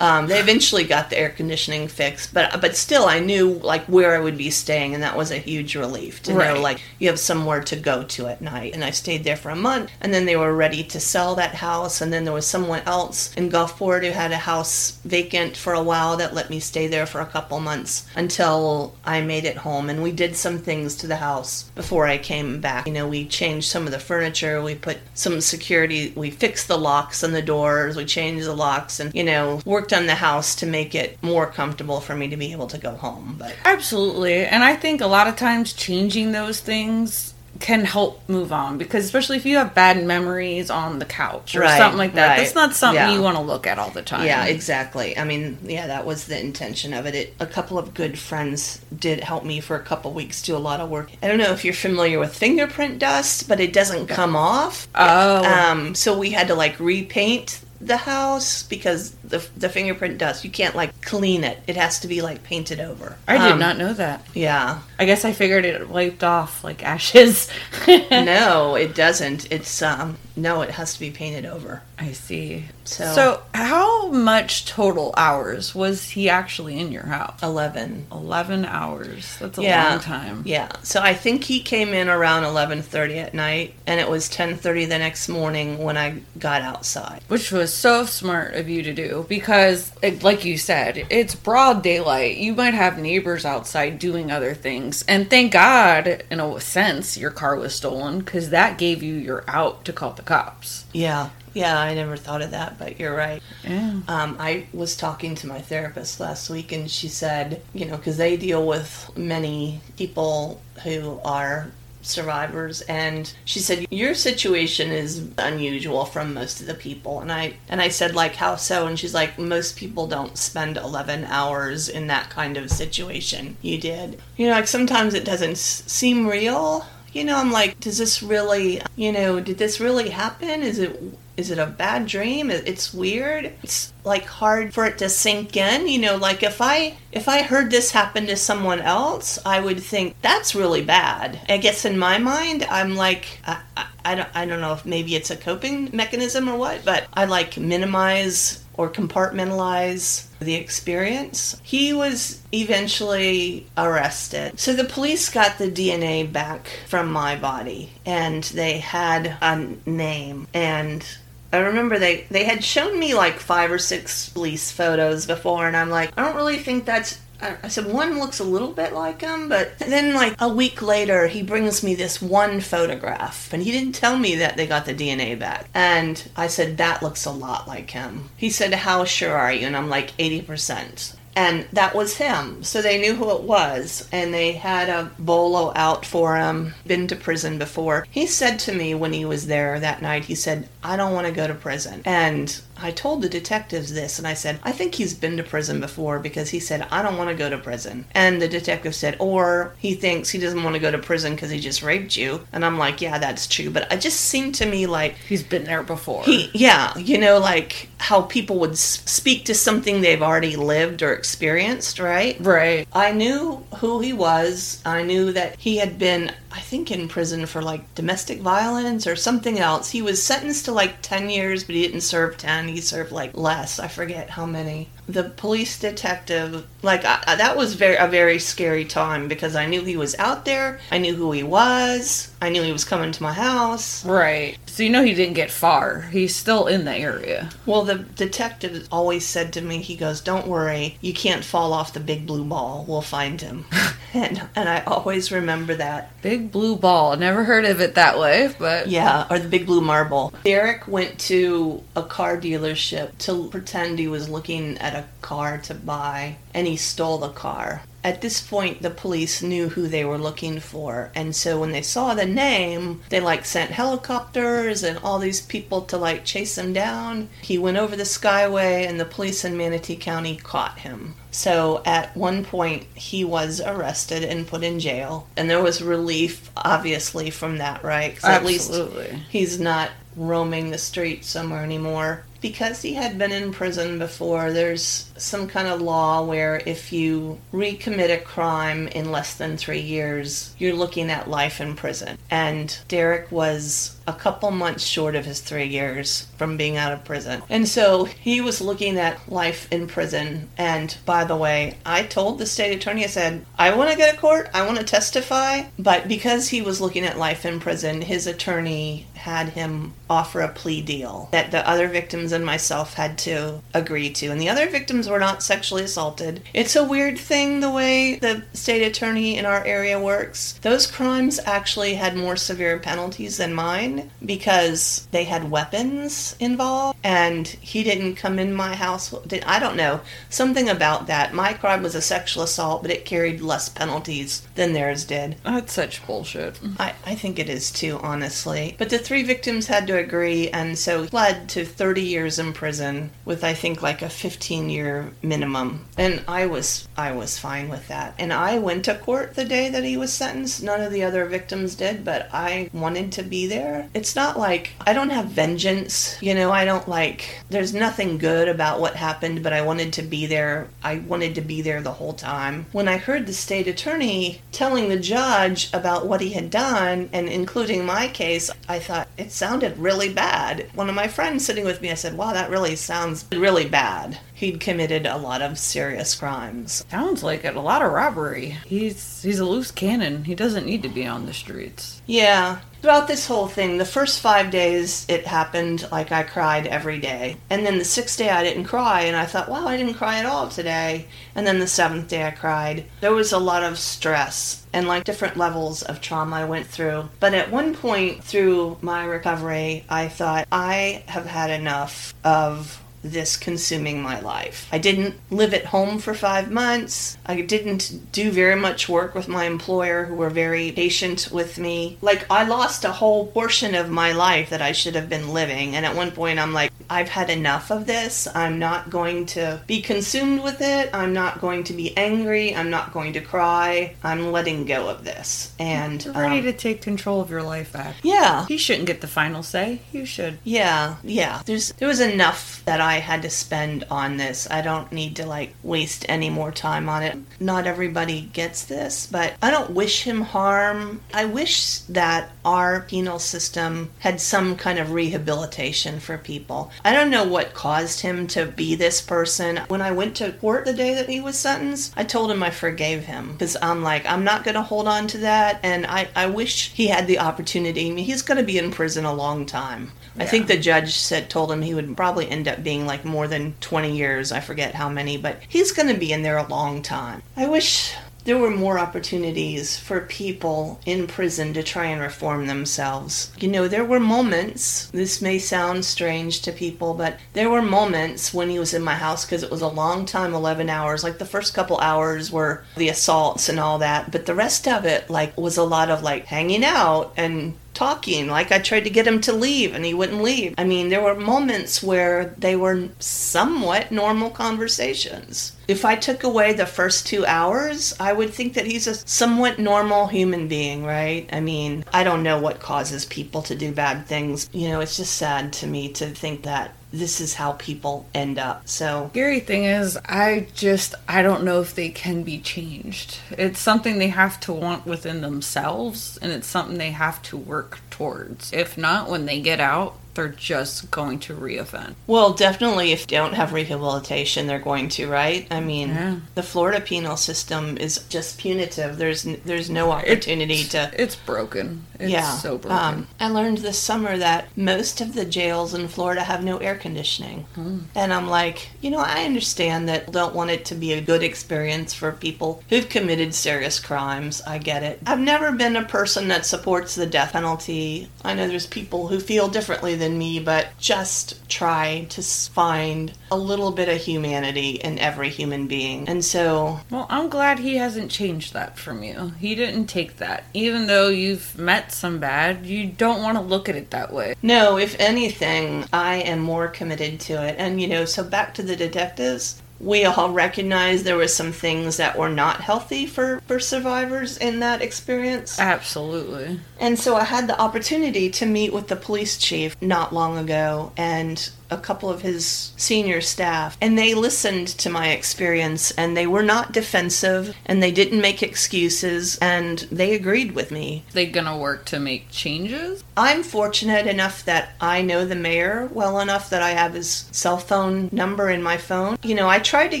Um, 0.02 0.26
they 0.26 0.40
eventually 0.40 0.82
got 0.82 1.10
the 1.10 1.18
air 1.18 1.28
conditioning 1.30 1.86
fixed, 1.86 2.34
but 2.34 2.60
but 2.60 2.74
still, 2.76 3.04
I 3.06 3.20
knew 3.20 3.50
like 3.72 3.84
where 3.84 4.16
I 4.16 4.18
would 4.18 4.36
be 4.36 4.50
staying, 4.50 4.94
and 4.94 5.02
that 5.04 5.16
was 5.16 5.30
a 5.30 5.38
huge 5.38 5.76
relief 5.76 6.20
to 6.24 6.34
Right. 6.34 6.54
know 6.54 6.60
like 6.60 6.80
you 6.98 7.08
have 7.08 7.20
somewhere 7.20 7.62
to 7.62 7.76
go 7.76 8.02
to 8.02 8.26
at 8.26 8.40
night. 8.42 8.74
And 8.74 8.84
I 8.84 8.90
stayed 8.90 9.22
there 9.22 9.36
for 9.36 9.50
a 9.50 9.56
month, 9.70 9.92
and 10.00 10.12
then 10.12 10.26
they 10.26 10.34
were 10.34 10.52
ready 10.54 10.82
to 10.82 10.98
sell 10.98 11.36
that 11.36 11.54
house, 11.54 12.00
and 12.00 12.12
then 12.12 12.24
there 12.24 12.34
was 12.34 12.46
someone 12.48 12.82
else 12.84 13.32
in 13.36 13.48
Gulfport 13.48 14.04
who 14.04 14.10
had 14.10 14.32
a 14.32 14.38
house 14.38 14.98
vacant 15.04 15.56
for 15.56 15.72
a 15.72 15.82
while 15.82 16.16
that 16.16 16.34
let 16.34 16.50
me 16.50 16.58
stay 16.58 16.88
there 16.88 17.06
for 17.06 17.20
a 17.20 17.26
couple 17.26 17.60
months 17.60 18.04
until 18.16 18.94
I 19.04 19.20
made 19.20 19.44
it 19.44 19.58
home, 19.58 19.88
and 19.88 20.02
we 20.02 20.10
did 20.10 20.34
some 20.34 20.58
things 20.58 20.96
to 20.96 21.06
the 21.06 21.16
house 21.16 21.62
before 21.76 22.08
I 22.08 22.18
came 22.18 22.60
back. 22.60 22.88
You 22.88 22.92
know, 22.92 23.06
we 23.06 23.24
changed 23.24 23.68
some 23.70 23.86
of 23.86 23.92
the 23.92 24.00
furniture, 24.00 24.60
we 24.60 24.74
put 24.74 24.98
some 25.14 25.40
security, 25.40 26.12
we 26.16 26.30
fixed 26.30 26.66
the 26.66 26.76
locks 26.78 27.22
on 27.22 27.30
the 27.30 27.42
doors, 27.42 27.94
we 27.94 28.04
changed 28.04 28.46
the 28.46 28.56
locks, 28.56 28.98
and 28.98 29.14
you 29.14 29.22
know 29.22 29.60
worked 29.64 29.91
worked 29.92 30.00
on 30.00 30.06
the 30.06 30.14
house 30.14 30.54
to 30.56 30.66
make 30.66 30.94
it 30.94 31.18
more 31.22 31.46
comfortable 31.46 32.00
for 32.00 32.14
me 32.14 32.28
to 32.28 32.36
be 32.36 32.52
able 32.52 32.66
to 32.68 32.78
go 32.78 32.92
home. 32.92 33.36
But 33.38 33.54
Absolutely. 33.64 34.44
And 34.46 34.64
I 34.64 34.76
think 34.76 35.00
a 35.00 35.06
lot 35.06 35.28
of 35.28 35.36
times 35.36 35.72
changing 35.72 36.32
those 36.32 36.60
things 36.60 37.34
can 37.60 37.84
help 37.84 38.26
move 38.28 38.50
on 38.52 38.76
because 38.76 39.04
especially 39.04 39.36
if 39.36 39.46
you 39.46 39.56
have 39.56 39.72
bad 39.72 40.04
memories 40.04 40.68
on 40.68 40.98
the 40.98 41.04
couch 41.04 41.54
or 41.54 41.60
Right, 41.60 41.78
something 41.78 41.98
like 41.98 42.14
that, 42.14 42.28
right. 42.28 42.36
that's 42.38 42.56
not 42.56 42.74
something 42.74 42.96
Yeah. 42.96 43.12
you 43.12 43.22
want 43.22 43.36
to 43.36 43.42
look 43.42 43.66
at 43.68 43.78
all 43.78 43.90
the 43.90 44.02
time. 44.02 44.26
Yeah, 44.26 44.46
exactly. 44.46 45.16
I 45.16 45.22
mean, 45.24 45.58
yeah, 45.62 45.86
that 45.86 46.04
was 46.04 46.24
the 46.24 46.40
intention 46.40 46.92
of 46.92 47.06
it. 47.06 47.14
it. 47.14 47.34
A 47.38 47.46
couple 47.46 47.78
of 47.78 47.94
good 47.94 48.18
friends 48.18 48.80
did 48.98 49.20
help 49.22 49.44
me 49.44 49.60
for 49.60 49.76
a 49.76 49.80
couple 49.80 50.10
weeks 50.12 50.42
do 50.42 50.56
a 50.56 50.58
lot 50.58 50.80
of 50.80 50.88
work. 50.88 51.10
I 51.22 51.28
don't 51.28 51.38
know 51.38 51.52
if 51.52 51.64
you're 51.64 51.74
familiar 51.74 52.18
with 52.18 52.34
fingerprint 52.34 52.98
dust, 52.98 53.46
but 53.46 53.60
it 53.60 53.72
doesn't 53.72 54.06
come 54.08 54.34
off. 54.34 54.88
Oh. 54.96 55.44
Um, 55.44 55.94
so 55.94 56.18
we 56.18 56.30
had 56.30 56.48
to 56.48 56.54
like 56.56 56.80
repaint 56.80 57.60
the 57.82 57.96
house 57.96 58.62
because 58.62 59.10
the 59.24 59.44
the 59.56 59.68
fingerprint 59.68 60.16
dust 60.16 60.44
you 60.44 60.50
can't 60.50 60.76
like 60.76 61.02
clean 61.02 61.42
it. 61.42 61.58
It 61.66 61.76
has 61.76 61.98
to 62.00 62.08
be 62.08 62.22
like 62.22 62.42
painted 62.44 62.78
over. 62.80 63.16
I 63.26 63.38
did 63.38 63.52
Um, 63.52 63.58
not 63.58 63.76
know 63.76 63.92
that. 63.94 64.24
Yeah. 64.34 64.78
I 64.98 65.04
guess 65.04 65.24
I 65.24 65.32
figured 65.32 65.64
it 65.64 65.88
wiped 65.88 66.22
off 66.22 66.62
like 66.62 66.84
ashes. 66.84 67.48
no, 67.88 68.76
it 68.76 68.94
doesn't. 68.94 69.50
It's 69.50 69.82
um 69.82 70.16
no, 70.36 70.62
it 70.62 70.70
has 70.70 70.94
to 70.94 71.00
be 71.00 71.10
painted 71.10 71.44
over. 71.44 71.82
I 71.98 72.12
see. 72.12 72.64
So- 72.84 73.12
so 73.14 73.42
how 73.54 74.08
much 74.08 74.66
total 74.66 75.14
hours 75.16 75.74
was 75.74 76.10
he 76.10 76.28
actually 76.28 76.78
in 76.78 76.90
your 76.90 77.06
house? 77.06 77.38
11 77.42 78.06
11 78.10 78.64
hours. 78.64 79.36
That's 79.38 79.58
a 79.58 79.62
yeah. 79.62 79.90
long 79.90 80.00
time. 80.00 80.42
Yeah. 80.44 80.68
So 80.82 81.00
I 81.00 81.14
think 81.14 81.44
he 81.44 81.60
came 81.60 81.90
in 81.94 82.08
around 82.08 82.44
11:30 82.44 83.18
at 83.18 83.34
night 83.34 83.74
and 83.86 84.00
it 84.00 84.08
was 84.08 84.28
10:30 84.28 84.86
the 84.86 84.98
next 84.98 85.28
morning 85.28 85.78
when 85.78 85.96
I 85.96 86.22
got 86.38 86.62
outside. 86.62 87.22
Which 87.28 87.52
was 87.52 87.72
so 87.72 88.04
smart 88.06 88.54
of 88.54 88.68
you 88.68 88.82
to 88.82 88.92
do 88.92 89.26
because, 89.28 89.92
it, 90.02 90.22
like 90.22 90.44
you 90.44 90.58
said, 90.58 91.06
it's 91.10 91.34
broad 91.34 91.82
daylight. 91.82 92.36
You 92.36 92.54
might 92.54 92.74
have 92.74 92.98
neighbors 92.98 93.44
outside 93.44 93.98
doing 93.98 94.30
other 94.30 94.54
things. 94.54 95.04
And 95.06 95.28
thank 95.30 95.52
God, 95.52 96.24
in 96.30 96.40
a 96.40 96.60
sense, 96.60 97.16
your 97.16 97.30
car 97.30 97.56
was 97.56 97.74
stolen 97.74 98.20
because 98.20 98.50
that 98.50 98.78
gave 98.78 99.02
you 99.02 99.14
your 99.14 99.44
out 99.48 99.84
to 99.84 99.92
call 99.92 100.12
the 100.22 100.28
cops. 100.28 100.84
Yeah. 100.92 101.30
Yeah, 101.54 101.78
I 101.78 101.94
never 101.94 102.16
thought 102.16 102.40
of 102.40 102.52
that, 102.52 102.78
but 102.78 102.98
you're 102.98 103.14
right. 103.14 103.42
Yeah. 103.62 104.00
Um, 104.08 104.36
I 104.38 104.66
was 104.72 104.96
talking 104.96 105.34
to 105.36 105.46
my 105.46 105.60
therapist 105.60 106.18
last 106.18 106.48
week, 106.48 106.72
and 106.72 106.90
she 106.90 107.08
said, 107.08 107.60
you 107.74 107.84
know, 107.84 107.96
because 107.98 108.16
they 108.16 108.38
deal 108.38 108.66
with 108.66 109.10
many 109.16 109.80
people 109.98 110.62
who 110.82 111.20
are 111.24 111.70
survivors 112.04 112.80
and 112.82 113.32
she 113.44 113.60
said 113.60 113.86
your 113.88 114.12
situation 114.12 114.90
is 114.90 115.28
unusual 115.38 116.04
from 116.04 116.34
most 116.34 116.60
of 116.60 116.66
the 116.66 116.74
people 116.74 117.20
and 117.20 117.30
i 117.30 117.54
and 117.68 117.80
i 117.80 117.86
said 117.88 118.12
like 118.12 118.34
how 118.34 118.56
so 118.56 118.88
and 118.88 118.98
she's 118.98 119.14
like 119.14 119.38
most 119.38 119.76
people 119.76 120.08
don't 120.08 120.36
spend 120.36 120.76
11 120.76 121.24
hours 121.26 121.88
in 121.88 122.08
that 122.08 122.28
kind 122.28 122.56
of 122.56 122.68
situation 122.72 123.56
you 123.62 123.78
did 123.78 124.20
you 124.36 124.48
know 124.48 124.52
like 124.52 124.66
sometimes 124.66 125.14
it 125.14 125.24
doesn't 125.24 125.52
s- 125.52 125.84
seem 125.86 126.26
real 126.26 126.84
you 127.12 127.24
know 127.24 127.36
i'm 127.36 127.52
like 127.52 127.78
does 127.80 127.98
this 127.98 128.22
really 128.22 128.80
you 128.96 129.12
know 129.12 129.40
did 129.40 129.58
this 129.58 129.80
really 129.80 130.10
happen? 130.10 130.62
Is 130.62 130.78
it 130.78 131.00
is 131.36 131.50
it 131.50 131.58
a 131.58 131.66
bad 131.66 132.06
dream? 132.06 132.50
It's 132.50 132.92
weird. 132.92 133.52
It's 133.62 133.92
like 134.04 134.26
hard 134.26 134.74
for 134.74 134.84
it 134.84 134.98
to 134.98 135.08
sink 135.08 135.56
in 135.56 135.88
you 135.88 135.98
know 135.98 136.16
like 136.16 136.42
if 136.42 136.60
i 136.60 136.96
if 137.12 137.28
i 137.28 137.40
heard 137.40 137.70
this 137.70 137.92
happen 137.92 138.26
to 138.26 138.36
someone 138.36 138.80
else 138.80 139.38
i 139.46 139.60
would 139.60 139.80
think 139.80 140.16
that's 140.22 140.54
really 140.54 140.82
bad. 140.82 141.40
I 141.48 141.58
guess 141.58 141.84
in 141.84 141.98
my 141.98 142.18
mind 142.18 142.64
i'm 142.64 142.96
like 142.96 143.40
i, 143.46 143.60
I, 143.76 143.86
I 144.04 144.14
don't 144.16 144.28
i 144.34 144.44
don't 144.44 144.60
know 144.60 144.72
if 144.72 144.84
maybe 144.84 145.14
it's 145.14 145.30
a 145.30 145.36
coping 145.36 145.90
mechanism 145.92 146.48
or 146.48 146.56
what 146.56 146.84
but 146.84 147.06
i 147.14 147.26
like 147.26 147.56
minimize 147.56 148.61
or 148.74 148.90
compartmentalize 148.90 150.26
the 150.40 150.54
experience. 150.54 151.60
He 151.62 151.92
was 151.92 152.40
eventually 152.52 153.66
arrested. 153.76 154.58
So 154.58 154.72
the 154.72 154.84
police 154.84 155.28
got 155.28 155.58
the 155.58 155.70
DNA 155.70 156.30
back 156.30 156.68
from 156.86 157.12
my 157.12 157.36
body 157.36 157.90
and 158.06 158.42
they 158.44 158.78
had 158.78 159.36
a 159.40 159.66
name 159.86 160.46
and 160.54 161.04
I 161.52 161.58
remember 161.58 161.98
they, 161.98 162.26
they 162.30 162.44
had 162.44 162.64
shown 162.64 162.98
me 162.98 163.14
like 163.14 163.38
five 163.38 163.70
or 163.70 163.78
six 163.78 164.30
police 164.30 164.70
photos 164.70 165.26
before, 165.26 165.66
and 165.66 165.76
I'm 165.76 165.90
like, 165.90 166.10
I 166.16 166.22
don't 166.22 166.36
really 166.36 166.58
think 166.58 166.86
that's. 166.86 167.20
I 167.42 167.68
said 167.68 167.86
one 167.86 168.18
looks 168.18 168.38
a 168.38 168.44
little 168.44 168.72
bit 168.72 168.92
like 168.92 169.20
him, 169.20 169.48
but 169.48 169.78
then 169.78 170.14
like 170.14 170.34
a 170.38 170.48
week 170.48 170.80
later, 170.80 171.26
he 171.26 171.42
brings 171.42 171.82
me 171.82 171.94
this 171.94 172.22
one 172.22 172.60
photograph, 172.60 173.52
and 173.52 173.62
he 173.62 173.72
didn't 173.72 173.94
tell 173.94 174.18
me 174.18 174.36
that 174.36 174.56
they 174.56 174.66
got 174.66 174.86
the 174.86 174.94
DNA 174.94 175.38
back. 175.38 175.68
And 175.74 176.30
I 176.36 176.46
said 176.46 176.76
that 176.76 177.02
looks 177.02 177.24
a 177.24 177.30
lot 177.30 177.66
like 177.66 177.90
him. 177.90 178.30
He 178.36 178.50
said, 178.50 178.72
"How 178.72 179.04
sure 179.04 179.36
are 179.36 179.52
you?" 179.52 179.66
And 179.66 179.76
I'm 179.76 179.88
like, 179.88 180.12
eighty 180.18 180.40
percent. 180.40 181.14
And 181.34 181.66
that 181.72 181.94
was 181.94 182.18
him. 182.18 182.62
So 182.62 182.82
they 182.82 183.00
knew 183.00 183.14
who 183.14 183.34
it 183.34 183.42
was. 183.42 184.06
And 184.12 184.34
they 184.34 184.52
had 184.52 184.88
a 184.88 185.10
bolo 185.18 185.72
out 185.74 186.04
for 186.04 186.36
him, 186.36 186.74
been 186.86 187.06
to 187.08 187.16
prison 187.16 187.58
before. 187.58 188.06
He 188.10 188.26
said 188.26 188.58
to 188.60 188.72
me 188.74 188.94
when 188.94 189.12
he 189.12 189.24
was 189.24 189.46
there 189.46 189.80
that 189.80 190.02
night, 190.02 190.26
he 190.26 190.34
said, 190.34 190.68
I 190.82 190.96
don't 190.96 191.12
want 191.12 191.26
to 191.26 191.32
go 191.32 191.46
to 191.46 191.54
prison. 191.54 192.02
And 192.04 192.60
I 192.76 192.90
told 192.90 193.22
the 193.22 193.28
detectives 193.28 193.92
this, 193.92 194.18
and 194.18 194.26
I 194.26 194.34
said, 194.34 194.58
I 194.62 194.72
think 194.72 194.94
he's 194.94 195.14
been 195.14 195.36
to 195.36 195.42
prison 195.42 195.80
before 195.80 196.18
because 196.18 196.50
he 196.50 196.58
said, 196.58 196.86
I 196.90 197.02
don't 197.02 197.16
want 197.16 197.30
to 197.30 197.36
go 197.36 197.48
to 197.48 197.58
prison. 197.58 198.06
And 198.12 198.42
the 198.42 198.48
detective 198.48 198.94
said, 198.94 199.16
or 199.18 199.74
he 199.78 199.94
thinks 199.94 200.30
he 200.30 200.38
doesn't 200.38 200.62
want 200.62 200.74
to 200.74 200.80
go 200.80 200.90
to 200.90 200.98
prison 200.98 201.34
because 201.34 201.50
he 201.50 201.60
just 201.60 201.82
raped 201.82 202.16
you. 202.16 202.46
And 202.52 202.64
I'm 202.64 202.78
like, 202.78 203.00
yeah, 203.00 203.18
that's 203.18 203.46
true. 203.46 203.70
But 203.70 203.90
it 203.92 204.00
just 204.00 204.20
seemed 204.20 204.54
to 204.56 204.66
me 204.66 204.86
like 204.86 205.16
He's 205.28 205.42
been 205.42 205.64
there 205.64 205.82
before. 205.82 206.24
he, 206.24 206.50
yeah, 206.52 206.96
you 206.98 207.18
know, 207.18 207.38
like 207.38 207.88
how 207.98 208.22
people 208.22 208.58
would 208.58 208.76
speak 208.76 209.44
to 209.44 209.54
something 209.54 210.00
they've 210.00 210.22
already 210.22 210.56
lived 210.56 211.02
or 211.02 211.12
experienced, 211.12 211.98
right? 211.98 212.36
right. 212.40 212.88
I 212.92 213.12
knew 213.12 213.64
who 213.76 214.00
he 214.00 214.12
was. 214.12 214.82
I 214.84 215.02
knew 215.02 215.32
that 215.32 215.58
he 215.58 215.76
had 215.76 215.98
been, 215.98 216.32
I 216.54 216.60
think, 216.60 216.90
in 216.90 217.08
prison 217.08 217.46
for 217.46 217.62
like 217.62 217.94
domestic 217.94 218.40
violence 218.40 219.06
or 219.06 219.16
something 219.16 219.58
else. 219.58 219.90
He 219.90 220.02
was 220.02 220.22
sentenced 220.22 220.66
to 220.66 220.72
like 220.72 221.02
10 221.02 221.30
years, 221.30 221.64
but 221.64 221.74
he 221.74 221.82
didn't 221.82 222.02
serve 222.02 222.36
10. 222.36 222.68
He 222.68 222.80
served 222.80 223.12
like 223.12 223.36
less. 223.36 223.78
I 223.78 223.88
forget 223.88 224.30
how 224.30 224.46
many. 224.46 224.88
The 225.08 225.24
police 225.24 225.78
detective, 225.78 226.66
like, 226.82 227.04
I, 227.04 227.36
that 227.36 227.56
was 227.56 227.74
very 227.74 227.96
a 227.96 228.06
very 228.06 228.38
scary 228.38 228.84
time 228.84 229.28
because 229.28 229.56
I 229.56 229.66
knew 229.66 229.82
he 229.82 229.96
was 229.96 230.14
out 230.18 230.44
there. 230.44 230.80
I 230.90 230.98
knew 230.98 231.14
who 231.14 231.32
he 231.32 231.42
was. 231.42 232.30
I 232.40 232.50
knew 232.50 232.62
he 232.62 232.72
was 232.72 232.84
coming 232.84 233.12
to 233.12 233.22
my 233.22 233.32
house. 233.32 234.04
Right. 234.04 234.58
So 234.66 234.82
you 234.82 234.90
know 234.90 235.04
he 235.04 235.14
didn't 235.14 235.34
get 235.34 235.50
far. 235.50 236.02
He's 236.02 236.34
still 236.34 236.66
in 236.66 236.84
the 236.84 236.94
area. 236.94 237.50
Well, 237.66 237.82
the 237.82 237.96
detective 237.96 238.88
always 238.90 239.26
said 239.26 239.52
to 239.52 239.60
me, 239.60 239.78
he 239.78 239.96
goes, 239.96 240.20
"Don't 240.20 240.46
worry, 240.46 240.96
you 241.00 241.14
can't 241.14 241.44
fall 241.44 241.72
off 241.72 241.92
the 241.92 242.00
big 242.00 242.26
blue 242.26 242.44
ball. 242.44 242.84
We'll 242.88 243.02
find 243.02 243.40
him." 243.40 243.66
and 244.14 244.42
and 244.54 244.68
I 244.68 244.82
always 244.84 245.32
remember 245.32 245.74
that. 245.76 246.10
Big 246.22 246.52
blue 246.52 246.76
ball. 246.76 247.16
Never 247.16 247.44
heard 247.44 247.64
of 247.64 247.80
it 247.80 247.94
that 247.94 248.18
way, 248.18 248.54
but 248.58 248.88
Yeah, 248.88 249.26
or 249.30 249.38
the 249.38 249.48
big 249.48 249.66
blue 249.66 249.80
marble. 249.80 250.32
Derek 250.44 250.86
went 250.86 251.18
to 251.20 251.82
a 251.96 252.02
car 252.02 252.36
dealership 252.36 253.18
to 253.18 253.48
pretend 253.48 253.98
he 253.98 254.08
was 254.08 254.28
looking 254.28 254.78
at 254.78 254.94
a 254.94 255.04
car 255.20 255.58
to 255.58 255.74
buy, 255.74 256.36
and 256.54 256.66
he 256.66 256.76
stole 256.76 257.18
the 257.18 257.30
car. 257.30 257.82
At 258.04 258.20
this 258.20 258.40
point, 258.40 258.82
the 258.82 258.90
police 258.90 259.42
knew 259.42 259.68
who 259.68 259.86
they 259.86 260.04
were 260.04 260.18
looking 260.18 260.58
for, 260.58 261.12
and 261.14 261.36
so 261.36 261.60
when 261.60 261.70
they 261.70 261.82
saw 261.82 262.14
the 262.14 262.26
name, 262.26 263.00
they 263.10 263.20
like 263.20 263.44
sent 263.44 263.70
helicopters 263.70 264.82
and 264.82 264.98
all 264.98 265.20
these 265.20 265.40
people 265.40 265.82
to 265.82 265.96
like 265.96 266.24
chase 266.24 266.58
him 266.58 266.72
down. 266.72 267.28
He 267.42 267.58
went 267.58 267.76
over 267.76 267.94
the 267.94 268.02
Skyway, 268.02 268.88
and 268.88 268.98
the 268.98 269.04
police 269.04 269.44
in 269.44 269.56
Manatee 269.56 269.96
County 269.96 270.36
caught 270.36 270.80
him. 270.80 271.14
So 271.30 271.80
at 271.86 272.16
one 272.16 272.44
point, 272.44 272.86
he 272.94 273.24
was 273.24 273.60
arrested 273.60 274.24
and 274.24 274.48
put 274.48 274.64
in 274.64 274.80
jail, 274.80 275.28
and 275.36 275.48
there 275.48 275.62
was 275.62 275.80
relief, 275.80 276.50
obviously, 276.56 277.30
from 277.30 277.58
that, 277.58 277.84
right? 277.84 278.16
'Cause 278.16 278.28
at 278.30 278.44
least 278.44 278.70
absolutely. 278.70 279.22
he's 279.30 279.60
not 279.60 279.90
roaming 280.16 280.70
the 280.70 280.78
streets 280.78 281.28
somewhere 281.28 281.62
anymore. 281.62 282.24
Because 282.42 282.82
he 282.82 282.94
had 282.94 283.16
been 283.16 283.32
in 283.32 283.52
prison 283.52 283.98
before, 284.00 284.52
there's 284.52 285.10
some 285.16 285.46
kind 285.46 285.68
of 285.68 285.80
law 285.80 286.24
where 286.24 286.60
if 286.66 286.92
you 286.92 287.38
recommit 287.52 288.12
a 288.12 288.18
crime 288.18 288.88
in 288.88 289.12
less 289.12 289.36
than 289.36 289.56
three 289.56 289.80
years, 289.80 290.54
you're 290.58 290.74
looking 290.74 291.08
at 291.08 291.30
life 291.30 291.60
in 291.60 291.76
prison. 291.76 292.18
And 292.30 292.76
Derek 292.88 293.30
was 293.30 293.96
a 294.06 294.12
couple 294.12 294.50
months 294.50 294.84
short 294.84 295.14
of 295.14 295.24
his 295.24 295.40
three 295.40 295.66
years 295.66 296.26
from 296.36 296.56
being 296.56 296.76
out 296.76 296.92
of 296.92 297.04
prison. 297.04 297.42
And 297.48 297.68
so 297.68 298.04
he 298.04 298.40
was 298.40 298.60
looking 298.60 298.98
at 298.98 299.30
life 299.30 299.70
in 299.72 299.86
prison. 299.86 300.48
And 300.58 300.96
by 301.04 301.24
the 301.24 301.36
way, 301.36 301.78
I 301.84 302.02
told 302.02 302.38
the 302.38 302.46
state 302.46 302.74
attorney, 302.74 303.04
I 303.04 303.08
said, 303.08 303.44
I 303.58 303.74
want 303.74 303.90
to 303.90 303.96
go 303.96 304.10
to 304.10 304.16
court, 304.16 304.50
I 304.54 304.66
want 304.66 304.78
to 304.78 304.84
testify. 304.84 305.62
But 305.78 306.08
because 306.08 306.48
he 306.48 306.62
was 306.62 306.80
looking 306.80 307.04
at 307.04 307.18
life 307.18 307.44
in 307.44 307.60
prison, 307.60 308.02
his 308.02 308.26
attorney 308.26 309.06
had 309.14 309.50
him 309.50 309.94
offer 310.10 310.40
a 310.40 310.48
plea 310.48 310.82
deal 310.82 311.28
that 311.30 311.52
the 311.52 311.66
other 311.68 311.86
victims 311.86 312.32
and 312.32 312.44
myself 312.44 312.94
had 312.94 313.16
to 313.16 313.60
agree 313.72 314.10
to. 314.10 314.26
And 314.28 314.40
the 314.40 314.48
other 314.48 314.68
victims 314.68 315.08
were 315.08 315.20
not 315.20 315.42
sexually 315.42 315.84
assaulted. 315.84 316.42
It's 316.52 316.74
a 316.74 316.84
weird 316.84 317.18
thing 317.18 317.60
the 317.60 317.70
way 317.70 318.16
the 318.16 318.42
state 318.52 318.84
attorney 318.84 319.38
in 319.38 319.46
our 319.46 319.64
area 319.64 320.00
works. 320.00 320.54
Those 320.62 320.90
crimes 320.90 321.38
actually 321.46 321.94
had 321.94 322.16
more 322.16 322.36
severe 322.36 322.78
penalties 322.78 323.36
than 323.36 323.54
mine 323.54 323.91
because 324.24 325.06
they 325.10 325.24
had 325.24 325.50
weapons 325.50 326.36
involved. 326.40 326.98
and 327.04 327.48
he 327.48 327.82
didn't 327.82 328.14
come 328.16 328.38
in 328.38 328.52
my 328.54 328.74
house. 328.74 329.12
I 329.46 329.58
don't 329.58 329.76
know. 329.76 330.00
Something 330.28 330.68
about 330.68 331.06
that. 331.08 331.34
My 331.34 331.52
crime 331.52 331.82
was 331.82 331.94
a 331.94 332.00
sexual 332.02 332.44
assault, 332.44 332.82
but 332.82 332.90
it 332.90 333.04
carried 333.04 333.40
less 333.40 333.68
penalties 333.68 334.42
than 334.54 334.72
theirs 334.72 335.04
did. 335.04 335.36
That's 335.44 335.72
such 335.72 336.04
bullshit. 336.06 336.58
I, 336.78 336.94
I 337.04 337.14
think 337.14 337.38
it 337.38 337.48
is 337.48 337.70
too, 337.70 337.98
honestly. 338.02 338.74
But 338.78 338.90
the 338.90 338.98
three 338.98 339.22
victims 339.22 339.66
had 339.66 339.86
to 339.88 339.96
agree, 339.98 340.48
and 340.50 340.78
so 340.78 341.02
he 341.02 341.08
pled 341.08 341.48
to 341.50 341.64
30 341.64 342.02
years 342.02 342.38
in 342.38 342.52
prison 342.52 343.10
with, 343.24 343.42
I 343.44 343.54
think, 343.54 343.82
like 343.82 344.02
a 344.02 344.08
15 344.08 344.70
year 344.70 345.12
minimum. 345.22 345.86
And 345.98 346.22
I 346.28 346.46
was 346.46 346.88
I 346.96 347.12
was 347.12 347.38
fine 347.38 347.68
with 347.68 347.88
that. 347.88 348.14
And 348.18 348.32
I 348.32 348.58
went 348.58 348.84
to 348.86 348.94
court 348.94 349.34
the 349.34 349.44
day 349.44 349.68
that 349.70 349.84
he 349.84 349.96
was 349.96 350.12
sentenced. 350.12 350.62
None 350.62 350.80
of 350.80 350.92
the 350.92 351.02
other 351.04 351.24
victims 351.26 351.74
did, 351.74 352.04
but 352.04 352.28
I 352.32 352.70
wanted 352.72 353.12
to 353.12 353.22
be 353.22 353.46
there. 353.46 353.81
It's 353.94 354.16
not 354.16 354.38
like 354.38 354.72
I 354.80 354.92
don't 354.92 355.10
have 355.10 355.26
vengeance. 355.26 356.16
You 356.20 356.34
know, 356.34 356.50
I 356.50 356.64
don't 356.64 356.88
like, 356.88 357.40
there's 357.50 357.74
nothing 357.74 358.18
good 358.18 358.48
about 358.48 358.80
what 358.80 358.96
happened, 358.96 359.42
but 359.42 359.52
I 359.52 359.62
wanted 359.62 359.92
to 359.94 360.02
be 360.02 360.26
there. 360.26 360.68
I 360.82 360.98
wanted 360.98 361.34
to 361.36 361.40
be 361.40 361.62
there 361.62 361.80
the 361.80 361.92
whole 361.92 362.12
time. 362.12 362.66
When 362.72 362.88
I 362.88 362.96
heard 362.96 363.26
the 363.26 363.32
state 363.32 363.66
attorney 363.66 364.40
telling 364.52 364.88
the 364.88 364.98
judge 364.98 365.70
about 365.72 366.06
what 366.06 366.20
he 366.20 366.30
had 366.30 366.50
done 366.50 367.08
and 367.12 367.28
including 367.28 367.84
my 367.84 368.08
case, 368.08 368.50
I 368.68 368.78
thought 368.78 369.08
it 369.16 369.32
sounded 369.32 369.78
really 369.78 370.12
bad. 370.12 370.68
One 370.74 370.88
of 370.88 370.94
my 370.94 371.08
friends 371.08 371.44
sitting 371.44 371.64
with 371.64 371.80
me, 371.80 371.90
I 371.90 371.94
said, 371.94 372.16
wow, 372.16 372.32
that 372.32 372.50
really 372.50 372.76
sounds 372.76 373.26
really 373.32 373.68
bad 373.68 374.18
he'd 374.42 374.58
committed 374.58 375.06
a 375.06 375.16
lot 375.16 375.40
of 375.40 375.56
serious 375.56 376.16
crimes. 376.16 376.84
Sounds 376.90 377.22
like 377.22 377.44
it. 377.44 377.54
A 377.54 377.60
lot 377.60 377.80
of 377.80 377.92
robbery. 377.92 378.58
He's 378.66 379.22
he's 379.22 379.38
a 379.38 379.44
loose 379.44 379.70
cannon. 379.70 380.24
He 380.24 380.34
doesn't 380.34 380.66
need 380.66 380.82
to 380.82 380.88
be 380.88 381.06
on 381.06 381.26
the 381.26 381.32
streets. 381.32 382.02
Yeah. 382.06 382.58
Throughout 382.80 383.06
this 383.06 383.28
whole 383.28 383.46
thing, 383.46 383.78
the 383.78 383.84
first 383.84 384.18
five 384.18 384.50
days 384.50 385.06
it 385.08 385.24
happened 385.24 385.86
like 385.92 386.10
I 386.10 386.24
cried 386.24 386.66
every 386.66 386.98
day. 386.98 387.36
And 387.48 387.64
then 387.64 387.78
the 387.78 387.84
sixth 387.84 388.18
day 388.18 388.30
I 388.30 388.42
didn't 388.42 388.64
cry, 388.64 389.02
and 389.02 389.14
I 389.14 389.26
thought, 389.26 389.48
wow, 389.48 389.68
I 389.68 389.76
didn't 389.76 389.94
cry 389.94 390.18
at 390.18 390.26
all 390.26 390.48
today. 390.48 391.06
And 391.36 391.46
then 391.46 391.60
the 391.60 391.68
seventh 391.68 392.08
day 392.08 392.26
I 392.26 392.32
cried. 392.32 392.86
There 393.00 393.14
was 393.14 393.32
a 393.32 393.38
lot 393.38 393.62
of 393.62 393.78
stress 393.78 394.66
and 394.72 394.88
like 394.88 395.04
different 395.04 395.36
levels 395.36 395.82
of 395.82 396.00
trauma 396.00 396.36
I 396.36 396.44
went 396.44 396.66
through. 396.66 397.08
But 397.20 397.34
at 397.34 397.52
one 397.52 397.74
point 397.74 398.24
through 398.24 398.78
my 398.80 399.04
recovery, 399.04 399.84
I 399.88 400.08
thought, 400.08 400.48
I 400.50 401.04
have 401.06 401.26
had 401.26 401.50
enough 401.50 402.14
of 402.24 402.81
this 403.02 403.36
consuming 403.36 404.02
my 404.02 404.20
life. 404.20 404.68
I 404.72 404.78
didn't 404.78 405.16
live 405.30 405.54
at 405.54 405.66
home 405.66 405.98
for 405.98 406.14
five 406.14 406.50
months. 406.50 407.16
I 407.26 407.40
didn't 407.40 408.12
do 408.12 408.30
very 408.30 408.56
much 408.56 408.88
work 408.88 409.14
with 409.14 409.28
my 409.28 409.44
employer, 409.44 410.04
who 410.04 410.14
were 410.14 410.30
very 410.30 410.72
patient 410.72 411.28
with 411.32 411.58
me. 411.58 411.98
Like, 412.00 412.26
I 412.30 412.44
lost 412.44 412.84
a 412.84 412.92
whole 412.92 413.26
portion 413.26 413.74
of 413.74 413.90
my 413.90 414.12
life 414.12 414.50
that 414.50 414.62
I 414.62 414.72
should 414.72 414.94
have 414.94 415.08
been 415.08 415.32
living. 415.32 415.76
And 415.76 415.84
at 415.84 415.96
one 415.96 416.10
point, 416.12 416.38
I'm 416.38 416.52
like, 416.52 416.72
I've 416.88 417.08
had 417.08 417.30
enough 417.30 417.70
of 417.70 417.86
this. 417.86 418.28
I'm 418.34 418.58
not 418.58 418.90
going 418.90 419.26
to 419.26 419.60
be 419.66 419.80
consumed 419.80 420.42
with 420.42 420.60
it. 420.60 420.90
I'm 420.92 421.12
not 421.12 421.40
going 421.40 421.64
to 421.64 421.72
be 421.72 421.96
angry. 421.96 422.54
I'm 422.54 422.70
not 422.70 422.92
going 422.92 423.14
to 423.14 423.20
cry. 423.20 423.94
I'm 424.02 424.30
letting 424.32 424.64
go 424.66 424.88
of 424.88 425.04
this. 425.04 425.54
And 425.58 426.04
You're 426.04 426.14
ready 426.14 426.38
um, 426.38 426.44
to 426.44 426.52
take 426.52 426.82
control 426.82 427.20
of 427.20 427.30
your 427.30 427.42
life 427.42 427.72
back. 427.72 427.96
yeah, 428.02 428.46
He 428.46 428.56
shouldn't 428.56 428.86
get 428.86 429.00
the 429.00 429.06
final 429.06 429.42
say. 429.42 429.80
You 429.92 430.04
should. 430.04 430.38
Yeah, 430.44 430.96
yeah. 431.02 431.42
There's 431.46 431.72
there 431.72 431.88
was 431.88 432.00
enough 432.00 432.62
that 432.64 432.80
I 432.80 432.91
had 432.98 433.22
to 433.22 433.30
spend 433.30 433.84
on 433.90 434.16
this. 434.16 434.48
I 434.50 434.62
don't 434.62 434.92
need 434.92 435.16
to 435.16 435.26
like 435.26 435.54
waste 435.62 436.04
any 436.08 436.30
more 436.30 436.52
time 436.52 436.88
on 436.88 437.02
it. 437.02 437.16
Not 437.40 437.66
everybody 437.66 438.22
gets 438.32 438.64
this, 438.64 439.06
but 439.06 439.34
I 439.42 439.50
don't 439.50 439.70
wish 439.70 440.02
him 440.02 440.22
harm. 440.22 441.00
I 441.12 441.24
wish 441.24 441.78
that 441.80 442.30
our 442.44 442.80
penal 442.82 443.18
system 443.18 443.90
had 444.00 444.20
some 444.20 444.56
kind 444.56 444.78
of 444.78 444.92
rehabilitation 444.92 446.00
for 446.00 446.18
people. 446.18 446.70
I 446.84 446.92
don't 446.92 447.10
know 447.10 447.24
what 447.24 447.54
caused 447.54 448.00
him 448.00 448.26
to 448.28 448.46
be 448.46 448.74
this 448.74 449.00
person. 449.00 449.60
When 449.68 449.82
I 449.82 449.90
went 449.90 450.16
to 450.16 450.32
court 450.32 450.64
the 450.64 450.72
day 450.72 450.94
that 450.94 451.08
he 451.08 451.20
was 451.20 451.38
sentenced, 451.38 451.92
I 451.96 452.04
told 452.04 452.30
him 452.30 452.42
I 452.42 452.50
forgave 452.50 453.04
him 453.04 453.32
because 453.32 453.56
I'm 453.62 453.82
like, 453.82 454.06
I'm 454.06 454.24
not 454.24 454.44
going 454.44 454.54
to 454.54 454.62
hold 454.62 454.88
on 454.88 455.06
to 455.08 455.18
that. 455.18 455.60
And 455.62 455.86
I, 455.86 456.08
I 456.14 456.26
wish 456.26 456.72
he 456.72 456.88
had 456.88 457.06
the 457.06 457.18
opportunity. 457.18 457.88
I 457.88 457.92
mean, 457.92 458.04
he's 458.04 458.22
going 458.22 458.38
to 458.38 458.44
be 458.44 458.58
in 458.58 458.70
prison 458.70 459.04
a 459.04 459.14
long 459.14 459.46
time. 459.46 459.92
I 460.18 460.26
think 460.26 460.46
the 460.46 460.58
judge 460.58 460.94
said 460.94 461.30
told 461.30 461.50
him 461.50 461.62
he 461.62 461.74
would 461.74 461.96
probably 461.96 462.28
end 462.28 462.46
up 462.46 462.62
being 462.62 462.81
like 462.86 463.04
more 463.04 463.28
than 463.28 463.54
20 463.60 463.96
years. 463.96 464.32
I 464.32 464.40
forget 464.40 464.74
how 464.74 464.88
many, 464.88 465.16
but 465.16 465.38
he's 465.48 465.72
going 465.72 465.88
to 465.88 465.98
be 465.98 466.12
in 466.12 466.22
there 466.22 466.38
a 466.38 466.46
long 466.46 466.82
time. 466.82 467.22
I 467.36 467.46
wish 467.48 467.94
there 468.24 468.38
were 468.38 468.50
more 468.50 468.78
opportunities 468.78 469.76
for 469.76 470.02
people 470.02 470.80
in 470.86 471.06
prison 471.06 471.52
to 471.54 471.62
try 471.62 471.86
and 471.86 472.00
reform 472.00 472.46
themselves. 472.46 473.32
You 473.38 473.48
know, 473.48 473.66
there 473.68 473.84
were 473.84 474.00
moments, 474.00 474.86
this 474.88 475.20
may 475.20 475.38
sound 475.38 475.84
strange 475.84 476.42
to 476.42 476.52
people, 476.52 476.94
but 476.94 477.18
there 477.32 477.50
were 477.50 477.62
moments 477.62 478.32
when 478.32 478.48
he 478.48 478.58
was 478.58 478.74
in 478.74 478.82
my 478.82 478.94
house 478.94 479.24
because 479.24 479.42
it 479.42 479.50
was 479.50 479.62
a 479.62 479.68
long 479.68 480.06
time 480.06 480.34
11 480.34 480.70
hours. 480.70 481.02
Like 481.02 481.18
the 481.18 481.24
first 481.24 481.54
couple 481.54 481.78
hours 481.78 482.30
were 482.30 482.64
the 482.76 482.88
assaults 482.88 483.48
and 483.48 483.58
all 483.58 483.78
that, 483.78 484.12
but 484.12 484.26
the 484.26 484.34
rest 484.34 484.68
of 484.68 484.84
it, 484.84 485.10
like, 485.10 485.36
was 485.36 485.56
a 485.56 485.64
lot 485.64 485.90
of 485.90 486.02
like 486.02 486.26
hanging 486.26 486.64
out 486.64 487.12
and 487.16 487.54
talking. 487.74 488.28
Like 488.28 488.52
I 488.52 488.58
tried 488.58 488.84
to 488.84 488.90
get 488.90 489.06
him 489.06 489.20
to 489.22 489.32
leave 489.32 489.74
and 489.74 489.84
he 489.84 489.94
wouldn't 489.94 490.22
leave. 490.22 490.54
I 490.58 490.64
mean, 490.64 490.88
there 490.88 491.02
were 491.02 491.14
moments 491.14 491.82
where 491.82 492.34
they 492.38 492.56
were 492.56 492.88
somewhat 492.98 493.90
normal 493.90 494.30
conversations. 494.30 495.56
If 495.68 495.84
I 495.84 495.96
took 495.96 496.24
away 496.24 496.52
the 496.52 496.66
first 496.66 497.06
two 497.06 497.24
hours, 497.24 497.94
I 497.98 498.12
would 498.12 498.34
think 498.34 498.54
that 498.54 498.66
he's 498.66 498.86
a 498.86 498.94
somewhat 498.94 499.58
normal 499.58 500.08
human 500.08 500.48
being, 500.48 500.84
right? 500.84 501.28
I 501.32 501.40
mean, 501.40 501.84
I 501.92 502.04
don't 502.04 502.22
know 502.22 502.38
what 502.38 502.60
causes 502.60 503.04
people 503.06 503.42
to 503.42 503.54
do 503.54 503.72
bad 503.72 504.06
things. 504.06 504.50
You 504.52 504.68
know, 504.68 504.80
it's 504.80 504.96
just 504.96 505.14
sad 505.14 505.52
to 505.54 505.66
me 505.66 505.88
to 505.94 506.06
think 506.08 506.42
that 506.42 506.74
this 506.92 507.20
is 507.20 507.34
how 507.34 507.52
people 507.52 508.06
end 508.14 508.38
up. 508.38 508.68
So, 508.68 509.08
Scary 509.12 509.40
thing 509.40 509.64
is, 509.64 509.98
I 510.04 510.46
just 510.54 510.94
I 511.08 511.22
don't 511.22 511.44
know 511.44 511.60
if 511.60 511.74
they 511.74 511.88
can 511.88 512.22
be 512.22 512.38
changed. 512.38 513.18
It's 513.30 513.60
something 513.60 513.98
they 513.98 514.08
have 514.08 514.38
to 514.40 514.52
want 514.52 514.86
within 514.86 515.22
themselves, 515.22 516.18
and 516.20 516.30
it's 516.30 516.46
something 516.46 516.78
they 516.78 516.90
have 516.90 517.22
to 517.22 517.36
work 517.36 517.80
towards. 517.90 518.52
If 518.52 518.76
not, 518.76 519.08
when 519.08 519.26
they 519.26 519.40
get 519.40 519.60
out, 519.60 519.98
they're 520.14 520.28
just 520.28 520.90
going 520.90 521.18
to 521.20 521.34
reoffend. 521.34 521.94
well, 522.06 522.32
definitely 522.32 522.92
if 522.92 523.06
they 523.06 523.16
don't 523.16 523.34
have 523.34 523.52
rehabilitation, 523.52 524.46
they're 524.46 524.58
going 524.58 524.88
to, 524.90 525.06
right? 525.08 525.46
I 525.50 525.60
mean, 525.60 525.88
Yeah. 525.90 526.16
the 526.34 526.42
Florida 526.42 526.80
penal 526.80 527.16
system 527.16 527.76
is 527.78 527.98
just 528.08 528.38
punitive. 528.38 528.98
There's 528.98 529.22
there's 529.44 529.70
no 529.70 529.90
opportunity 529.92 530.64
to 530.64 530.90
It's 530.96 531.16
broken. 531.16 531.86
It's 531.98 532.10
yeah. 532.10 532.32
so 532.38 532.58
broken. 532.58 532.78
Um, 532.78 533.06
I 533.20 533.28
learned 533.28 533.58
this 533.58 533.78
summer 533.78 534.18
that 534.18 534.46
most 534.56 535.00
of 535.00 535.14
the 535.14 535.24
jails 535.24 535.72
in 535.74 535.88
Florida 535.88 536.22
have 536.24 536.42
no 536.42 536.58
air 536.58 536.74
conditioning. 536.74 537.46
Hmm. 537.54 537.78
And 537.94 538.12
I'm 538.12 538.28
like, 538.28 538.70
you 538.80 538.90
know, 538.90 538.98
I 538.98 539.24
understand 539.24 539.88
that 539.88 540.10
don't 540.10 540.34
want 540.34 540.50
it 540.50 540.64
to 540.66 540.74
be 540.74 540.92
a 540.92 541.00
good 541.00 541.22
experience 541.22 541.94
for 541.94 542.10
people 542.12 542.62
who've 542.68 542.88
committed 542.88 543.34
serious 543.34 543.78
crimes. 543.78 544.42
I 544.46 544.58
get 544.58 544.82
it. 544.82 545.00
I've 545.06 545.20
never 545.20 545.52
been 545.52 545.76
a 545.76 545.84
person 545.84 546.28
that 546.28 546.44
supports 546.44 546.94
the 546.96 547.06
death 547.06 547.32
penalty. 547.32 548.08
I 548.24 548.34
know 548.34 548.48
there's 548.48 548.66
people 548.66 549.08
who 549.08 549.20
feel 549.20 549.48
differently 549.48 549.94
than 550.02 550.18
me, 550.18 550.40
but 550.40 550.68
just 550.78 551.48
try 551.48 552.06
to 552.10 552.22
find 552.22 553.12
a 553.30 553.36
little 553.36 553.70
bit 553.70 553.88
of 553.88 553.98
humanity 553.98 554.70
in 554.72 554.98
every 554.98 555.30
human 555.30 555.68
being. 555.68 556.08
And 556.08 556.24
so 556.24 556.80
Well, 556.90 557.06
I'm 557.08 557.28
glad 557.28 557.60
he 557.60 557.76
hasn't 557.76 558.10
changed 558.10 558.52
that 558.52 558.78
from 558.78 559.02
you. 559.02 559.32
He 559.38 559.54
didn't 559.54 559.86
take 559.86 560.16
that. 560.16 560.44
Even 560.52 560.86
though 560.86 561.08
you've 561.08 561.56
met 561.56 561.92
some 561.92 562.18
bad, 562.18 562.66
you 562.66 562.86
don't 562.86 563.22
want 563.22 563.38
to 563.38 563.42
look 563.42 563.68
at 563.68 563.76
it 563.76 563.90
that 563.90 564.12
way. 564.12 564.34
No, 564.42 564.76
if 564.76 564.98
anything, 564.98 565.84
I 565.92 566.16
am 566.16 566.40
more 566.40 566.68
committed 566.68 567.20
to 567.20 567.34
it. 567.46 567.54
And, 567.58 567.80
you 567.80 567.86
know, 567.86 568.04
so 568.04 568.24
back 568.24 568.54
to 568.54 568.62
the 568.62 568.76
detectives, 568.76 569.62
we 569.82 570.04
all 570.04 570.30
recognize 570.30 571.02
there 571.02 571.16
were 571.16 571.28
some 571.28 571.50
things 571.50 571.96
that 571.96 572.16
were 572.16 572.28
not 572.28 572.60
healthy 572.60 573.04
for, 573.04 573.40
for 573.46 573.58
survivors 573.58 574.38
in 574.38 574.60
that 574.60 574.80
experience. 574.80 575.58
Absolutely. 575.58 576.60
And 576.82 576.98
so 576.98 577.14
I 577.14 577.22
had 577.22 577.46
the 577.46 577.58
opportunity 577.60 578.28
to 578.30 578.44
meet 578.44 578.72
with 578.72 578.88
the 578.88 578.96
police 578.96 579.38
chief 579.38 579.80
not 579.80 580.12
long 580.12 580.36
ago 580.36 580.90
and 580.96 581.48
a 581.70 581.78
couple 581.78 582.10
of 582.10 582.22
his 582.22 582.72
senior 582.76 583.20
staff. 583.20 583.78
And 583.80 583.96
they 583.96 584.14
listened 584.14 584.66
to 584.68 584.90
my 584.90 585.08
experience 585.08 585.92
and 585.92 586.16
they 586.16 586.26
were 586.26 586.42
not 586.42 586.72
defensive 586.72 587.56
and 587.64 587.82
they 587.82 587.92
didn't 587.92 588.20
make 588.20 588.42
excuses 588.42 589.38
and 589.38 589.78
they 589.90 590.14
agreed 590.14 590.52
with 590.52 590.70
me. 590.70 591.04
They 591.12 591.26
gonna 591.26 591.56
work 591.56 591.86
to 591.86 592.00
make 592.00 592.30
changes? 592.30 593.02
I'm 593.16 593.42
fortunate 593.42 594.06
enough 594.06 594.44
that 594.44 594.74
I 594.80 595.02
know 595.02 595.24
the 595.24 595.36
mayor 595.36 595.88
well 595.92 596.20
enough 596.20 596.50
that 596.50 596.62
I 596.62 596.70
have 596.70 596.94
his 596.94 597.28
cell 597.30 597.58
phone 597.58 598.10
number 598.12 598.50
in 598.50 598.62
my 598.62 598.76
phone. 598.76 599.18
You 599.22 599.34
know, 599.34 599.48
I 599.48 599.60
tried 599.60 599.92
to 599.92 600.00